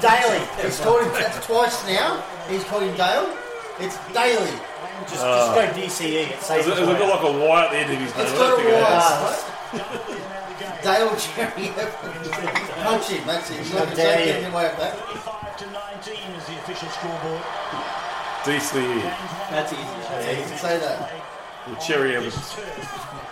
[0.00, 0.40] Daly.
[0.62, 2.22] He's called him that's twice now.
[2.48, 3.28] He's called him Dale.
[3.80, 4.52] It's Daly.
[5.08, 6.28] Just, Uh, just go DCE.
[6.36, 6.64] It's safe.
[6.64, 8.26] Has it, has it got like a Y at the end of his name?
[8.26, 10.20] It's I got don't a think it Y.
[10.84, 12.28] Dale Cherry Evans.
[12.84, 13.26] Punch him.
[13.26, 13.58] That's it.
[13.60, 14.32] He's not How dare take you.
[14.32, 14.96] anything away with that.
[14.96, 17.42] 25 to 19 is the official scoreboard.
[18.46, 19.02] DCE.
[19.50, 19.82] That's easy.
[19.82, 21.10] Yeah, you can say that.
[21.66, 22.56] Well, Cherry Evans.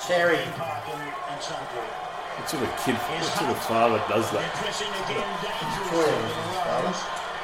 [0.06, 0.38] Cherry.
[0.38, 4.54] What sort of kid, what sort of father does They're that?
[4.58, 5.86] pressing again dangerously.
[5.86, 6.92] Troy Evans, father.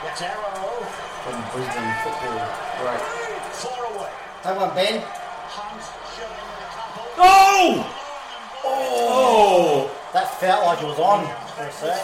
[0.02, 0.82] That's Arrow.
[1.22, 2.42] From Brisbane football.
[2.82, 3.02] Great.
[3.54, 4.10] Far away.
[4.42, 4.98] Have one, Ben.
[5.00, 5.82] Hunt
[6.18, 7.06] shoving with a couple.
[7.18, 7.86] Oh!
[8.64, 9.90] Oh!
[10.12, 12.02] That felt like it was on for a sec.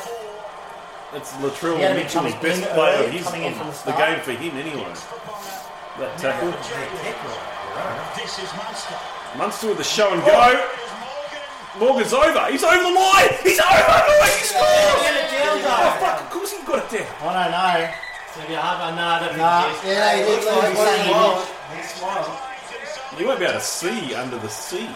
[1.13, 3.91] That's Latrell He had to Mitchell's best player early, of his, coming in from the
[3.91, 4.95] the game for him anyway.
[5.99, 6.55] That tackle.
[8.17, 8.95] This is Munster.
[9.37, 10.67] Munster with the show and go.
[11.79, 12.47] Morgan's over.
[12.51, 13.31] He's over the line.
[13.43, 14.37] He's over the line.
[14.39, 15.03] He scores.
[15.03, 16.21] Get it down, Oh, fuck.
[16.23, 17.07] Of course he got it down.
[17.23, 17.95] I don't know.
[18.35, 19.69] So yeah, I, nah, I don't Nah.
[19.83, 19.89] he.
[19.89, 21.47] Yeah, he looks like he's saying he Smile.
[21.71, 21.77] did.
[21.77, 22.39] He smiled.
[23.19, 24.89] You won't be able to see under the sea.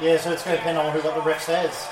[0.00, 1.86] Yeah, so it's going to depend on who what the ref says.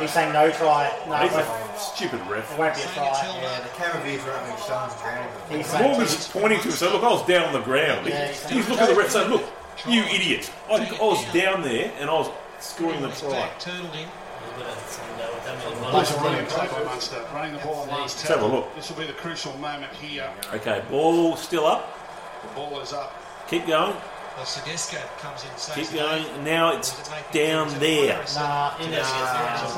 [0.00, 0.92] He's saying no try.
[1.08, 2.52] No, it He's won't, a stupid ref.
[2.52, 3.38] it won't be a try.
[3.42, 5.30] Yeah, the camera views right when Sean's ground.
[5.48, 8.06] He's saying Morgan's pointing to him, so look, I was down on the ground.
[8.06, 9.44] Yeah, He's, he's- he's looking at the ref saying, look,
[9.88, 10.50] you idiot.
[10.68, 12.30] I, I was down there and I was
[12.60, 13.50] scoring the try.
[13.58, 14.08] Turtled in.
[15.92, 18.50] That's a brilliant play by Munster, running the ball on last Let's have a tackle.
[18.50, 18.74] look.
[18.76, 20.30] This will be the crucial moment here.
[20.54, 21.98] Okay, ball still up.
[22.42, 23.14] The ball is up.
[23.48, 23.96] Keep going.
[24.36, 26.22] Well, Tedesco comes in and saves Keep going.
[26.24, 26.42] day.
[26.42, 28.24] Now it's down there.
[28.34, 28.96] Nah, In no,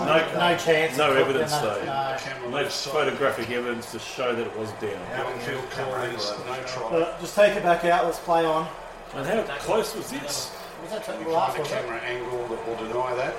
[0.05, 0.97] No, no chance.
[0.97, 1.81] No evidence though.
[1.85, 2.93] that, Camera No left side.
[2.93, 4.91] photographic evidence to show that it was down.
[5.11, 6.89] The on-field call no try.
[6.91, 8.05] But just take it back out.
[8.05, 8.69] Let's play on.
[9.15, 10.53] And how close was this?
[10.83, 13.35] Was that We last find a camera angle that will deny that.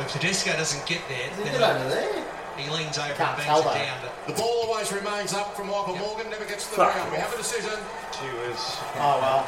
[0.00, 2.24] If Tedesco doesn't get there, Is he then good under there?
[2.58, 3.98] He leans over Can't and tell bangs it down.
[4.26, 6.94] But The ball always remains up from Michael Morgan, never gets to the Fuck.
[6.94, 7.12] ground.
[7.12, 7.78] We have a decision.
[8.12, 8.58] Gee whiz.
[8.98, 9.42] Oh well.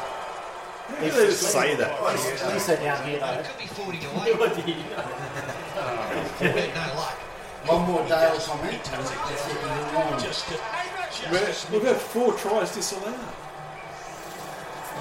[0.91, 1.91] How do they just say that?
[1.91, 3.31] At least they're down here though.
[3.31, 4.35] it could be 40 to 8.
[4.39, 4.83] What did he do?
[4.91, 7.15] No luck.
[7.65, 8.83] One more Dale comment.
[8.83, 9.17] That's it.
[9.47, 10.19] He's on.
[10.19, 10.49] Just
[11.31, 13.15] We're- We've had four tries disallowed.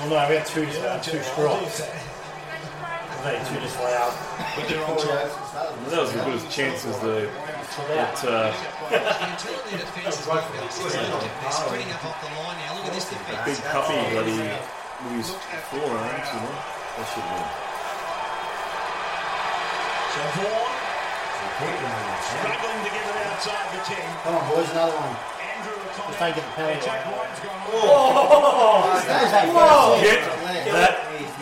[0.02, 1.82] Oh no, we had two, uh, two strikes.
[3.20, 4.14] Only two disallowed.
[4.56, 5.12] But they're on Four top.
[5.12, 5.90] yards to start with.
[5.92, 7.16] That was as good as chances the
[7.94, 8.50] that uh,
[8.90, 8.98] The
[9.30, 11.30] internal defence is not really systematic.
[11.40, 12.74] They're spreading up off the line now.
[12.80, 13.44] Look at this defence.
[13.46, 15.30] big puppy bloody with his
[15.70, 16.54] forearms, you know.
[16.96, 17.70] That should have
[20.10, 20.80] so Vaughan
[21.60, 24.00] struggling to get it outside the 10.
[24.24, 25.14] Come on, boys, another one.
[25.38, 26.18] Andrew Just O'Connor.
[26.18, 26.88] don't get the penalty.
[26.88, 27.16] Attack away.
[27.20, 30.00] line's gone Oh, that Whoa.
[30.00, 30.18] been.
[30.18, 30.94] first Get that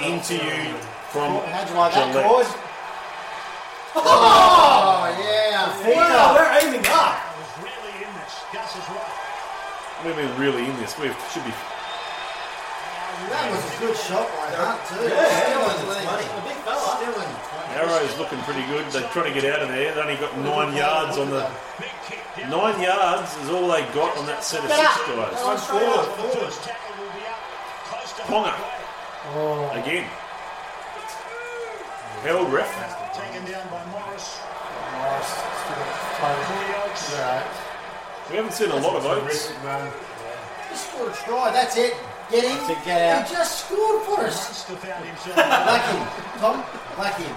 [0.04, 0.76] into you
[1.10, 2.24] from How'd you like that, Gillett.
[2.24, 2.50] Claude?
[3.96, 5.72] Oh, oh, yeah.
[5.88, 7.16] Wow, we're aiming up.
[7.64, 8.34] Really in this.
[8.52, 9.18] Gus is right.
[10.04, 10.94] We've been really in this.
[11.00, 11.54] We should be.
[13.32, 15.02] That was a good shot by Hunt, too.
[15.02, 16.28] Yeah, Still that in was the funny.
[16.28, 17.02] A big fella.
[17.02, 17.30] Still in
[17.74, 18.86] Arrow's looking pretty good.
[18.92, 19.90] They're trying to get out of there.
[19.90, 21.50] They've only got nine yards on the.
[22.46, 25.34] Nine yards is all they got on that set of six guys.
[25.42, 25.58] Oh,
[28.30, 28.54] Ponga.
[29.34, 29.70] Oh.
[29.74, 30.06] Again.
[32.22, 32.68] Held ref.
[33.14, 34.38] Taken down by Morris.
[38.30, 39.52] We haven't seen a lot of oats.
[40.70, 41.50] Just scored a try.
[41.52, 41.94] That's it.
[42.30, 42.56] Get him.
[42.58, 43.26] That's it, get out.
[43.28, 44.36] He just scored for us.
[44.68, 45.36] Munster found himself.
[45.38, 46.02] Like him.
[46.42, 46.64] Tom,
[46.98, 47.36] like him.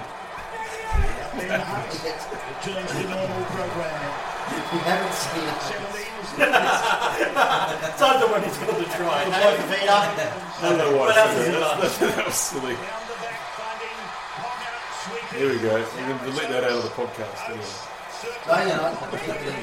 [1.40, 4.16] Ben Hunt returns to normal programming.
[4.52, 5.62] We haven't seen it.
[7.98, 9.24] Time to when he's going to try.
[9.32, 10.28] Hey, Vita.
[10.60, 11.78] I don't know why What I else said is that.
[11.78, 11.82] it?
[11.82, 12.76] That's- That was silly.
[15.32, 15.78] Here we go.
[15.78, 17.64] You can delete that out of the podcast anyway.
[18.48, 19.00] No, you're not.
[19.16, 19.56] Keep it.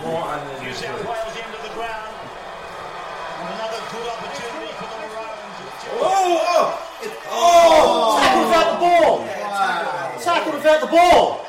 [0.00, 2.14] More under New South Wales into the ground.
[2.14, 5.90] And another good opportunity for the Maroons.
[5.90, 6.38] Oh!
[6.46, 6.78] Oh!
[7.34, 8.18] oh!
[8.22, 8.46] Tackled oh.
[8.46, 9.26] without the ball.
[10.22, 11.46] Tackled without the ball.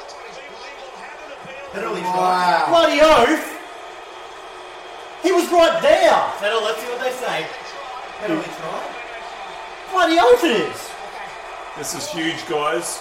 [1.74, 2.66] Penalty Wow.
[2.70, 3.46] Bloody oath.
[5.22, 6.34] He was right there.
[6.40, 7.46] Settle, let's see what they say.
[8.18, 8.82] Penalty try.
[9.92, 10.90] Bloody oath it is.
[11.78, 13.00] This is huge, guys.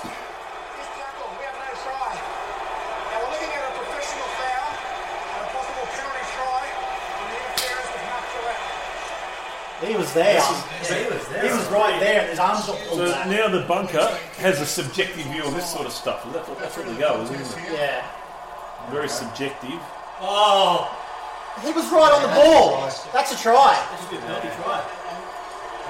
[9.85, 10.41] He was there.
[10.41, 11.43] He was there.
[11.45, 13.29] He was right there, and his arms got pulled So back.
[13.29, 14.07] now the bunker
[14.39, 16.25] has a subjective view on this sort of stuff.
[16.25, 17.73] and That's what, that's what they go, isn't it?
[17.73, 18.07] Yeah.
[18.91, 19.77] Very subjective.
[20.21, 20.89] Oh!
[21.65, 22.89] He was right on the ball.
[23.13, 23.77] That's a try.
[23.77, 24.81] That should be a penalty try.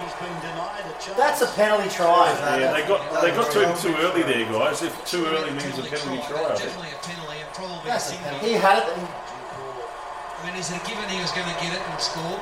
[0.02, 1.16] He's been denied a chance.
[1.16, 2.30] That's a penalty try.
[2.58, 4.82] Yeah, they got they got to him too early there, guys.
[4.82, 6.70] If too early means a penalty try, I think.
[6.70, 8.38] Definitely a penalty and probably a That's a single.
[8.44, 8.86] He had it.
[8.94, 12.38] I mean, is it a given he was going to get it and score?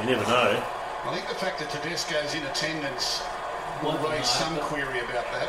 [0.00, 0.56] You never know.
[1.04, 3.20] I think the fact that Tedesco's in attendance
[3.82, 5.48] will raise some query about that.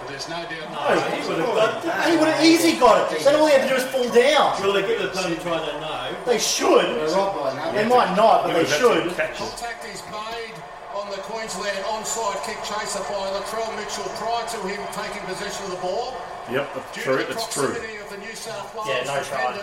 [0.00, 0.72] But there's no doubt.
[0.72, 0.82] No,
[1.12, 3.20] he would have He would have easy got it.
[3.22, 4.56] Then all he had to do was fall down.
[4.64, 5.60] Will they give the a penalty try?
[5.60, 6.16] I don't know.
[6.26, 6.88] They should.
[6.88, 7.72] They're right by now.
[7.72, 9.12] They might not, but they should.
[9.14, 9.44] Catch it.
[9.44, 10.56] Contact is made
[10.96, 15.70] on the Queensland onside kick chaser by Latrell Mitchell prior to him taking possession of
[15.76, 16.16] the ball.
[16.50, 17.18] Yep, that's Due true.
[17.18, 17.76] to the That's true.
[17.76, 19.54] of the New South Wales Yeah, no try.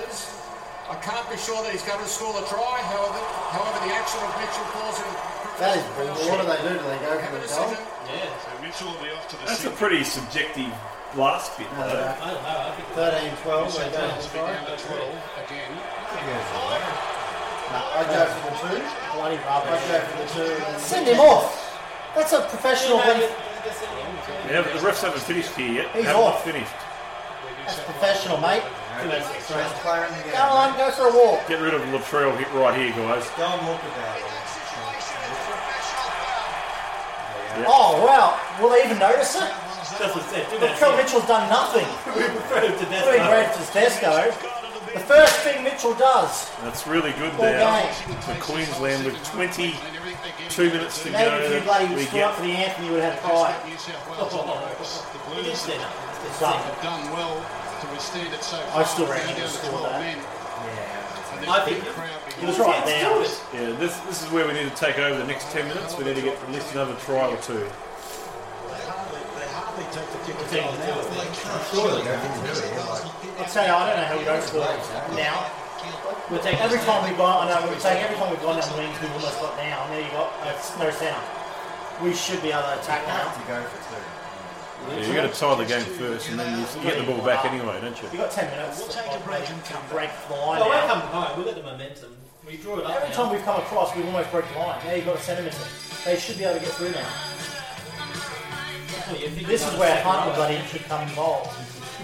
[0.90, 2.82] Defenders, I can't be sure that he's going to score the try.
[2.90, 3.22] However,
[3.54, 5.12] however, the action of Mitchell falls in.
[5.60, 6.30] That is bullshit.
[6.32, 6.74] What do they do?
[6.80, 7.72] Do they go for the goal?
[8.10, 8.26] Yeah.
[8.40, 9.50] So Mitchell will be off to the side.
[9.50, 10.72] That's a pretty subjective
[11.16, 12.00] last bit, No, though.
[12.00, 12.58] I don't know.
[12.64, 14.56] I think 13, 12, they go for the down to try.
[14.88, 15.72] 12 again.
[17.70, 18.82] No, I go for the two.
[19.14, 19.84] Bloody I rubbish.
[19.90, 20.80] go for the two.
[20.80, 21.54] Send him off.
[22.16, 22.98] That's a professional.
[22.98, 23.20] When
[24.50, 25.92] Yeah, but the refs haven't finished here yet.
[25.96, 26.44] He's haven't off.
[26.44, 26.72] finished.
[27.66, 28.64] that's professional, mate.
[29.00, 30.34] First player in the game.
[30.34, 31.48] Go on, go for a walk.
[31.48, 33.24] Get rid of Latrell hit right here, guys.
[33.38, 34.26] Go and walk about it.
[37.68, 38.40] Oh wow.
[38.62, 39.42] Will they even notice it?
[40.00, 40.50] That's what I said.
[40.50, 40.80] Do But that.
[40.80, 41.88] Kel Mitchell's done nothing.
[42.16, 43.04] We prefer him to death.
[43.08, 44.32] Doing great to Tesco.
[44.94, 46.50] The first thing Mitchell does.
[46.64, 48.16] That's really good All there game.
[48.26, 49.76] for Queensland with 22
[50.72, 51.64] minutes to Maybe if you go.
[51.66, 53.56] bloody We stood up get for the Anthony, you would have had pride.
[53.70, 55.02] New South Wales on the ropes.
[55.14, 55.94] The He did stand up.
[56.40, 56.62] Done.
[56.84, 57.38] done well
[57.82, 58.86] to withstand it so I far.
[58.86, 60.02] still Down reckon to he'll score 12 that.
[60.02, 60.18] men.
[60.20, 61.94] And there's I a think big
[62.40, 63.08] He was right there.
[63.54, 65.98] Yeah, this this is where we need to take over the next 10 minutes.
[65.98, 67.64] We need to get at least another try or two.
[67.64, 71.60] They hardly, they hardly take the kick We're at taking all the now.
[71.72, 73.40] Sure, they don't do it.
[73.40, 74.68] I'll tell you, I don't know how we don't score
[75.16, 75.48] now.
[76.30, 77.48] We're taking every time we've gone.
[77.48, 79.90] I know we're taking every time we've gone down the wings, we've almost got down.
[79.90, 81.24] There you got uh, no centre.
[82.04, 83.32] We should be able to attack now.
[84.90, 87.24] Yeah, you got to tie the game first, and then you you get the ball
[87.26, 88.10] back anyway, don't you?
[88.12, 88.80] You got ten minutes.
[88.80, 90.60] We'll to take a break and come break the line.
[90.60, 91.00] Well, we're now.
[91.00, 91.38] home.
[91.38, 92.16] We've got the momentum.
[92.48, 93.16] We draw it up Every now.
[93.16, 94.80] time we've come across, we've almost broke the line.
[94.86, 95.68] Now you've got a centre missing.
[96.06, 97.08] They should be able to get through now.
[99.48, 100.28] This is where second Hunt row?
[100.30, 101.52] will bloody should come involved.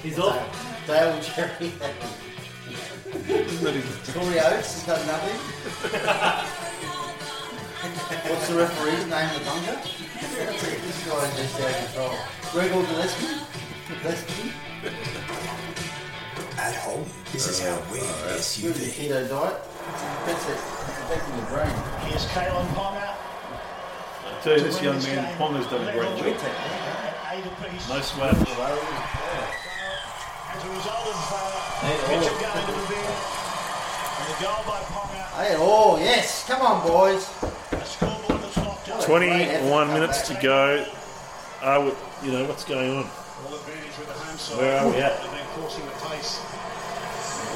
[0.03, 0.37] He's off.
[0.87, 1.71] Dale Cherry.
[4.13, 5.37] Corey Oates has done nothing.
[8.29, 10.04] What's the referee's name of the bunker?
[10.21, 12.15] This guy is just out of control.
[12.51, 13.35] Gregor Gillespie?
[14.01, 14.51] Gillespie?
[16.57, 18.79] At home, this is how we Good SUV.
[18.95, 19.57] keto diet.
[20.25, 20.51] That's it.
[20.55, 21.75] It's affecting the brain.
[22.07, 23.11] Here's Kalyn Ponga.
[23.11, 26.27] I tell you, this young man, Ponga's done a great job.
[27.31, 27.89] Eight apiece.
[27.89, 28.35] No smash.
[28.35, 28.47] As
[30.63, 33.03] a result of uh, Mitchell going to the bin.
[34.15, 35.21] And the goal by Ponga.
[35.35, 36.47] Hey, oh, yes.
[36.47, 37.27] Come on, boys.
[37.73, 38.93] A scoreboard that's locked up.
[39.05, 40.83] 21 minutes to go.
[41.61, 41.93] Are we,
[42.25, 43.05] you know, what's going on?
[43.05, 44.57] All advantage with the home side.
[44.57, 45.21] Where are we at?
[45.21, 46.41] They've been forcing the pace.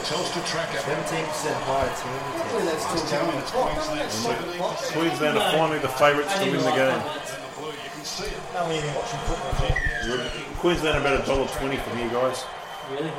[0.06, 0.78] Telstra tracker.
[0.86, 1.26] 17%
[1.66, 2.14] higher team.
[2.38, 3.34] Hopefully that's still going.
[3.34, 4.58] Minutes, Queensland certainly.
[4.94, 6.94] Queensland are finally the favourites to win the game.
[6.94, 8.42] And the blue, you can see it.
[8.54, 10.30] No, we even watching football yet.
[10.62, 12.46] Queensland are about a dollar twenty from here, guys.
[12.94, 13.10] Really?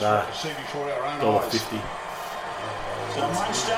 [0.00, 1.80] Nah, See before our own dollar fifty.
[3.12, 3.76] So Munster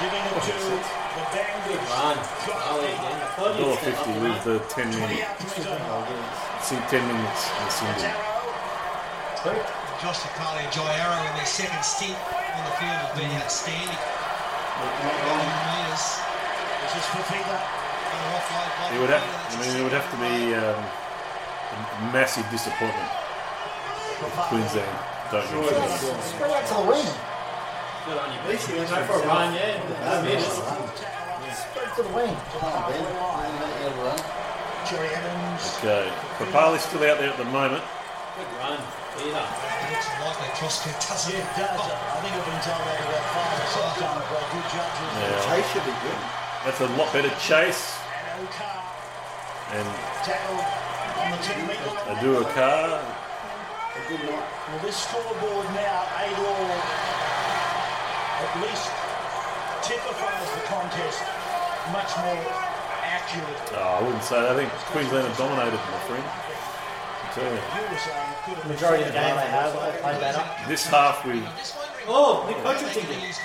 [0.00, 1.00] giving it to the
[1.32, 1.84] Danglers.
[1.90, 2.16] Run.
[2.16, 2.96] Oh, again.
[2.96, 5.24] I thought Dollar you'd fifty up with the the ten minutes.
[6.60, 8.04] See, ten minutes in the single.
[10.04, 13.96] Josh Takali and Jai Arrow in their second stint on the field have been outstanding.
[15.72, 16.20] Meters.
[16.84, 17.60] This is for Finger.
[18.92, 19.24] It would have.
[19.24, 23.08] I mean, it would have to be um, a massive disappointment
[24.20, 24.84] if Queensland
[25.32, 26.20] don't reach the win.
[26.28, 27.08] Spread out to the wing.
[28.04, 28.40] Good on you.
[28.40, 31.19] At least you Go went for a for run, yeah.
[31.74, 32.02] Yeah, That's it.
[32.02, 32.34] To the wing.
[32.58, 33.02] Come on, Ben.
[33.02, 34.18] Yeah, yeah, run.
[34.88, 35.62] Cherry Evans.
[35.78, 36.10] Okay,
[36.40, 37.84] Papalii's still out there at the moment.
[38.36, 38.80] Good run.
[39.20, 39.44] Either.
[39.90, 41.76] Looks like they cross good, doesn't Yeah, it does.
[41.76, 45.10] Oh, I think I've been told that about five or six times by good judges.
[45.20, 45.44] Yeah.
[45.44, 46.20] Chase should be good.
[46.64, 48.00] That's a lot better chase.
[48.00, 48.80] And O'Carr
[49.76, 49.88] And
[50.24, 50.64] tackled
[51.20, 51.68] on the 10.
[51.70, 52.98] I do a car.
[52.98, 54.46] A good night.
[54.70, 56.70] Well, this scoreboard now, eight all,
[58.40, 58.88] at least
[59.84, 61.39] typifies the contest
[61.92, 62.40] much more
[63.02, 63.60] accurate.
[63.74, 64.50] Oh, I wouldn't say that.
[64.52, 66.24] I think Queensland have dominated, my friend.
[66.24, 67.58] I tell you.
[67.58, 70.20] You were saying it could have been Majority of the game they have, they played
[70.20, 70.42] better.
[70.68, 71.42] This half, we.
[72.08, 73.38] Oh, Nick Cotric did it.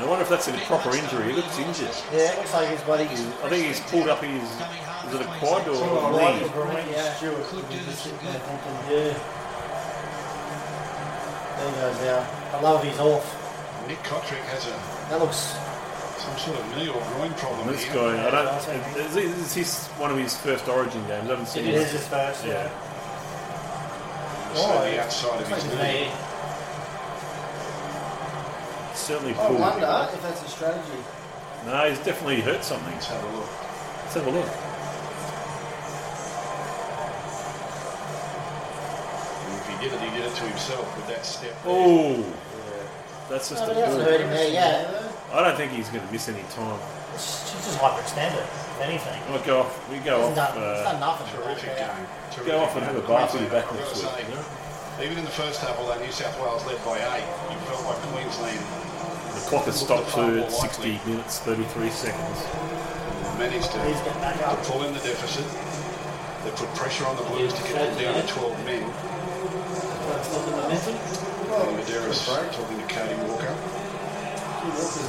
[0.00, 1.28] I wonder if that's a proper injury.
[1.28, 1.92] He looks injured.
[2.10, 3.04] Yeah, it looks like his buddy.
[3.04, 4.42] I think he's pulled up his.
[4.42, 6.92] Is it a quad or a Right, knee?
[6.92, 7.14] yeah.
[7.20, 8.40] Could do this good.
[8.88, 9.12] Yeah.
[11.58, 12.26] There he goes now.
[12.56, 13.36] I love he's off.
[13.86, 15.52] Nick Cotric has a That looks.
[16.20, 17.66] Some sort of knee or groin problem.
[17.68, 17.94] This here.
[17.94, 18.96] guy, I don't.
[18.96, 21.26] Is this is his one of his first Origin games?
[21.26, 22.44] I haven't seen It his- is his first.
[22.46, 22.68] Yeah.
[24.54, 25.76] So the oh, outside of his knee.
[25.76, 26.10] Hey,
[28.94, 29.60] Certainly I pulled.
[29.60, 30.98] wonder if that's a strategy.
[31.66, 32.92] No, he's definitely hurt something.
[32.92, 33.48] Let's have a look.
[34.02, 34.48] Let's have a look.
[39.56, 41.50] If he did it, he did it to himself with that step.
[41.64, 41.72] there.
[41.72, 42.24] Oh,
[43.28, 44.99] that's just No, a but he hasn't hurt him there yet.
[45.32, 46.78] I don't think he's going to miss any time.
[47.14, 49.20] She's just hyperextended, if anything.
[49.30, 49.90] We'll go off.
[49.90, 50.54] We go He's off.
[50.54, 51.26] done, he's done Uh, nothing.
[51.38, 52.06] Terrific game.
[52.32, 54.36] Terrific go off and have a bath with you back next got to week.
[54.98, 57.84] say, Even in the first half, although New South Wales led by eight, you felt
[57.86, 58.58] like Queensland
[59.30, 62.38] the clock has stopped to 60 minutes 33 seconds.
[63.38, 65.46] managed to, He's getting back to pull in the deficit.
[66.44, 68.82] They put pressure on the Blues to get them down to 12 men.
[70.26, 70.94] stop the momentum.
[71.78, 73.54] Buderus talking to Cody Walker.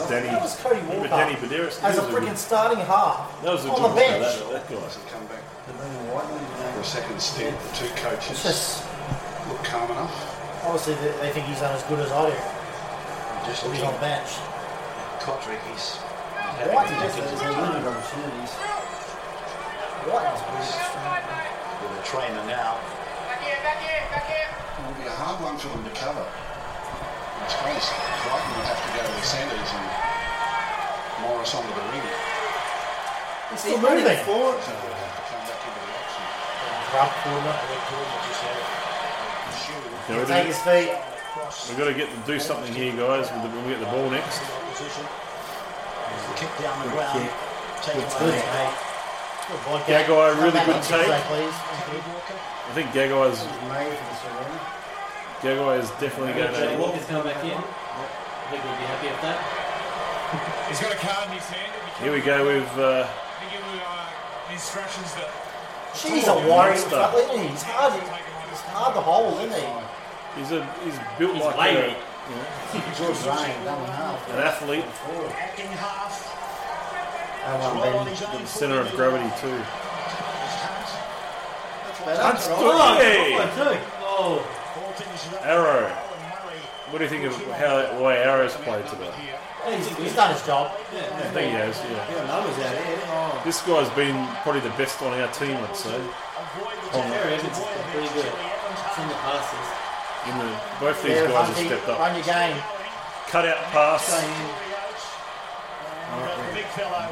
[0.09, 1.09] Danny, That was Cody remember Walker.
[1.09, 1.81] Danny Buderus?
[1.83, 3.41] As a He freaking starting half.
[3.43, 4.37] That was a on good the one, bench.
[4.39, 4.75] That, that guy.
[4.81, 5.43] Doesn't come back
[6.73, 7.55] for a second stint.
[7.59, 8.83] The two coaches just,
[9.47, 10.13] look calm enough.
[10.65, 12.35] obviously, they, they think he's done as good as I do.
[13.45, 14.29] Just he's on the bench.
[15.21, 15.97] Cotric, he's
[16.61, 18.51] Whiteman just has limited opportunities.
[20.05, 20.41] Whiteman's
[21.81, 22.77] with a trainer now.
[23.41, 26.25] It'll be a hard one for them to cover.
[27.51, 29.87] I suppose Crichton will have to go with Sanders and
[31.27, 31.99] Morris onto the wing.
[33.51, 34.07] He's still moving.
[34.23, 34.55] forward.
[34.63, 36.23] So they'll have to come back into the action.
[36.95, 37.55] Rough corner.
[40.07, 40.95] Can we Take do- his feet.
[41.67, 43.91] We've got to get to do something here, guys, with the, when we get the
[43.91, 44.39] ball next.
[46.39, 47.29] Kick down the ground.
[47.83, 48.39] Take it Good, away.
[48.39, 48.75] mate.
[49.47, 51.51] Good boy, Gagai, Come really back good on Tuesday, take.
[51.51, 53.43] I think Gagai's
[55.43, 55.79] Made for this already.
[55.79, 56.81] Gagai is definitely going Jody to.
[56.81, 57.51] Walker's coming back in.
[57.51, 59.39] I think we'll be happy with that.
[60.69, 61.71] He's got a card in his hand.
[62.01, 62.67] Here we go with.
[62.77, 63.07] Uh,
[63.41, 65.29] They give him uh, instructions that
[65.95, 66.73] She's a worry.
[66.77, 69.67] He's hard, he's hard to hold, isn't he?
[70.39, 71.91] he's a he's built He's like a, wavy.
[71.91, 74.29] you know, Good running, done half.
[74.31, 74.85] an athlete,
[75.35, 76.31] Acting half.
[77.43, 78.15] I want Right on Ben.
[78.15, 79.59] his own the centre of gravity too.
[82.05, 83.35] That's Hey!
[83.35, 83.77] good one.
[84.01, 84.60] Oh, Ball finishes up.
[85.41, 85.89] Arrow.
[86.89, 89.13] What do you think of how the way Arrow's played today?
[89.69, 90.75] He's, he's done his job.
[90.91, 91.77] I think he has.
[91.77, 92.03] Yeah.
[92.11, 92.99] Yeah, numbers out here.
[93.13, 93.41] Oh.
[93.45, 95.95] This guy's been probably the best on our team, I'd say.
[95.95, 98.33] Oh, Cherry Evans has been pretty good.
[98.97, 99.67] Send the passes.
[100.27, 100.49] In the,
[100.81, 101.99] both these Yeah, guys have stepped up.
[101.99, 102.57] Run your game.
[103.29, 104.11] Cut out pass,
[106.53, 106.67] Big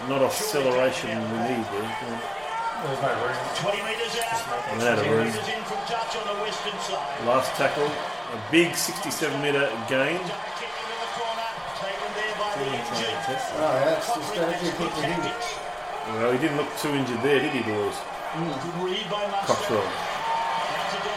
[0.09, 2.21] not acceleration we need there.
[2.79, 3.35] There's no room.
[3.59, 4.39] 20 metres out.
[4.71, 5.27] And out of room.
[5.27, 7.27] metres in from touch on the western side.
[7.27, 10.15] Last tackle, a big 67 metre gain.
[10.55, 11.43] Kick into the corner.
[11.75, 13.19] Taken there by the injured.
[13.59, 14.71] Oh, that's the strategy.
[14.79, 15.19] Keep the him.
[16.15, 17.95] Well, he didn't look too injured there, did he, boys?
[18.31, 18.47] Mm.
[18.47, 19.53] Good read by Munster.
[19.53, 19.83] Cockrell.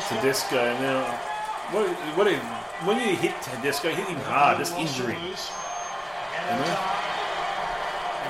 [0.09, 1.07] Tedesco now.
[1.71, 2.43] What, what if,
[2.85, 5.15] when you hit Tedesco, hit him hard, just injury.
[5.15, 5.31] You
[6.59, 6.75] know?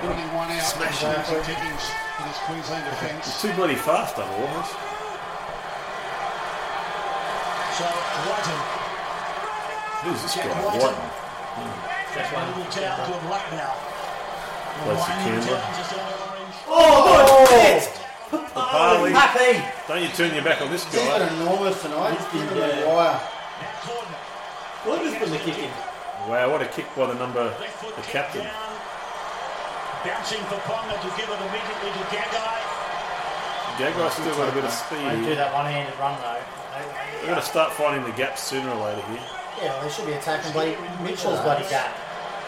[0.04, 0.50] Running one.
[0.60, 1.98] Smashing.
[2.22, 3.26] Smashing Dickens in his Queensland defence.
[3.26, 4.70] It's too bloody fast otherwise.
[7.78, 7.84] So,
[8.28, 8.60] Wighton.
[10.04, 10.62] Who's this Jack guy?
[10.62, 10.92] Wighton.
[10.92, 11.18] White.
[12.14, 13.72] That's one little town called Lucknow.
[14.82, 15.62] Plays for Canberra.
[16.68, 17.88] Oh, shit!
[18.54, 19.12] Harley.
[19.12, 19.64] Happy.
[19.88, 21.42] Don't you turn your back on this He's been guy.
[21.42, 22.18] enormous tonight.
[22.32, 22.64] He's been Yeah.
[22.64, 23.20] Uh, the wire.
[24.84, 25.70] Gordon's been the kick in.
[26.28, 27.48] Wow, what a kick by the number,
[27.96, 28.46] the captain.
[30.04, 32.58] Bouncing for Ponga to give it immediately to Gagai.
[33.78, 34.98] Gagai's still got a bit of speed.
[34.98, 35.38] Don't do speed.
[35.38, 36.42] that one-handed run though.
[37.20, 39.22] We've got to start finding the gaps sooner or later here.
[39.62, 41.94] Yeah, well, they should be attacking bloody Mitchell's bloody gap.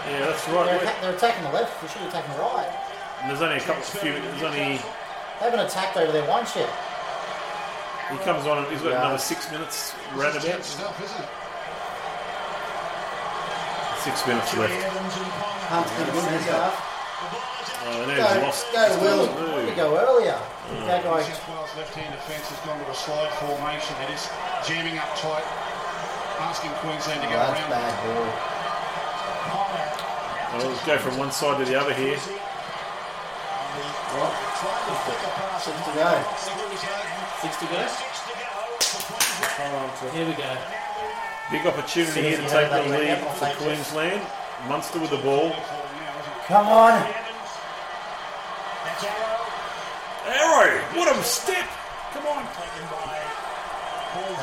[0.08, 0.68] Yeah, that's They're, right.
[0.82, 1.80] atta- they're attacking the left.
[1.80, 2.68] They should be attacking the right.
[3.22, 4.12] And there's only a couple, few.
[4.12, 4.82] There's only.
[5.38, 6.68] They haven't attacked over there once yet.
[8.10, 8.58] He comes on.
[8.58, 9.00] and He's got Yeah.
[9.00, 10.64] another six minutes roundabout.
[10.64, 11.28] Stuff, isn't it?
[14.02, 14.74] Six minutes left.
[15.72, 16.93] Hunt's been good in this half.
[17.86, 18.72] Oh, now Go, he's lost.
[18.72, 19.26] go, he's Will.
[19.28, 20.38] lost did go earlier?
[20.72, 20.86] Mm.
[20.88, 21.22] That New guy.
[21.22, 23.92] South Wales left-hand defence has gone to a slide formation.
[24.08, 24.24] It is
[24.64, 25.44] jamming up tight,
[26.40, 27.70] asking Queensland to Oh, go that's around.
[27.70, 28.28] bad ball.
[30.54, 32.16] Well, let's go from one side to the other here.
[32.16, 32.34] Six
[35.84, 36.10] to go.
[37.40, 37.82] Six to go.
[40.12, 40.56] Here we go.
[41.50, 44.22] Big opportunity here to take the lead for Queensland.
[44.68, 45.52] Munster with the ball.
[46.46, 46.92] Come on.
[50.28, 50.76] Arrow!
[50.92, 51.66] What a step!
[52.12, 52.44] Come on.
[52.44, 52.52] Come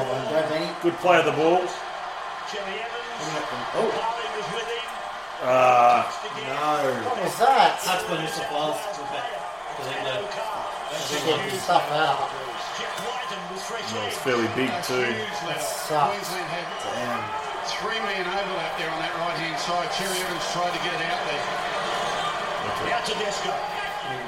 [0.10, 0.66] on, go, Benny.
[0.82, 1.62] Good play of the ball.
[3.74, 3.92] Oh,
[5.44, 6.04] Uh,
[7.06, 7.78] What was that?
[7.86, 9.30] That's when New South Wales was back.
[9.70, 10.26] Because they know.
[10.26, 12.30] Yeah, stuff that up.
[13.94, 15.06] that fairly big too.
[15.62, 15.86] Sucks.
[15.88, 16.66] Queensland had
[17.78, 19.90] three man overlap there on that right-hand side.
[19.98, 21.46] Cherry Evans tried to get it out there.
[22.62, 23.54] Out to Desco.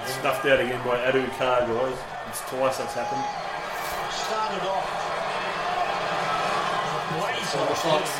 [0.08, 1.98] Stuffed out again by Adu Carr, guys.
[2.30, 3.24] It's twice that's happened.
[4.10, 4.88] Started off.
[7.14, 8.14] Blaze Four of shots.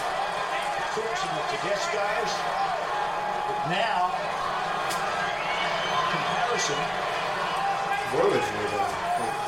[0.94, 2.34] Forcing it to Desco's.
[3.48, 4.14] But now,
[6.14, 6.78] comparison,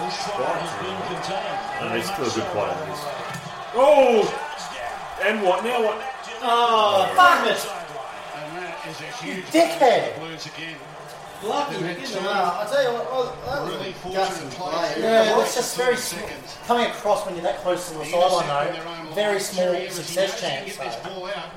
[0.02, 1.62] this try has been contained.
[1.80, 2.76] No, he's still a good player.
[3.78, 4.26] Oh!
[5.24, 5.64] And what?
[5.64, 5.98] Now what?
[6.42, 7.85] Oh, fuck it.
[8.90, 10.20] Is a huge Dickhead.
[10.20, 10.76] Blues again.
[11.44, 11.82] lucky.
[12.22, 14.94] Nah, I tell you what, that Really a fortunate gutsy play.
[14.94, 15.02] play.
[15.02, 16.28] Yeah, it's just very small.
[16.68, 20.04] Coming across when you're that close to the sideline though, very small Cherry Evans, he
[20.04, 21.50] success knows he can chance Get this ball out.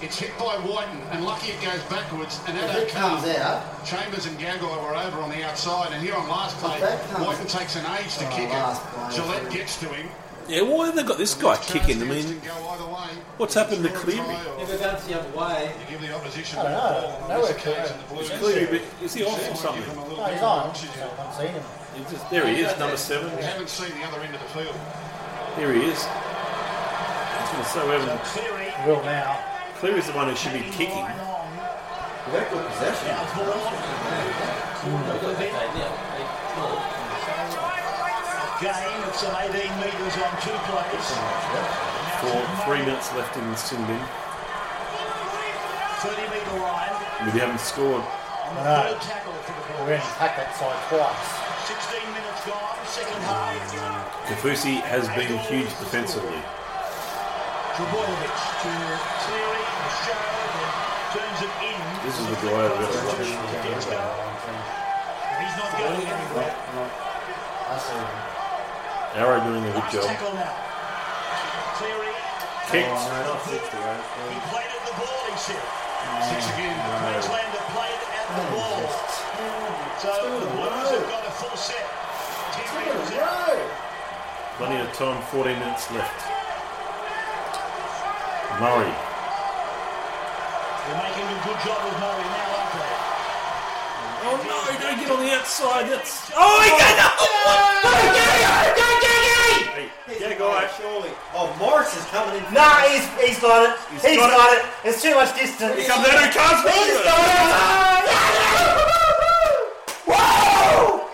[0.00, 2.38] It's hit by Wighton, and lucky it goes backwards.
[2.46, 6.14] And If it comes out, Chambers and Gagai were over on the outside, and here
[6.14, 6.78] on last play,
[7.18, 8.50] Wighton takes an age to Oh, kick it.
[8.54, 9.18] play.
[9.18, 10.08] Gillett gets to him.
[10.48, 12.00] Yeah, why have they got this guy kicking?
[12.00, 13.20] I mean, Go either way.
[13.36, 14.24] what's happened to Score a Cleary?
[14.24, 16.78] try or- If it goes the other way, You give the opposition I don't the
[16.78, 16.88] know.
[16.88, 17.84] ball on Nowhere this clear.
[18.08, 19.84] the Blues Cleary, might is he off or something?
[19.84, 20.58] them a little No, he's on.
[20.58, 21.62] I haven't seen him.
[21.94, 23.36] He just, there he is, number seven.
[23.36, 24.76] We haven't seen the other end of the field.
[25.56, 25.98] Here he is.
[26.00, 28.22] It's gonna so evident.
[28.24, 29.38] Cleary, Will now.
[29.80, 31.04] Cleary's the one who should be kicking.
[31.04, 33.14] we got good possession.
[34.78, 35.87] Mm.
[38.60, 41.06] Gain of some 18 metres on two plays.
[42.18, 44.02] Four, three minutes left in the sin bin.
[46.02, 46.90] 30 metre line.
[47.30, 48.02] We haven't scored.
[48.02, 48.82] On the No.
[48.82, 49.86] third tackle for the ball.
[49.86, 51.30] We're going to attack that side twice.
[51.70, 53.54] 16 minutes gone, second half.
[54.26, 56.42] Kaufusi has been huge defensively.
[57.78, 58.70] Trbojevic to
[59.22, 60.66] Cleary, the show, then
[61.14, 61.78] turns it in.
[62.02, 63.22] This is the guy that really loves.
[65.38, 66.54] He's not going anywhere.
[69.18, 69.26] I see him.
[69.26, 70.04] Arrow doing a good job.
[70.06, 70.54] tackle now.
[71.78, 72.14] Cleary,
[72.70, 72.86] Kicked.
[72.86, 75.62] he played at the ball, he said.
[76.22, 76.78] Six again.
[76.78, 78.86] Queensland have played at the ball.
[79.98, 81.82] So the Blues have got a full set.
[82.54, 83.58] 10 metres out.
[84.58, 86.18] Plenty of time, 14 minutes left.
[88.58, 88.94] Murray.
[90.86, 93.08] They're making a good job with Murray now, aren't they?
[94.18, 95.90] Oh no, don't get on the outside.
[95.90, 96.30] That's.
[96.34, 98.77] Oh, he got oh,
[99.78, 99.86] Hey,
[100.18, 100.66] yeah, guy.
[100.74, 101.10] Surely.
[101.30, 102.42] Oh, Morris is coming in.
[102.52, 103.78] Nah, he's, he's got it.
[103.94, 104.66] He's he's got got, it.
[104.82, 105.78] It's too much distance.
[105.78, 106.66] He comes Andrew Carson.
[106.74, 108.10] He's got it.
[110.10, 111.06] Whoa!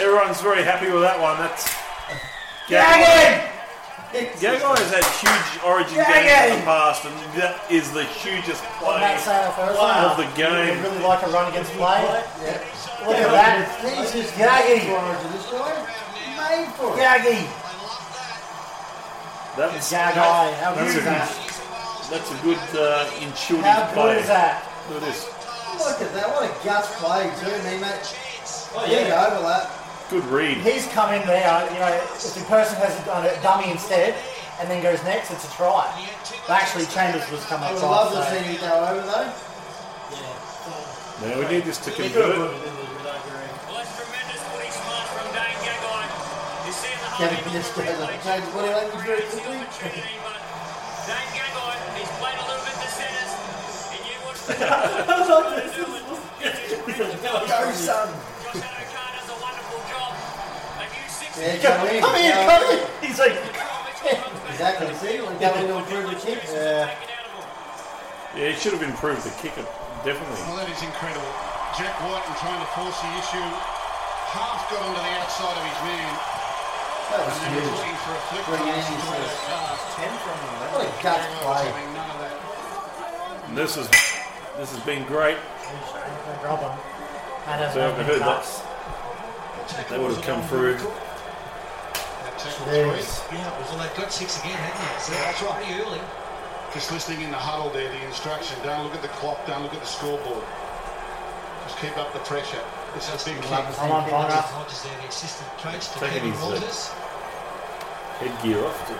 [0.00, 1.36] Everyone's very happy with that one.
[1.36, 1.68] That's.
[2.64, 3.52] Gag him!
[4.40, 6.24] Gagai has had huge origin Gagai!
[6.24, 10.16] games in the past, and that is the hugest What play Matt saying first of
[10.16, 10.48] the game.
[10.64, 10.82] You game.
[10.82, 12.08] really like a run against play.
[12.40, 12.56] Yeah.
[13.04, 13.68] Look at that.
[13.84, 14.88] He's just Gaggy.
[14.88, 16.03] This guy
[16.50, 17.00] made for it.
[17.00, 17.40] Gaggy.
[19.56, 20.54] That's, Gagai.
[20.58, 21.30] How that's, good is a, that?
[22.10, 24.14] that's a good uh, intuitive How play.
[24.14, 24.66] good is that?
[24.90, 25.26] Look at this.
[25.78, 26.26] Look at that.
[26.34, 28.02] What a guts play too, me mate.
[28.74, 29.30] Oh, There you yeah.
[29.30, 29.70] go, overlap.
[30.10, 30.58] Good read.
[30.58, 34.14] He's come in there, you know, if the person has done a dummy instead
[34.60, 35.86] and then goes next, it's a try.
[36.46, 37.90] But actually, Chambers was come I would outside.
[37.90, 39.32] love to so- see you go over though.
[40.10, 41.30] Yeah.
[41.30, 42.50] Now we need this to He convert.
[47.16, 48.10] Kevin just goes up.
[48.22, 50.64] Change body language very quickly.
[56.44, 58.08] Go, son.
[61.36, 62.86] Yeah, Come in, come in, come in.
[63.02, 63.34] He's like,
[64.54, 64.94] Exactly.
[64.94, 66.38] See, we're going to improve the kick.
[66.46, 66.94] Yeah.
[68.36, 69.66] Yeah, he should have improved the kicker,
[70.06, 70.38] definitely.
[70.46, 71.26] Well, that is incredible.
[71.74, 73.48] Jack Wighton trying to force the issue.
[74.30, 76.33] Half got onto the outside of his man.
[77.10, 78.00] That was and then he's huge.
[78.04, 79.34] for a flick Bring in, to he the says.
[79.46, 79.80] pass.
[79.96, 80.54] Ten from him.
[80.72, 81.64] What a guts play.
[81.94, 82.34] None of that.
[83.48, 83.86] And this is
[84.58, 85.38] this has been great.
[86.42, 86.74] drop him.
[87.46, 88.42] And has So no I've heard that.
[88.42, 88.62] cuts.
[89.90, 90.76] They would have come through.
[92.44, 93.24] Jeez.
[93.32, 95.00] Yeah, it well, they've got six again, haven't they?
[95.00, 95.64] So that's right.
[95.64, 96.00] Pretty early.
[96.74, 98.58] Just listening in the huddle there, the instruction.
[98.64, 100.44] Don't look at the clock, don't look at the scoreboard.
[101.64, 102.60] Just keep up the pressure.
[102.96, 103.50] It's a big kick.
[103.50, 104.34] Come on, Connor.
[104.34, 106.94] Hodges there, the assistant coach to Taking his, uh,
[108.22, 108.94] Headgear off to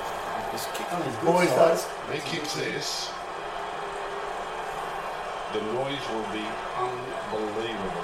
[0.51, 1.87] just kick on his Boys, does.
[2.11, 3.11] He kicks this.
[5.53, 6.43] The noise will be
[6.75, 8.03] unbelievable.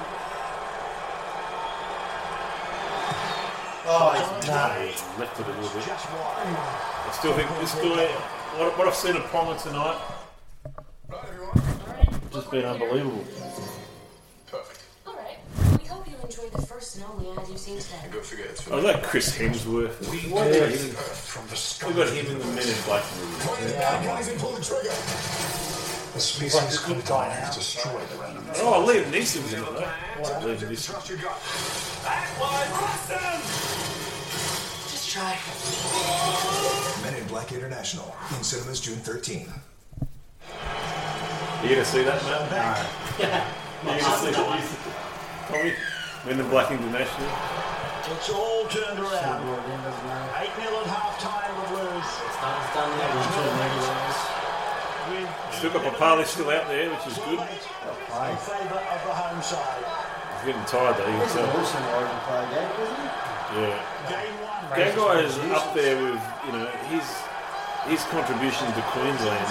[3.93, 4.69] Oh, he's nah.
[5.19, 5.89] left it a little bit.
[5.91, 8.07] I still think this guy,
[8.57, 9.99] what, what I've seen of Ponga tonight,
[12.33, 13.25] just been unbelievable.
[16.41, 16.53] Alright.
[16.53, 17.97] We hope you enjoyed the first and only ad you've seen today.
[18.11, 20.31] Go figure it's I like Chris Hemsworth.
[20.31, 20.65] What Yeah.
[20.65, 21.89] is Earth from the sky?
[21.89, 23.73] We got him in the Men in Black movie.
[23.75, 24.91] Guys, and pull the trigger.
[26.15, 28.45] The species could die have destroyed the random.
[28.57, 29.87] Oh, Liam Neeson was in it though.
[30.47, 30.91] Liam Neeson.
[30.91, 31.39] Trust your gut.
[34.91, 35.37] Just try.
[37.03, 39.53] Men in Black International in cinemas June 13.
[41.63, 42.87] You gonna see that, Matt?
[43.85, 43.93] No.
[43.95, 44.35] you gonna see that?
[45.49, 45.73] Tommy?
[46.27, 47.33] Men in Black International.
[48.13, 49.41] It's all turned around.
[49.41, 52.05] 8 0 at half time, the Blues.
[52.05, 52.37] It's
[52.77, 53.09] done yet.
[53.09, 53.81] We'll turn maybe
[55.57, 57.41] Still got Papali still out there, which is good.
[57.41, 59.81] In favour of the home side.
[59.81, 61.45] He's getting tired though, you can He's tell.
[61.45, 63.09] an uh, awesome Origin player, Gabe, isn't he?
[63.51, 63.77] Yeah.
[64.13, 64.65] Game one.
[64.77, 67.07] Gagai is up there with, you know, his
[67.89, 69.51] his contribution to Queensland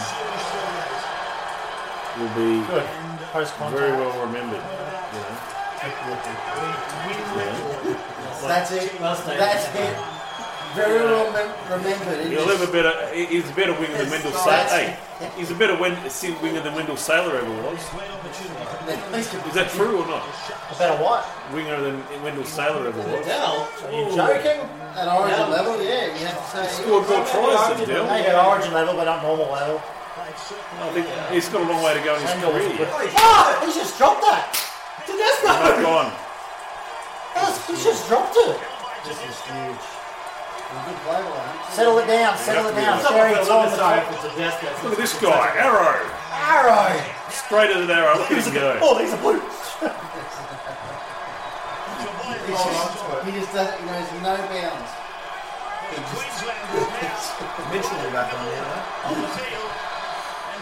[2.22, 2.86] will be Good.
[3.74, 4.62] Very well remembered.
[4.62, 5.59] You know.
[5.80, 5.96] Yeah.
[8.48, 8.92] That's it.
[9.00, 9.98] That's it.
[10.76, 12.20] Very well mem- remembered.
[12.20, 12.94] It He'll is- have a better.
[13.14, 14.68] he- He's a better winger than Wendell Sailor.
[14.70, 14.98] Hey,
[15.36, 15.98] he's a better win,
[16.44, 17.80] winger than Wendell Sailor ever was.
[19.48, 20.24] Is that true or not?
[20.72, 21.26] A better what?
[21.54, 23.26] Winger than Wendell Sailor ever was.
[23.26, 23.68] Dell?
[23.84, 24.60] Are you joking?
[24.96, 25.48] At Origin Yeah.
[25.48, 26.84] level, yeah, you have to say.
[26.84, 28.06] Scored more tries than Dell.
[28.06, 29.82] They got origin level, but not normal level.
[30.82, 32.88] I think he's got a long way to go in his career.
[33.18, 34.56] Oh, he just dropped that.
[35.18, 35.82] Not Tedesco.
[35.82, 36.12] gone.
[37.36, 38.60] Yes, he just dropped it.
[39.06, 39.86] This is huge.
[40.70, 43.02] Good play, well, Settle it down, settle it down.
[43.02, 44.06] Sherry, it's on the top.
[44.84, 45.98] Look at this guy, Arrow.
[46.30, 46.94] Arrow.
[47.30, 48.18] Straight as an arrow.
[48.18, 48.80] Look at him go.
[48.82, 49.42] Oh, he's a blue.
[52.46, 54.92] He just, he just doesn't, he knows no bounds.
[55.90, 56.22] Mitchell
[57.02, 57.34] just,
[57.74, 59.70] Mentally back on now, On the field.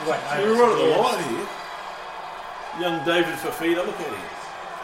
[0.07, 1.47] We're right at the line here.
[2.79, 4.36] Young David Fifita, look at him.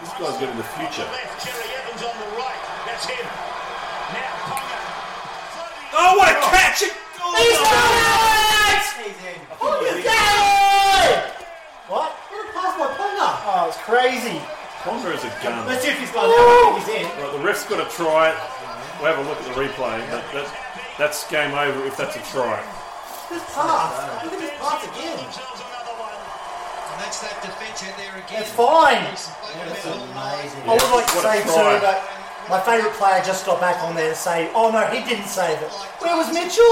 [0.04, 1.08] This guy's got in the future.
[1.08, 2.60] Left, Cherry Evans on the right.
[2.84, 3.24] That's him.
[3.24, 4.80] Now Ponga.
[5.96, 6.84] Oh, what a catch!
[6.84, 8.84] It- He's got it!
[9.00, 9.40] He's in.
[9.64, 11.24] Oh, you got it!
[11.88, 12.12] What?
[12.12, 13.30] What a pass by Ponga.
[13.48, 14.38] Oh, it's crazy.
[14.84, 15.64] Ponga is a gun.
[15.72, 16.36] Let's see if he's got it.
[16.36, 17.08] I he's in.
[17.24, 18.38] Right, the ref's got to try it.
[19.00, 20.04] We'll have a look at the replay.
[20.12, 20.48] That, that,
[21.00, 22.60] that's game over if that's a try.
[23.32, 24.24] This pass.
[24.28, 25.24] Look at this pass again.
[27.04, 28.48] And that's that defence out there again.
[28.48, 29.04] It's fine.
[29.04, 30.64] that's amazing.
[30.64, 32.00] I would like to What say too that
[32.48, 35.60] my favourite player just got back on there to say, oh no, he didn't save
[35.60, 35.68] it.
[36.00, 36.64] Where was Mitchell?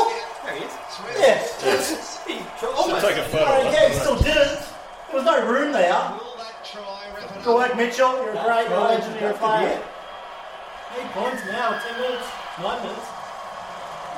[0.47, 0.71] There he is.
[1.19, 2.07] Yeah.
[2.31, 3.43] He Should take a photo.
[3.43, 4.63] Oh, yeah, he still didn't.
[5.11, 5.91] There was no room there.
[5.91, 8.15] Will that try wrap it Good work, Mitchell.
[8.23, 9.83] You're a great, you're a Right, legend, you're a player.
[10.95, 12.27] Eight points now, ten minutes,
[12.61, 13.10] nine minutes.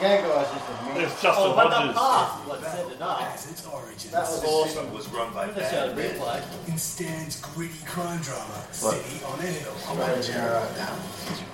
[0.04, 0.96] Gagai's just a man.
[0.96, 1.96] There's Justin Oh, but the Hodges.
[1.96, 3.34] pass, like set it up.
[3.34, 4.12] its origins.
[4.12, 4.94] That was awesome.
[4.94, 6.68] was run by Let's show the replay.
[6.68, 8.76] In Stan's gritty crime drama, What?
[8.76, 9.74] City on a Hill.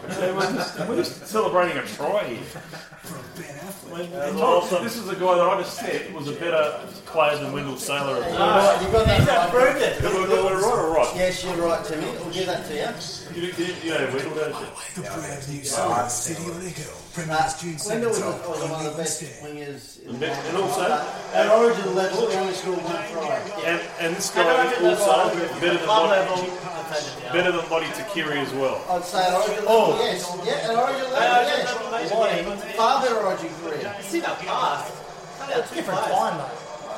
[0.10, 2.40] They were- We're just celebrating a try here.
[3.90, 7.52] When- Tom, This is a guy that I just said was a better player than
[7.54, 8.16] Wendell Sailor.
[8.18, 9.50] You're right, you got that right.
[9.52, 10.02] proved it.
[10.02, 11.12] We're, we're, we're right or right?
[11.16, 12.06] Yes, you're right, Timmy.
[12.06, 13.42] We'll give that to you.
[13.42, 14.68] You, you, you know Wendell, don't you?
[14.96, 16.88] The brand new side, City on a Hill.
[16.90, 19.34] Uh, Premieres June Wendell was, 7th was one of the best Stand.
[19.44, 20.02] wingers.
[20.04, 20.46] in And the world.
[20.48, 23.42] and also- Uh, At Origin level, we only scored one try.
[23.66, 27.24] And, and this guy is think also better than Club Lottie, level, I'll take it
[27.24, 27.34] down.
[27.34, 28.82] better than Lote Tuqiri as well.
[28.90, 29.90] I'd say at Origin Oh.
[29.92, 30.32] level, yes.
[30.46, 31.76] Yeah, at Origin level, yeah, yes.
[31.92, 32.30] maybe, Why?
[32.30, 32.78] yeah.
[32.78, 33.94] Far better Origin career.
[33.98, 34.92] You see that pass?
[35.50, 36.50] That's different time, though.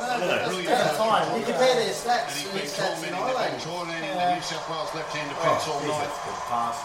[0.02, 0.26] No, Yeah.
[0.42, 1.40] that's Different time.
[1.40, 3.62] You compare their stats, and his stats in Ireland.
[3.62, 6.10] Tornadoing the New South Wales left-hand defence all night.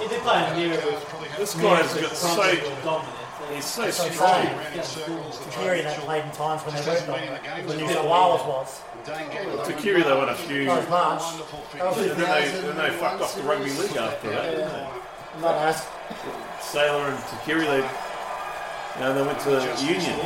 [0.02, 2.36] He did play in the year with This guy's got so
[2.84, 3.25] dominant.
[3.52, 4.42] He's so That's what I'm strong.
[4.42, 5.30] saying.
[5.46, 7.68] Tuqiri that played in times when they weren't dominant.
[7.68, 8.80] When New South Wales was.
[9.68, 10.64] Tuqiri they won a few.
[10.64, 11.22] Not as much.
[11.94, 14.50] Then they, then they fucked off the rugby league after that.
[14.50, 15.40] didn't they?
[15.40, 15.86] Not as.
[16.60, 19.50] Sailor and Tuqiri they, you know, they went to
[19.84, 20.18] Union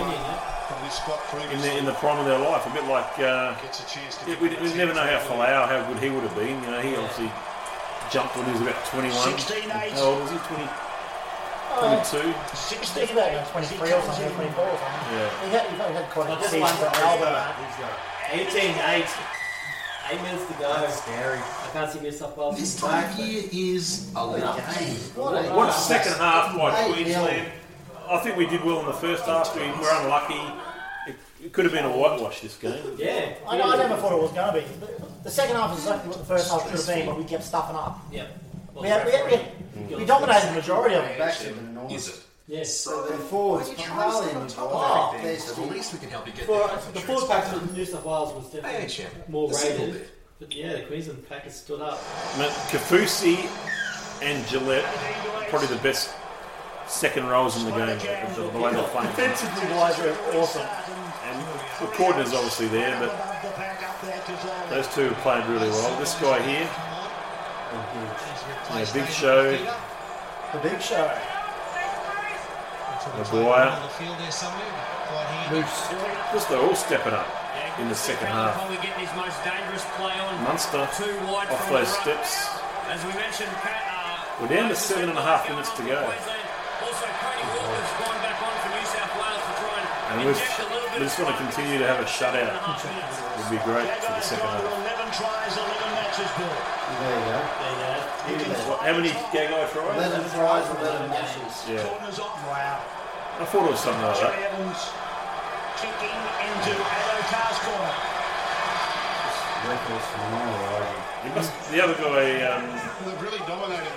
[1.52, 2.66] in the in the prime of their life.
[2.66, 3.54] A bit like uh,
[4.26, 6.62] yeah, we, we never know how Folau how good he would have been.
[6.64, 7.30] You know, he obviously
[8.10, 9.38] jumped when he was about 21.
[9.38, 9.70] 16.
[9.70, 10.38] How old was he?
[10.38, 10.64] 20,
[11.78, 12.34] 22.
[13.00, 15.14] He's about 23 or something, 24 or something.
[15.14, 15.44] Yeah.
[15.44, 17.54] He had, he had quite a good Just season one for for Alba.
[18.32, 19.04] 18 8.
[20.12, 20.88] Eight minutes to go.
[20.90, 21.38] Scary.
[21.38, 22.58] I can't see New South Wales.
[22.58, 24.96] This time of year is a late game.
[25.14, 27.52] What a second half by Queensland.
[28.08, 29.54] I think we did well in the first half.
[29.54, 30.40] We were unlucky.
[31.06, 32.96] It, it could have been a whitewash this game.
[32.98, 33.34] Yeah.
[33.46, 34.86] I, I never thought it was going to be.
[34.86, 37.24] The, the second half is exactly what the first half should have been, but we
[37.24, 38.00] kept stuffing up.
[38.10, 38.26] Yeah.
[38.80, 39.52] We, had, we, had,
[39.88, 41.20] we, we dominated the majority of it.
[41.90, 42.20] Is it?
[42.46, 42.74] Yes.
[42.74, 46.66] So the forwards, Harley and Oh, they're The least we can help you get For,
[46.66, 46.92] there.
[46.92, 49.28] the forward pack of New South Wales was Hey, definitely champ.
[49.28, 50.08] more The rated.
[50.40, 52.00] But yeah, the Queensland pack has stood up.
[52.34, 53.36] I Kaufusi
[54.22, 54.84] and Gillett,
[55.48, 56.14] probably the best
[56.86, 57.98] second rows in the game,
[58.34, 59.08] the, the way they're playing.
[59.08, 60.62] Defensively wise, they're awesome.
[60.62, 61.40] And
[61.80, 63.10] the coordinator's obviously there, but
[64.70, 66.00] those two have played really well.
[66.00, 68.29] This guy here, mm-hmm.
[68.70, 71.10] Yeah, big show, The big show.
[73.18, 74.62] McGuire, On the field there somewhere.
[75.10, 75.60] Quite handy.
[75.60, 75.90] Moose.
[76.30, 77.26] just they're all stepping up
[77.80, 78.54] in the second half.
[78.54, 80.44] Probably getting his most dangerous play on.
[80.44, 82.46] Munster Too wide off from those steps.
[82.86, 85.98] As we mentioned, Pat, uh, We're down to seven and a half minutes to go.
[86.06, 86.46] Queensland.
[86.86, 90.38] Also, Cody Walker's gone back on for New South Wales to try and, And we've,
[90.38, 92.54] inject a little bit we just want to continue to have a shutout.
[92.54, 94.99] It would be great for the second half.
[95.10, 96.46] 11 tries, 11 matches, Bill.
[96.46, 97.42] There you go.
[97.42, 100.06] There you What, how many Gago tries?
[100.06, 101.66] 11 tries, 11 matches.
[101.66, 101.82] Yeah.
[101.82, 102.38] Corners off.
[102.46, 102.78] Wow.
[102.78, 104.54] I thought it was something like Jay that.
[104.54, 104.78] Evans
[105.82, 106.14] kicking
[106.46, 107.90] into Addo Carr's corner.
[109.66, 111.02] Records phenomenal, Origin.
[111.26, 112.70] He must, the other guy, um,
[113.18, 113.90] really dominated.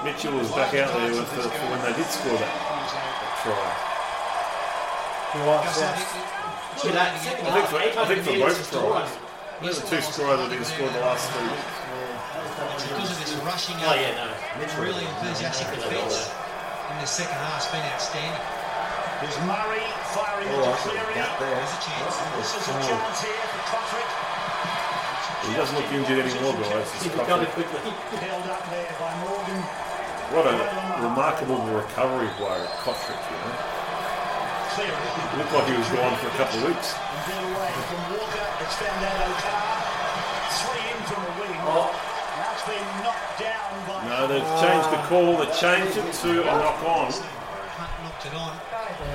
[0.00, 3.68] Mitchell, was back out there with the, for when they did score that, that try.
[5.44, 5.84] Look at
[6.96, 9.33] I think for, I think for both tries.
[9.62, 11.72] Those are two tries that have scored the last three weeks.
[12.90, 14.82] Because of this rushing Oh, up, yeah, no.
[14.82, 16.30] really enthusiastic defence
[16.90, 18.44] in the second half has been outstanding.
[19.22, 21.14] There's Murray firing Oh, into that's a Cleary.
[21.16, 21.54] there.
[21.54, 22.14] There's a chance.
[22.38, 24.08] This is a chance here for Cotric.
[25.48, 26.88] He doesn't look injured anymore, guys.
[27.00, 27.68] He It's recovered Cochran.
[27.68, 27.90] quickly.
[28.20, 29.60] Held up there by Morgan.
[30.34, 30.54] What a
[31.04, 33.54] remarkable recovery by Cotric, you know.
[34.74, 36.94] Looked like he was gone for a couple of weeks.
[44.08, 45.36] No, they've changed the call.
[45.38, 47.06] They changed it to a knock on.
[48.02, 48.32] Knocked it.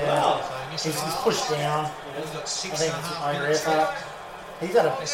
[0.07, 0.39] Wow.
[0.71, 1.85] He's, he's pushed down.
[1.85, 3.97] I think it's half over effort.
[4.61, 5.05] He's had a They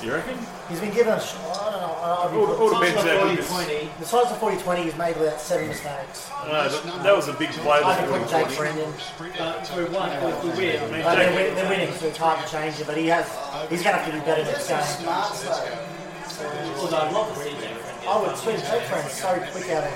[0.00, 0.40] scored here, the fantastic Hunt's gone.
[0.40, 0.40] finish.
[0.40, 0.46] You reckon?
[0.68, 1.94] He's been given a sh- I don't know.
[2.00, 2.36] I don't.
[2.36, 3.88] All, all depends how good Besides this.
[3.98, 6.30] the size of 40 20, he's made about seven mistakes.
[6.46, 7.80] No, that, that was a big play.
[7.80, 8.92] I That think we was can take Brendan.
[9.38, 10.08] But we won.
[10.24, 10.82] We, we win.
[10.82, 12.96] I mean, Uh, they're, Jake- win- they're winning, so it's hard to change it, but
[12.96, 13.26] he has,
[13.68, 14.82] he's going to have to do better next game.
[14.82, 16.80] Smart, though.
[16.80, 18.08] Although I'd love to see Jake Friend.
[18.08, 19.92] I would swing Jake Friend's so quick out of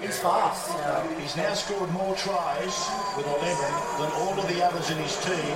[0.00, 0.70] He's fast.
[0.70, 2.72] Uh, He's now scored more tries
[3.18, 3.42] with 11
[4.00, 5.52] than all of the others in his team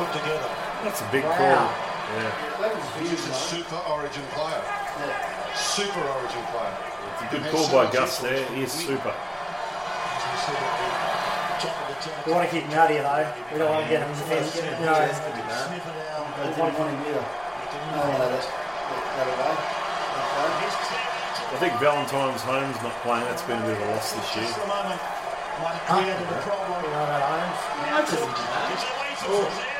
[0.00, 0.48] put together.
[0.84, 1.36] That's a big Wow.
[1.36, 1.87] call.
[2.16, 3.00] Yeah.
[3.00, 4.62] He's a super origin player.
[5.54, 6.76] Super origin player.
[7.12, 8.44] It's a good call by Gus there.
[8.54, 9.14] He is super.
[12.24, 13.32] we want to keep him out here though.
[13.52, 14.46] We don't want to get him defend.
[14.54, 15.10] You know, I
[16.48, 17.26] didn't want him either.
[17.92, 18.44] No, no, that,
[19.16, 19.78] that away.
[21.48, 23.24] I think Valentine's Holmes not playing.
[23.24, 24.46] That's been a bit of a loss this year.
[24.46, 25.00] For a moment,
[25.88, 26.84] created a problem.
[26.84, 27.60] You know that Irons?
[28.04, 28.38] It's away from
[29.30, 29.77] Oh.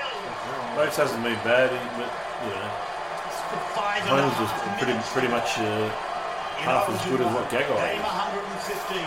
[0.79, 0.87] Brazil.
[0.87, 2.11] Moats hasn't been bad, but
[2.47, 2.71] you know,
[3.75, 5.89] Five Holmes was pretty pretty much uh,
[6.63, 8.03] half as good as what Game Gagai is.
[8.07, 9.03] 115.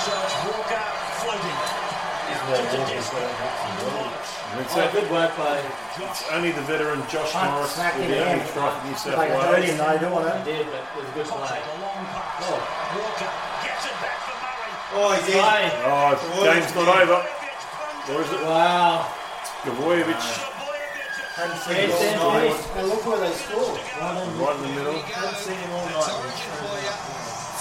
[0.00, 0.84] So it's Walker
[1.20, 1.58] floating.
[2.48, 3.18] Out to Tedesco.
[3.20, 5.60] And it's Oh, that- good work by.
[6.00, 8.40] It's only the veteran Josh Fuck, Morris smack will be the able hand.
[8.40, 9.70] to strike New South Like a dirty Wales.
[9.76, 10.44] and I do want it.
[10.44, 11.58] did, but it was a good play.
[11.60, 12.48] A long pass.
[12.48, 12.56] Oh.
[12.96, 13.28] Walker
[13.66, 14.72] gets it back for Murray.
[14.96, 15.36] Oh, he's in.
[15.36, 15.64] Play.
[15.84, 16.16] Oh,
[16.48, 17.18] game's not over.
[18.08, 18.40] Or is it?
[18.40, 19.04] Wow.
[19.62, 20.16] Trbojevic
[21.36, 22.76] Hadn't seen Yes, him all yes, night.
[22.80, 23.78] And look where they scored.
[24.00, 24.98] right in the middle.
[25.12, 26.08] Hadn't seen him all night.
[26.18, 26.94] origin for you.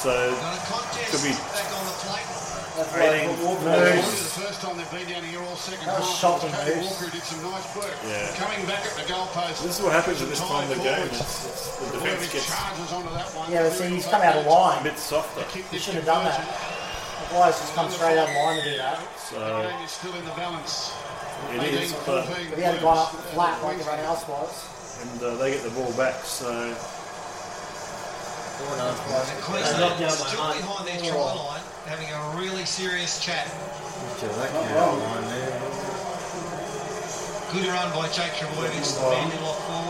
[0.01, 2.27] So Got contest could be back on the plate.
[2.77, 3.81] That's why I Walker on.
[3.97, 6.21] This is the first time they've been down here all second That was half.
[6.21, 6.85] shocking Cody moves.
[6.95, 7.97] Walker did some nice work.
[8.05, 8.29] Yeah.
[8.37, 9.65] Coming back at the goalpost.
[9.65, 11.05] this is what happens at this time of the game.
[11.09, 13.51] It's, it's, the defence Trbojevic gets charges onto that one.
[13.51, 14.79] Yeah, but see, he's come out of line.
[14.79, 15.43] a bit softer.
[15.73, 16.45] He shouldn't have done that.
[17.29, 18.99] The guys just come straight out of line to do that.
[19.19, 20.91] So The game is still in the balance.
[21.53, 24.51] it is, but If he had gone up flat like everyone else was.
[25.03, 26.15] and uh, they get the ball back.
[26.23, 26.75] So And
[28.79, 30.57] knocked Queensland down still Hunt.
[30.59, 33.47] behind their try line, having a really serious chat.
[34.17, 35.61] So that came out line there.
[37.53, 39.86] Good run by Jake Trbojevic, the man who locked forward.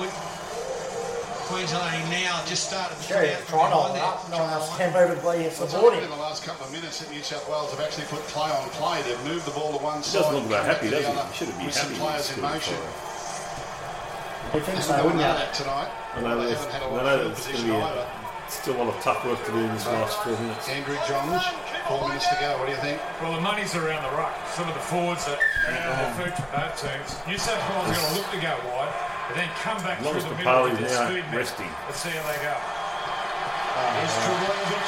[1.48, 4.30] Queensland now just started to come Sure, trying to their up.
[4.30, 4.78] No try one else line.
[4.80, 7.10] came over to play against the It's only in the last couple of minutes that
[7.12, 9.02] New South Wales have actually put play on play.
[9.04, 10.20] They've moved the ball to one side.
[10.20, 11.12] doesn't look and that happy, does he?
[11.12, 12.00] other He should be some happy.
[12.04, 12.76] players in motion.
[12.76, 14.56] for it.
[14.56, 15.92] You think Hasn't so, wouldn't that tonight.
[16.16, 18.08] I know They haven't had a I lot of field there's going position either.
[18.48, 20.68] still a lot of tough work to do in this last four minutes.
[20.72, 21.44] Andrew Johns,
[21.88, 22.56] four minutes to go.
[22.60, 23.00] What do you think?
[23.20, 24.32] Well, the money's around the ruck.
[24.56, 27.10] Some of the forwards that uh, are food from both teams.
[27.28, 28.92] New South Wales are going to look to go wide,
[29.28, 31.38] but then come back As through as the middle Papalii's with their now speed mix.
[31.52, 31.72] resting.
[31.88, 32.56] Let's see how they go.
[32.56, 34.88] Uh, here's Trbojevic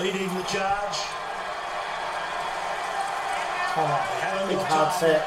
[0.00, 0.98] leading the charge.
[3.76, 4.00] Come on.
[4.20, 5.22] Haven't Big got hard time set.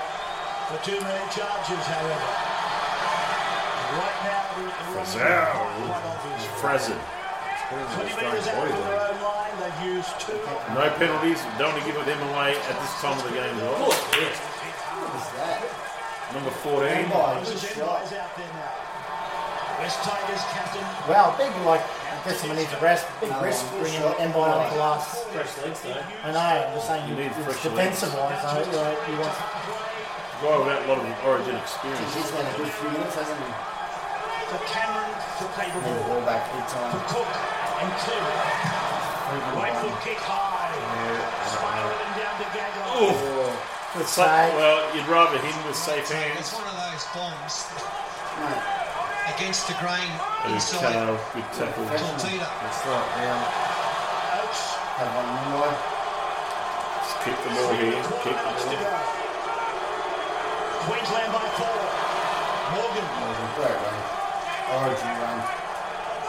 [0.70, 2.30] For too many charges, however.
[3.96, 5.06] Right now, we're at the wrong
[6.58, 6.98] Frizell.
[7.70, 10.34] quite 20 metres out from their own line, they've used two.
[10.74, 11.42] No penalties.
[11.58, 13.54] Don't want to give them away at this time of the game.
[13.54, 13.62] as
[15.38, 15.75] well.
[16.34, 17.10] Number 14.
[17.10, 18.74] Moses Mbye's out there now.
[19.80, 20.82] West Tigers captain.
[21.12, 23.06] Wow, big like, I guess someone needs a rest.
[23.22, 25.28] Big risk bringing Mbye on the last.
[25.36, 26.00] Fresh legs though.
[26.24, 29.20] I know, I'm just saying, You you need fresh defensive wise, though, you know, you
[29.20, 29.36] want.
[30.42, 32.12] Guy without a lot of origin experience.
[32.16, 33.52] He's had a good few minutes, hasn't he?
[34.52, 36.22] For Cameron to play the Ball ball.
[36.28, 36.92] back big For time.
[37.08, 37.32] Cook
[37.82, 38.36] and Cleary.
[39.56, 40.76] Right foot kick high.
[41.52, 42.96] Spiraling down to Gagai.
[43.00, 43.45] Ooh.
[43.96, 44.54] Good Sa- save.
[44.60, 46.40] well, you'd rather him with safe hands.
[46.40, 47.64] It's one of those bombs
[48.44, 48.60] Mate,
[49.32, 50.12] against the grain
[50.44, 51.88] And inside Carl, good tackle.
[51.88, 52.44] Tortita.
[52.44, 53.40] It's like down.
[54.36, 54.64] Oates.
[55.00, 55.72] have one more.
[55.72, 58.04] Just keep the ball here.
[58.20, 59.00] Keep the Minutes ball.
[60.92, 61.80] Queensland by four.
[62.76, 63.08] Morgan.
[63.08, 64.00] That was a great run.
[64.76, 65.40] Origin run.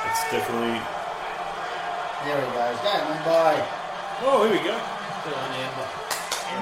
[0.06, 0.78] It's definitely.
[2.22, 2.78] There he goes.
[2.78, 3.58] Go, man, bye.
[4.22, 4.74] Oh, here we go.
[5.26, 5.86] Good on you, Amber.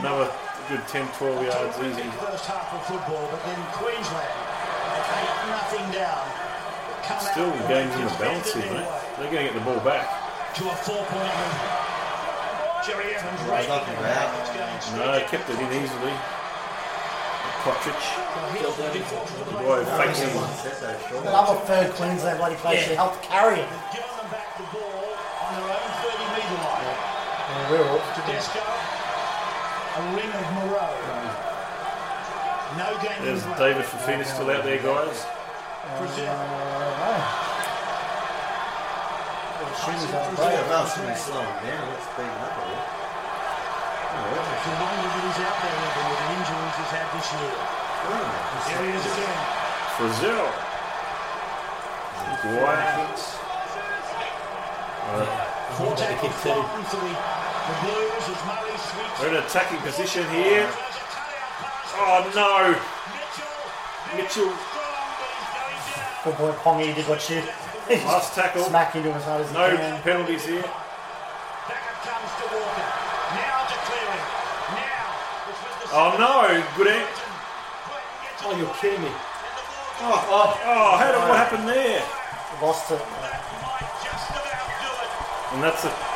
[0.01, 0.29] Another
[0.69, 2.03] good 10, 12 yards easy.
[2.03, 4.55] Big first half of football, but then Queensland
[5.15, 6.25] eight nothing down.
[7.05, 8.89] Come Still, out the game's in the and balance here, mate.
[9.21, 10.09] They're going to get the ball back.
[10.57, 11.85] To a four-point lead.
[12.85, 14.29] Cherry Evans right Not bad.
[14.97, 16.15] No, kept it in easily.
[17.65, 17.97] Cotric.
[18.61, 20.33] The boy facing.
[21.25, 23.69] But other third Queensland bloody players should help carry him.
[23.93, 26.85] Giving them back the ball on their own 30-metre line.
[26.89, 28.01] Yeah, we're all.
[28.17, 28.94] Tedesco.
[29.95, 30.91] A ring of Moreau.
[32.75, 35.23] No game There's the David Fifita still out there, guys.
[36.03, 36.35] Brazil.
[40.35, 41.87] Player else to be slowing down.
[41.95, 42.83] Let's speed up a bit.
[44.15, 47.55] It's the longest that he's out there with the injuries he's had this year.
[48.67, 49.39] Here he is again.
[49.95, 50.51] Brazil.
[52.43, 52.83] Guay.
[55.07, 55.55] Alright.
[55.79, 57.15] Four tackles flying for the,
[57.67, 59.21] the Blues as Murray sweeps.
[59.21, 60.69] We're in an attacking position here.
[61.97, 62.75] Oh no!
[64.17, 64.53] Mitchell.
[66.25, 67.41] Good boy Pongy did what she
[68.05, 68.65] Last tackle.
[68.65, 70.03] Smack into him as hard as he No can.
[70.03, 70.63] penalties here.
[70.63, 72.89] comes to Walker.
[73.37, 74.21] Now to Cleary.
[74.73, 75.05] Now,
[75.45, 76.65] which was the Oh no!
[76.77, 77.09] Good end.
[78.45, 79.13] Oh, you're kidding me.
[80.01, 82.03] Oh, oh, oh how did, what happened there?
[82.61, 83.01] Lost it.
[85.55, 86.14] And that's a,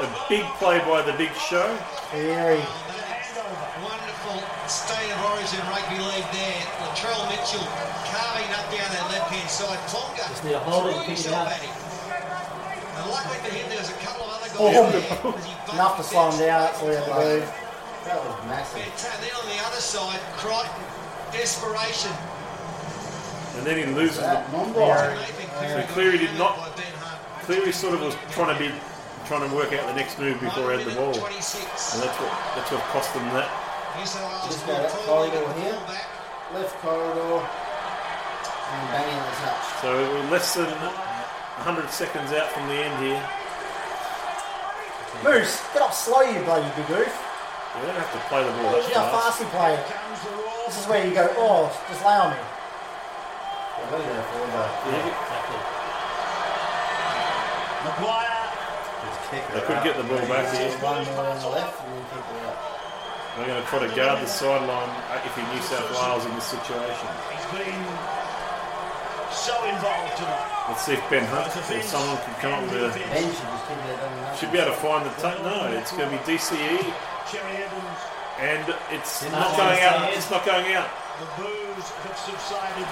[0.00, 1.76] a big play by the big show.
[2.12, 2.62] Very.
[3.82, 6.62] Wonderful state of origin rugby league there.
[6.80, 7.66] Latrell Mitchell
[8.08, 9.80] carving up down that left-hand side.
[9.90, 11.48] Tonga Just need to hold it and threw pick it up.
[11.48, 11.74] at him.
[12.96, 14.88] And luckily for him, there was a couple of other oh,
[15.22, 15.74] Boom.
[15.74, 16.60] Enough to slow him down.
[16.60, 17.62] That's all he had to do.
[18.04, 18.82] That was massive.
[18.82, 20.84] And then on the other side, Crichton,
[21.32, 22.12] desperation.
[23.58, 24.42] And then he loses the.
[24.48, 26.56] So Cleary did not.
[27.42, 28.72] Cleary sort of was trying to be
[29.32, 32.32] trying to work out the next move before he had the ball, and that's what
[32.52, 33.48] that's what cost them that.
[33.96, 34.20] Just
[34.68, 35.80] go that corridor here.
[36.52, 37.40] Left corridor.
[37.40, 39.64] And bang in the touch.
[39.80, 43.24] So we're less than 100 seconds out from the end here.
[45.24, 47.08] Moose, get up slow, you bloody big goof.
[47.08, 49.40] You don't have to play the ball that See how fast.
[49.40, 49.80] fast he played.
[50.68, 52.40] This is where you go, oh, just lay on me.
[57.88, 58.31] McGuire.
[59.32, 60.68] They could get the ball back here.
[60.84, 62.56] One more on the left and then keep it out.
[63.32, 66.36] They're going to try to guard the sideline uh, if you're New South Wales in
[66.36, 67.08] this situation.
[67.32, 67.80] He's been
[69.32, 70.68] so involved tonight.
[70.68, 72.92] Let's see if Ben Hunt or someone can come up with a.
[72.92, 74.36] Should just keep it down.
[74.36, 75.40] Should be able to find the tape.
[75.40, 76.92] No, it's going to be DCE,
[77.32, 78.00] Cherry Evans.
[78.36, 80.12] and it's Didn't going out.
[80.12, 80.92] It's not going out.
[81.24, 82.84] The boos have subsided.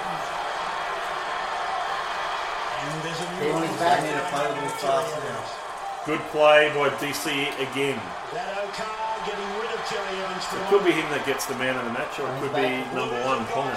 [2.81, 3.77] And there's a new Ben one.
[3.77, 4.01] back.
[4.01, 5.69] Need to play a little fast now.
[6.07, 7.29] Good play by DC
[7.61, 8.01] again.
[8.33, 11.93] Getting rid of Cherry Evans It could be him that gets the man of the
[11.93, 13.77] match, or it could be number one Ponga.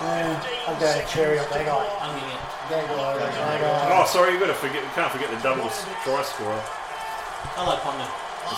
[0.00, 1.84] I'll go Cherry up that guy.
[2.00, 2.40] I'm getting it.
[2.72, 4.00] That guy, that guy.
[4.00, 4.80] Oh, sorry, you got to forget.
[4.80, 5.68] You can't forget the double
[6.08, 6.56] try scorer.
[6.56, 8.08] I like Ponga.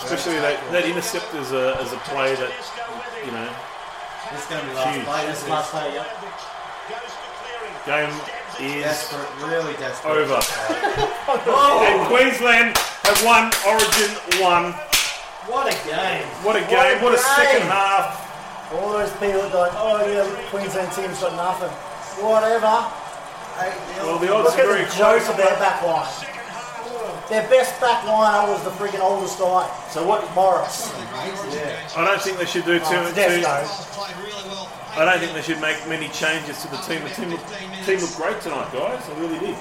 [0.07, 2.49] Especially that, that intercept is a, is a play that,
[3.27, 3.51] you know,
[4.31, 5.03] This is going to be last Huge.
[5.05, 5.21] play.
[5.27, 6.07] That's This the last is player, yeah.
[7.85, 10.11] game is desperate, really desperate.
[10.17, 10.39] over.
[11.45, 11.81] Oh!
[11.87, 14.73] and Queensland have won Origin 1.
[15.49, 16.23] What a game.
[16.45, 17.71] What a game, what a second game.
[17.71, 18.19] half.
[18.75, 21.71] All those people are going, oh yeah, Queensland team's got nothing.
[22.23, 22.89] Whatever.
[24.03, 25.29] Well, the odds Look are at very the joke close.
[25.29, 26.09] of their back line.
[27.29, 29.65] Their best back liner was the freaking oldest guy.
[29.89, 30.21] So what?
[30.35, 30.91] Morris.
[31.53, 31.79] Yeah.
[31.95, 33.13] I don't think they should do too Oh, much.
[33.15, 34.82] there you Too, go.
[34.95, 37.01] I don't think they should make many changes to the team.
[37.01, 37.49] The team looked,
[37.85, 39.01] team looked great tonight, guys.
[39.09, 39.57] I really did.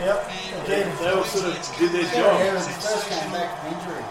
[0.00, 0.30] Yep.
[0.66, 0.96] They, Again.
[1.02, 2.40] they all sort of did their job.
[2.40, 4.04] Evans first came back from injury.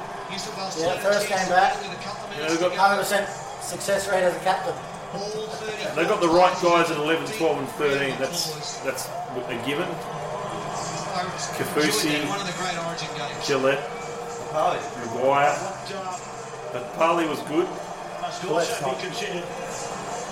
[0.83, 1.79] Yeah, first came back.
[2.35, 4.75] You know, got 100% success rate as a captain.
[5.95, 8.19] They've got the right guys at 11, 12, and 13.
[8.19, 9.87] That's that's a given.
[11.57, 13.47] Kaufusi, One of the great Origin games.
[13.47, 13.79] Gillett,
[14.51, 15.55] McGuire.
[16.71, 17.67] But Parley was good.
[18.21, 18.43] Must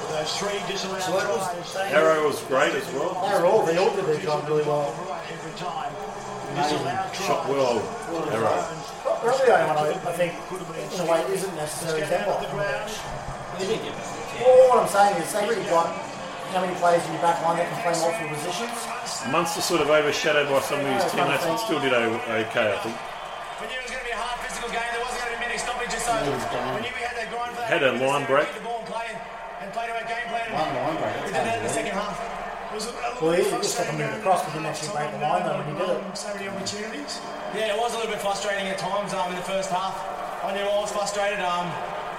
[0.08, 1.74] also be considered those three disallowed tries.
[1.74, 3.14] They Arrow was great as well.
[3.28, 4.94] They're all, they all did their job really well.
[5.10, 5.92] right every time.
[7.14, 7.78] Shot well,
[8.34, 8.64] Arrow.
[9.04, 12.40] Probably the only one I, I think, in a way, isn't necessarily Zemba.
[13.60, 14.42] They didn't get back.
[14.46, 15.90] All what I'm saying is they've really got
[16.54, 18.74] how many players in your back line that can play multiple positions.
[19.30, 22.78] Munster sort of overshadowed by some of his teammates, but still did o- okay, I
[22.86, 22.96] think.
[23.62, 24.86] We knew it was going to be a hard physical game.
[24.94, 27.62] There wasn't going to be many stoppages, so we knew we had that grind for
[27.66, 27.70] that.
[27.70, 28.46] Had a line break.
[28.54, 29.18] Keep the ball and play and,
[29.66, 30.46] and play to our game plan.
[30.54, 31.74] One line break, We that's did that in the unbelievable.
[31.74, 32.18] second half.
[32.18, 34.94] It was a, a Well, he little just got them moving across, but didn't actually
[34.94, 36.18] break the line though when he did it.
[36.18, 37.18] So many opportunities.
[37.56, 39.98] Yeah, it was a little bit frustrating at times um, in the first half.
[40.46, 41.42] I knew I was frustrated.
[41.42, 41.66] Um,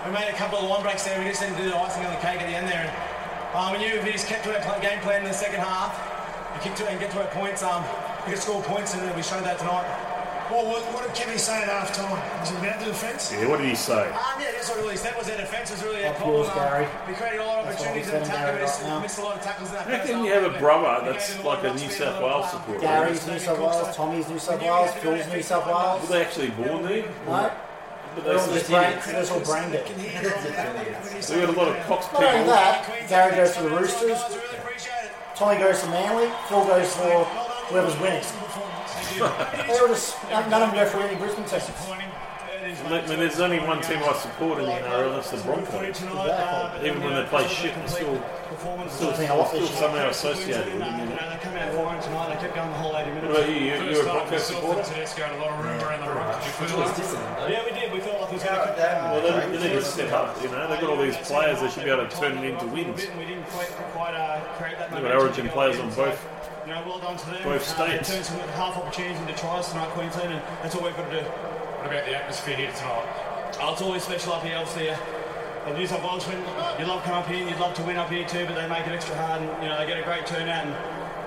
[0.03, 1.15] we made a couple of line breaks there.
[1.23, 2.83] We just didn't do the icing on the cake at the end there.
[2.91, 5.35] And, um, we knew if we just kept to our pl- game plan in the
[5.39, 5.95] second half,
[6.55, 7.85] we kick to it and get to our points, um,
[8.27, 9.87] we could score points, and we showed that tonight.
[10.51, 12.11] Well, what, what did Kevin say at half time?
[12.41, 13.31] Was it about the defence?
[13.33, 14.09] Yeah, what did he say?
[14.09, 16.16] Um, yeah, that's what he really said That was their defence was really our Up
[16.16, 16.37] problem.
[16.45, 16.85] yours, Gary.
[16.87, 18.91] Um, we created a lot of That's opportunities we in said, attack, Gary, and we
[18.91, 21.37] right missed a lot of tackles in that How first you have a brother that's
[21.37, 22.81] a like a New South a lot of Wales supporter?
[22.81, 26.01] Gary's New South Wales, Tommy's New South Wales, Phil's New South Wales.
[26.01, 27.05] Were they actually born there?
[27.29, 27.53] No.
[28.16, 29.85] But They're all just brain, they're all brain dead.
[29.85, 32.57] they got a lot of Cox Not only people.
[32.57, 34.19] that, Gary goes to the Roosters,
[35.37, 37.25] Tommy goes to Manly, Phil goes for
[37.69, 38.25] whoever's winning.
[39.19, 41.70] They all just, none of them go for any Brisbane tests.
[42.69, 46.03] I mean, there's only one team I support in the NRL, that's the Broncos.
[46.85, 48.23] Even when they play shit, they're still,
[48.89, 49.16] still,
[49.47, 51.01] still somehow associated with them.
[51.01, 51.31] You know?
[51.31, 52.35] They come out firing tonight.
[52.35, 53.27] They kept going the whole 80 minutes.
[53.28, 53.57] What about you?
[53.57, 54.82] You- You're a Broncos supporter?
[54.82, 56.43] Tedesco and a lot of rumour around the ruck.
[56.43, 57.51] Did you feel that?
[57.51, 57.93] Yeah, we did.
[57.93, 60.43] We felt like it was going to come Well, they, they need to step up,
[60.43, 60.69] you know.
[60.69, 63.07] They've got all these players, they should be able to turn it into wins.
[63.16, 66.19] We didn't quite, quite uh, create that They've got Origin players on both.
[66.69, 67.43] You know, well done to them.
[67.45, 68.12] both Uh, they states.
[68.12, 71.24] turned some half opportunities into tries tonight, Queensland, and that's all we've got to do.
[71.24, 73.09] What about the atmosphere here tonight?
[73.57, 74.90] Oh, it's always special up here, obviously.
[74.90, 74.99] Uh,
[75.65, 76.36] the New South Welshman,
[76.78, 78.69] you love coming up here, and you'd love to win up here too, but they
[78.69, 80.77] make it extra hard, and you know they get a great turnout, and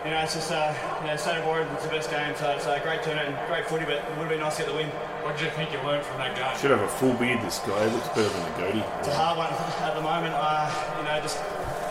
[0.05, 2.45] you know it's just uh, you know State of Origin it's the best game, so
[2.53, 4.69] it's a great turnout and great footy, but it would have been nice to get
[4.69, 4.93] the win.
[5.25, 6.53] What did you think you learned from that game?
[6.61, 7.81] Should have a full beard, this guy.
[7.89, 8.85] He looks better than a goatee.
[9.01, 9.49] It's a hard one
[9.89, 10.37] at the moment.
[10.37, 10.69] Uh,
[11.01, 11.41] you know, just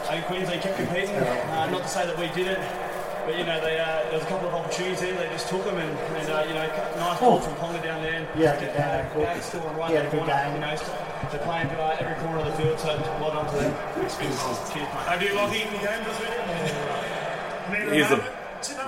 [0.07, 1.19] I think Queensland kept competing.
[1.19, 2.63] Uh, not to say that we did it.
[3.27, 5.15] But you know, they, uh, there was a couple of opportunities there.
[5.17, 6.67] They just took them, and, and uh, you know,
[6.97, 8.15] nice ball from Ponga down there.
[8.15, 9.23] And, Yeah, good game, uh, cool.
[9.23, 10.33] Gag still right Yeah, good corner.
[10.33, 10.55] game.
[10.55, 10.93] You know, so
[11.31, 13.75] they're playing uh, every corner of the field, so well done to them.
[14.01, 15.05] Cheers, mate.
[15.07, 17.95] Have you logged in the game this weekend?
[17.95, 18.19] He's the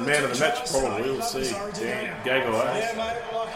[0.04, 1.02] man of the match, probably.
[1.12, 1.52] We'll see.
[1.78, 2.52] Dane Gagai.
[2.52, 3.20] Yeah, mate.
[3.32, 3.52] Like,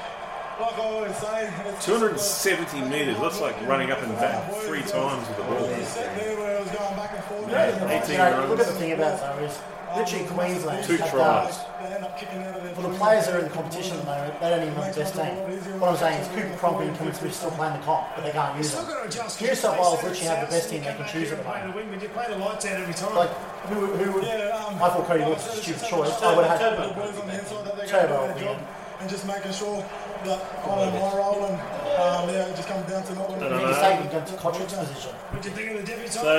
[0.60, 3.18] like I always say, it's 270 metres.
[3.18, 5.66] Looks like running up and back three times with the ball.
[5.66, 7.50] there where I was going back and forth.
[7.50, 9.58] Yeah, 18 You know, look at the thing about it though is
[9.96, 10.84] literally Queensland.
[10.86, 11.56] Two have tries.
[11.56, 13.50] done- They end up kicking out of their For the players that are in the
[13.50, 15.80] competition at the moment, they don't even have the best team.
[15.80, 18.32] What I'm saying is Cooper Cronk and Kevin Smith still playing the comp, but they
[18.32, 18.84] can't use them.
[18.86, 21.74] New South Wales literally have the best team they can choose at the moment.
[21.74, 23.14] When you play the lights out every time.
[23.14, 23.32] Like,
[23.68, 26.22] who, who, I thought Cody Wilkes was a stupid choice.
[26.22, 28.58] I would have had boys on the inside that they Turbo, go do their job
[29.00, 29.84] and just making sure
[30.24, 33.32] that I'm on my roll and um, yeah, it just comes down to not I
[33.32, 33.80] wanting don't to know.
[33.80, 35.12] taking them to Cotric's position.
[35.30, 36.38] What do you think of the deputy So,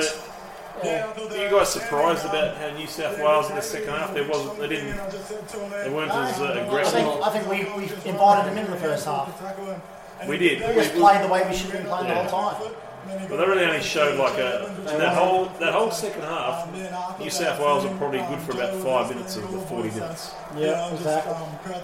[0.84, 4.14] are you guys surprised about how New South Wales in the second half?
[4.14, 4.58] There wasn't.
[4.58, 4.96] They didn't.
[4.96, 6.92] They weren't as uh, I aggressive.
[6.94, 9.28] think, I think we, we invited them in the first half.
[10.28, 10.66] We did.
[10.68, 12.22] We just played the way we should have been playing Yeah.
[12.24, 12.72] the whole time.
[13.28, 16.68] But they really only showed like a in that whole that whole second half.
[17.18, 20.34] New South Wales were probably good for about five minutes of the forty minutes.
[20.56, 21.34] Yeah, exactly.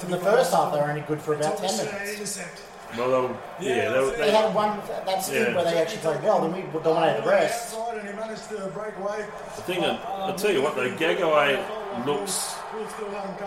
[0.04, 2.40] In the first half, they were only good for about 10 minutes.
[2.96, 5.54] Well, they were, yeah, they, were, They they, had one, that stint Yeah.
[5.56, 7.76] where they actually played well, then we dominated the oh, rest.
[7.76, 9.26] and he managed to break away.
[9.56, 9.80] the thing.
[9.80, 12.54] that- I'll tell you what, though, Gagai looks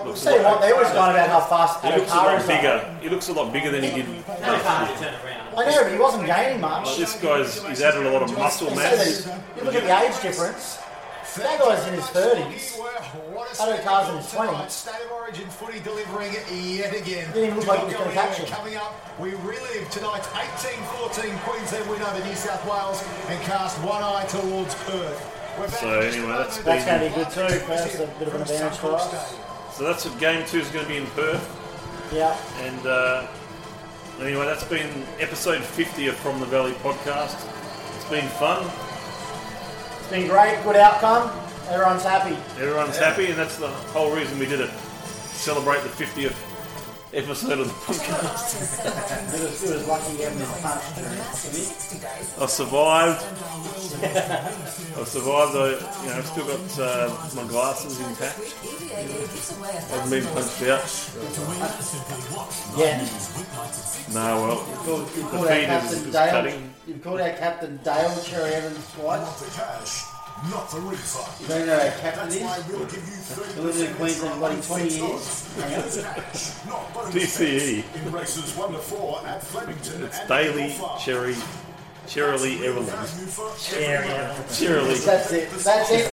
[0.05, 0.23] looks.
[0.23, 2.47] Tell you what, they always gone about how fast He looks a lot Addo-Carr is.
[2.47, 2.97] bigger.
[3.01, 4.27] He looks a lot bigger than he did.
[4.27, 5.13] last year.
[5.57, 6.85] I know, but he wasn't gaining much.
[6.85, 9.25] Like, this guy's he's added a lot of muscle mass.
[9.57, 10.79] You look at the age difference.
[11.37, 12.77] That guy's in his 30s.
[13.57, 14.69] Addo-Carr's in his 20s.
[14.69, 17.31] State of Origin footy delivering yet again.
[17.33, 18.47] Didn't even look like he was gonna catch him.
[18.47, 24.03] Coming up, we relive tonight's 18-14 Queensland win over New South Wales and cast one
[24.03, 25.33] eye towards Perth.
[25.79, 27.65] So anyway, over that's the- That's going to be good too.
[27.67, 29.35] That's a bit of an advantage for us.
[29.75, 32.11] So that's what game two is going to be in Perth.
[32.13, 32.37] Yeah.
[32.61, 33.25] And uh,
[34.21, 37.43] anyway, that's been episode 50 of From the Valley podcast.
[37.95, 38.69] It's been fun.
[40.07, 41.29] It's been great, good outcome.
[41.67, 42.37] Everyone's happy.
[42.61, 44.69] Everyone's happy, and that's the whole reason we did it.
[45.35, 46.33] Celebrate the 50th
[47.13, 48.79] episode of the podcast.
[49.35, 52.41] It was, it was lucky having this punch during it.
[52.41, 53.21] I survived.
[54.95, 55.55] I survived.
[55.57, 55.71] I,
[56.03, 58.39] you know, I've still got uh, my glasses intact.
[58.39, 60.87] I haven't been punched out.
[62.77, 63.03] Yeah.
[64.13, 66.29] No, well, the called out feed is, is Dale.
[66.29, 66.73] cutting.
[66.87, 69.41] You've called out Captain Dale Cherry Evans twice.
[69.41, 70.03] the cash,
[70.49, 71.41] not the refund.
[71.41, 72.39] You don't know who Captain is?
[72.39, 75.55] That's why we'll give you He lived in Queensland, bloody 20 years.
[75.59, 77.83] cash, not DCE.
[78.05, 80.73] in races one to four at Flemington It's and Daily
[81.03, 81.35] Cherry,
[82.07, 82.87] Cherily Evelyn.
[83.59, 84.59] Cherry Evans.
[84.59, 85.05] Cherily.
[85.05, 85.49] That's it.
[85.49, 86.05] That's it.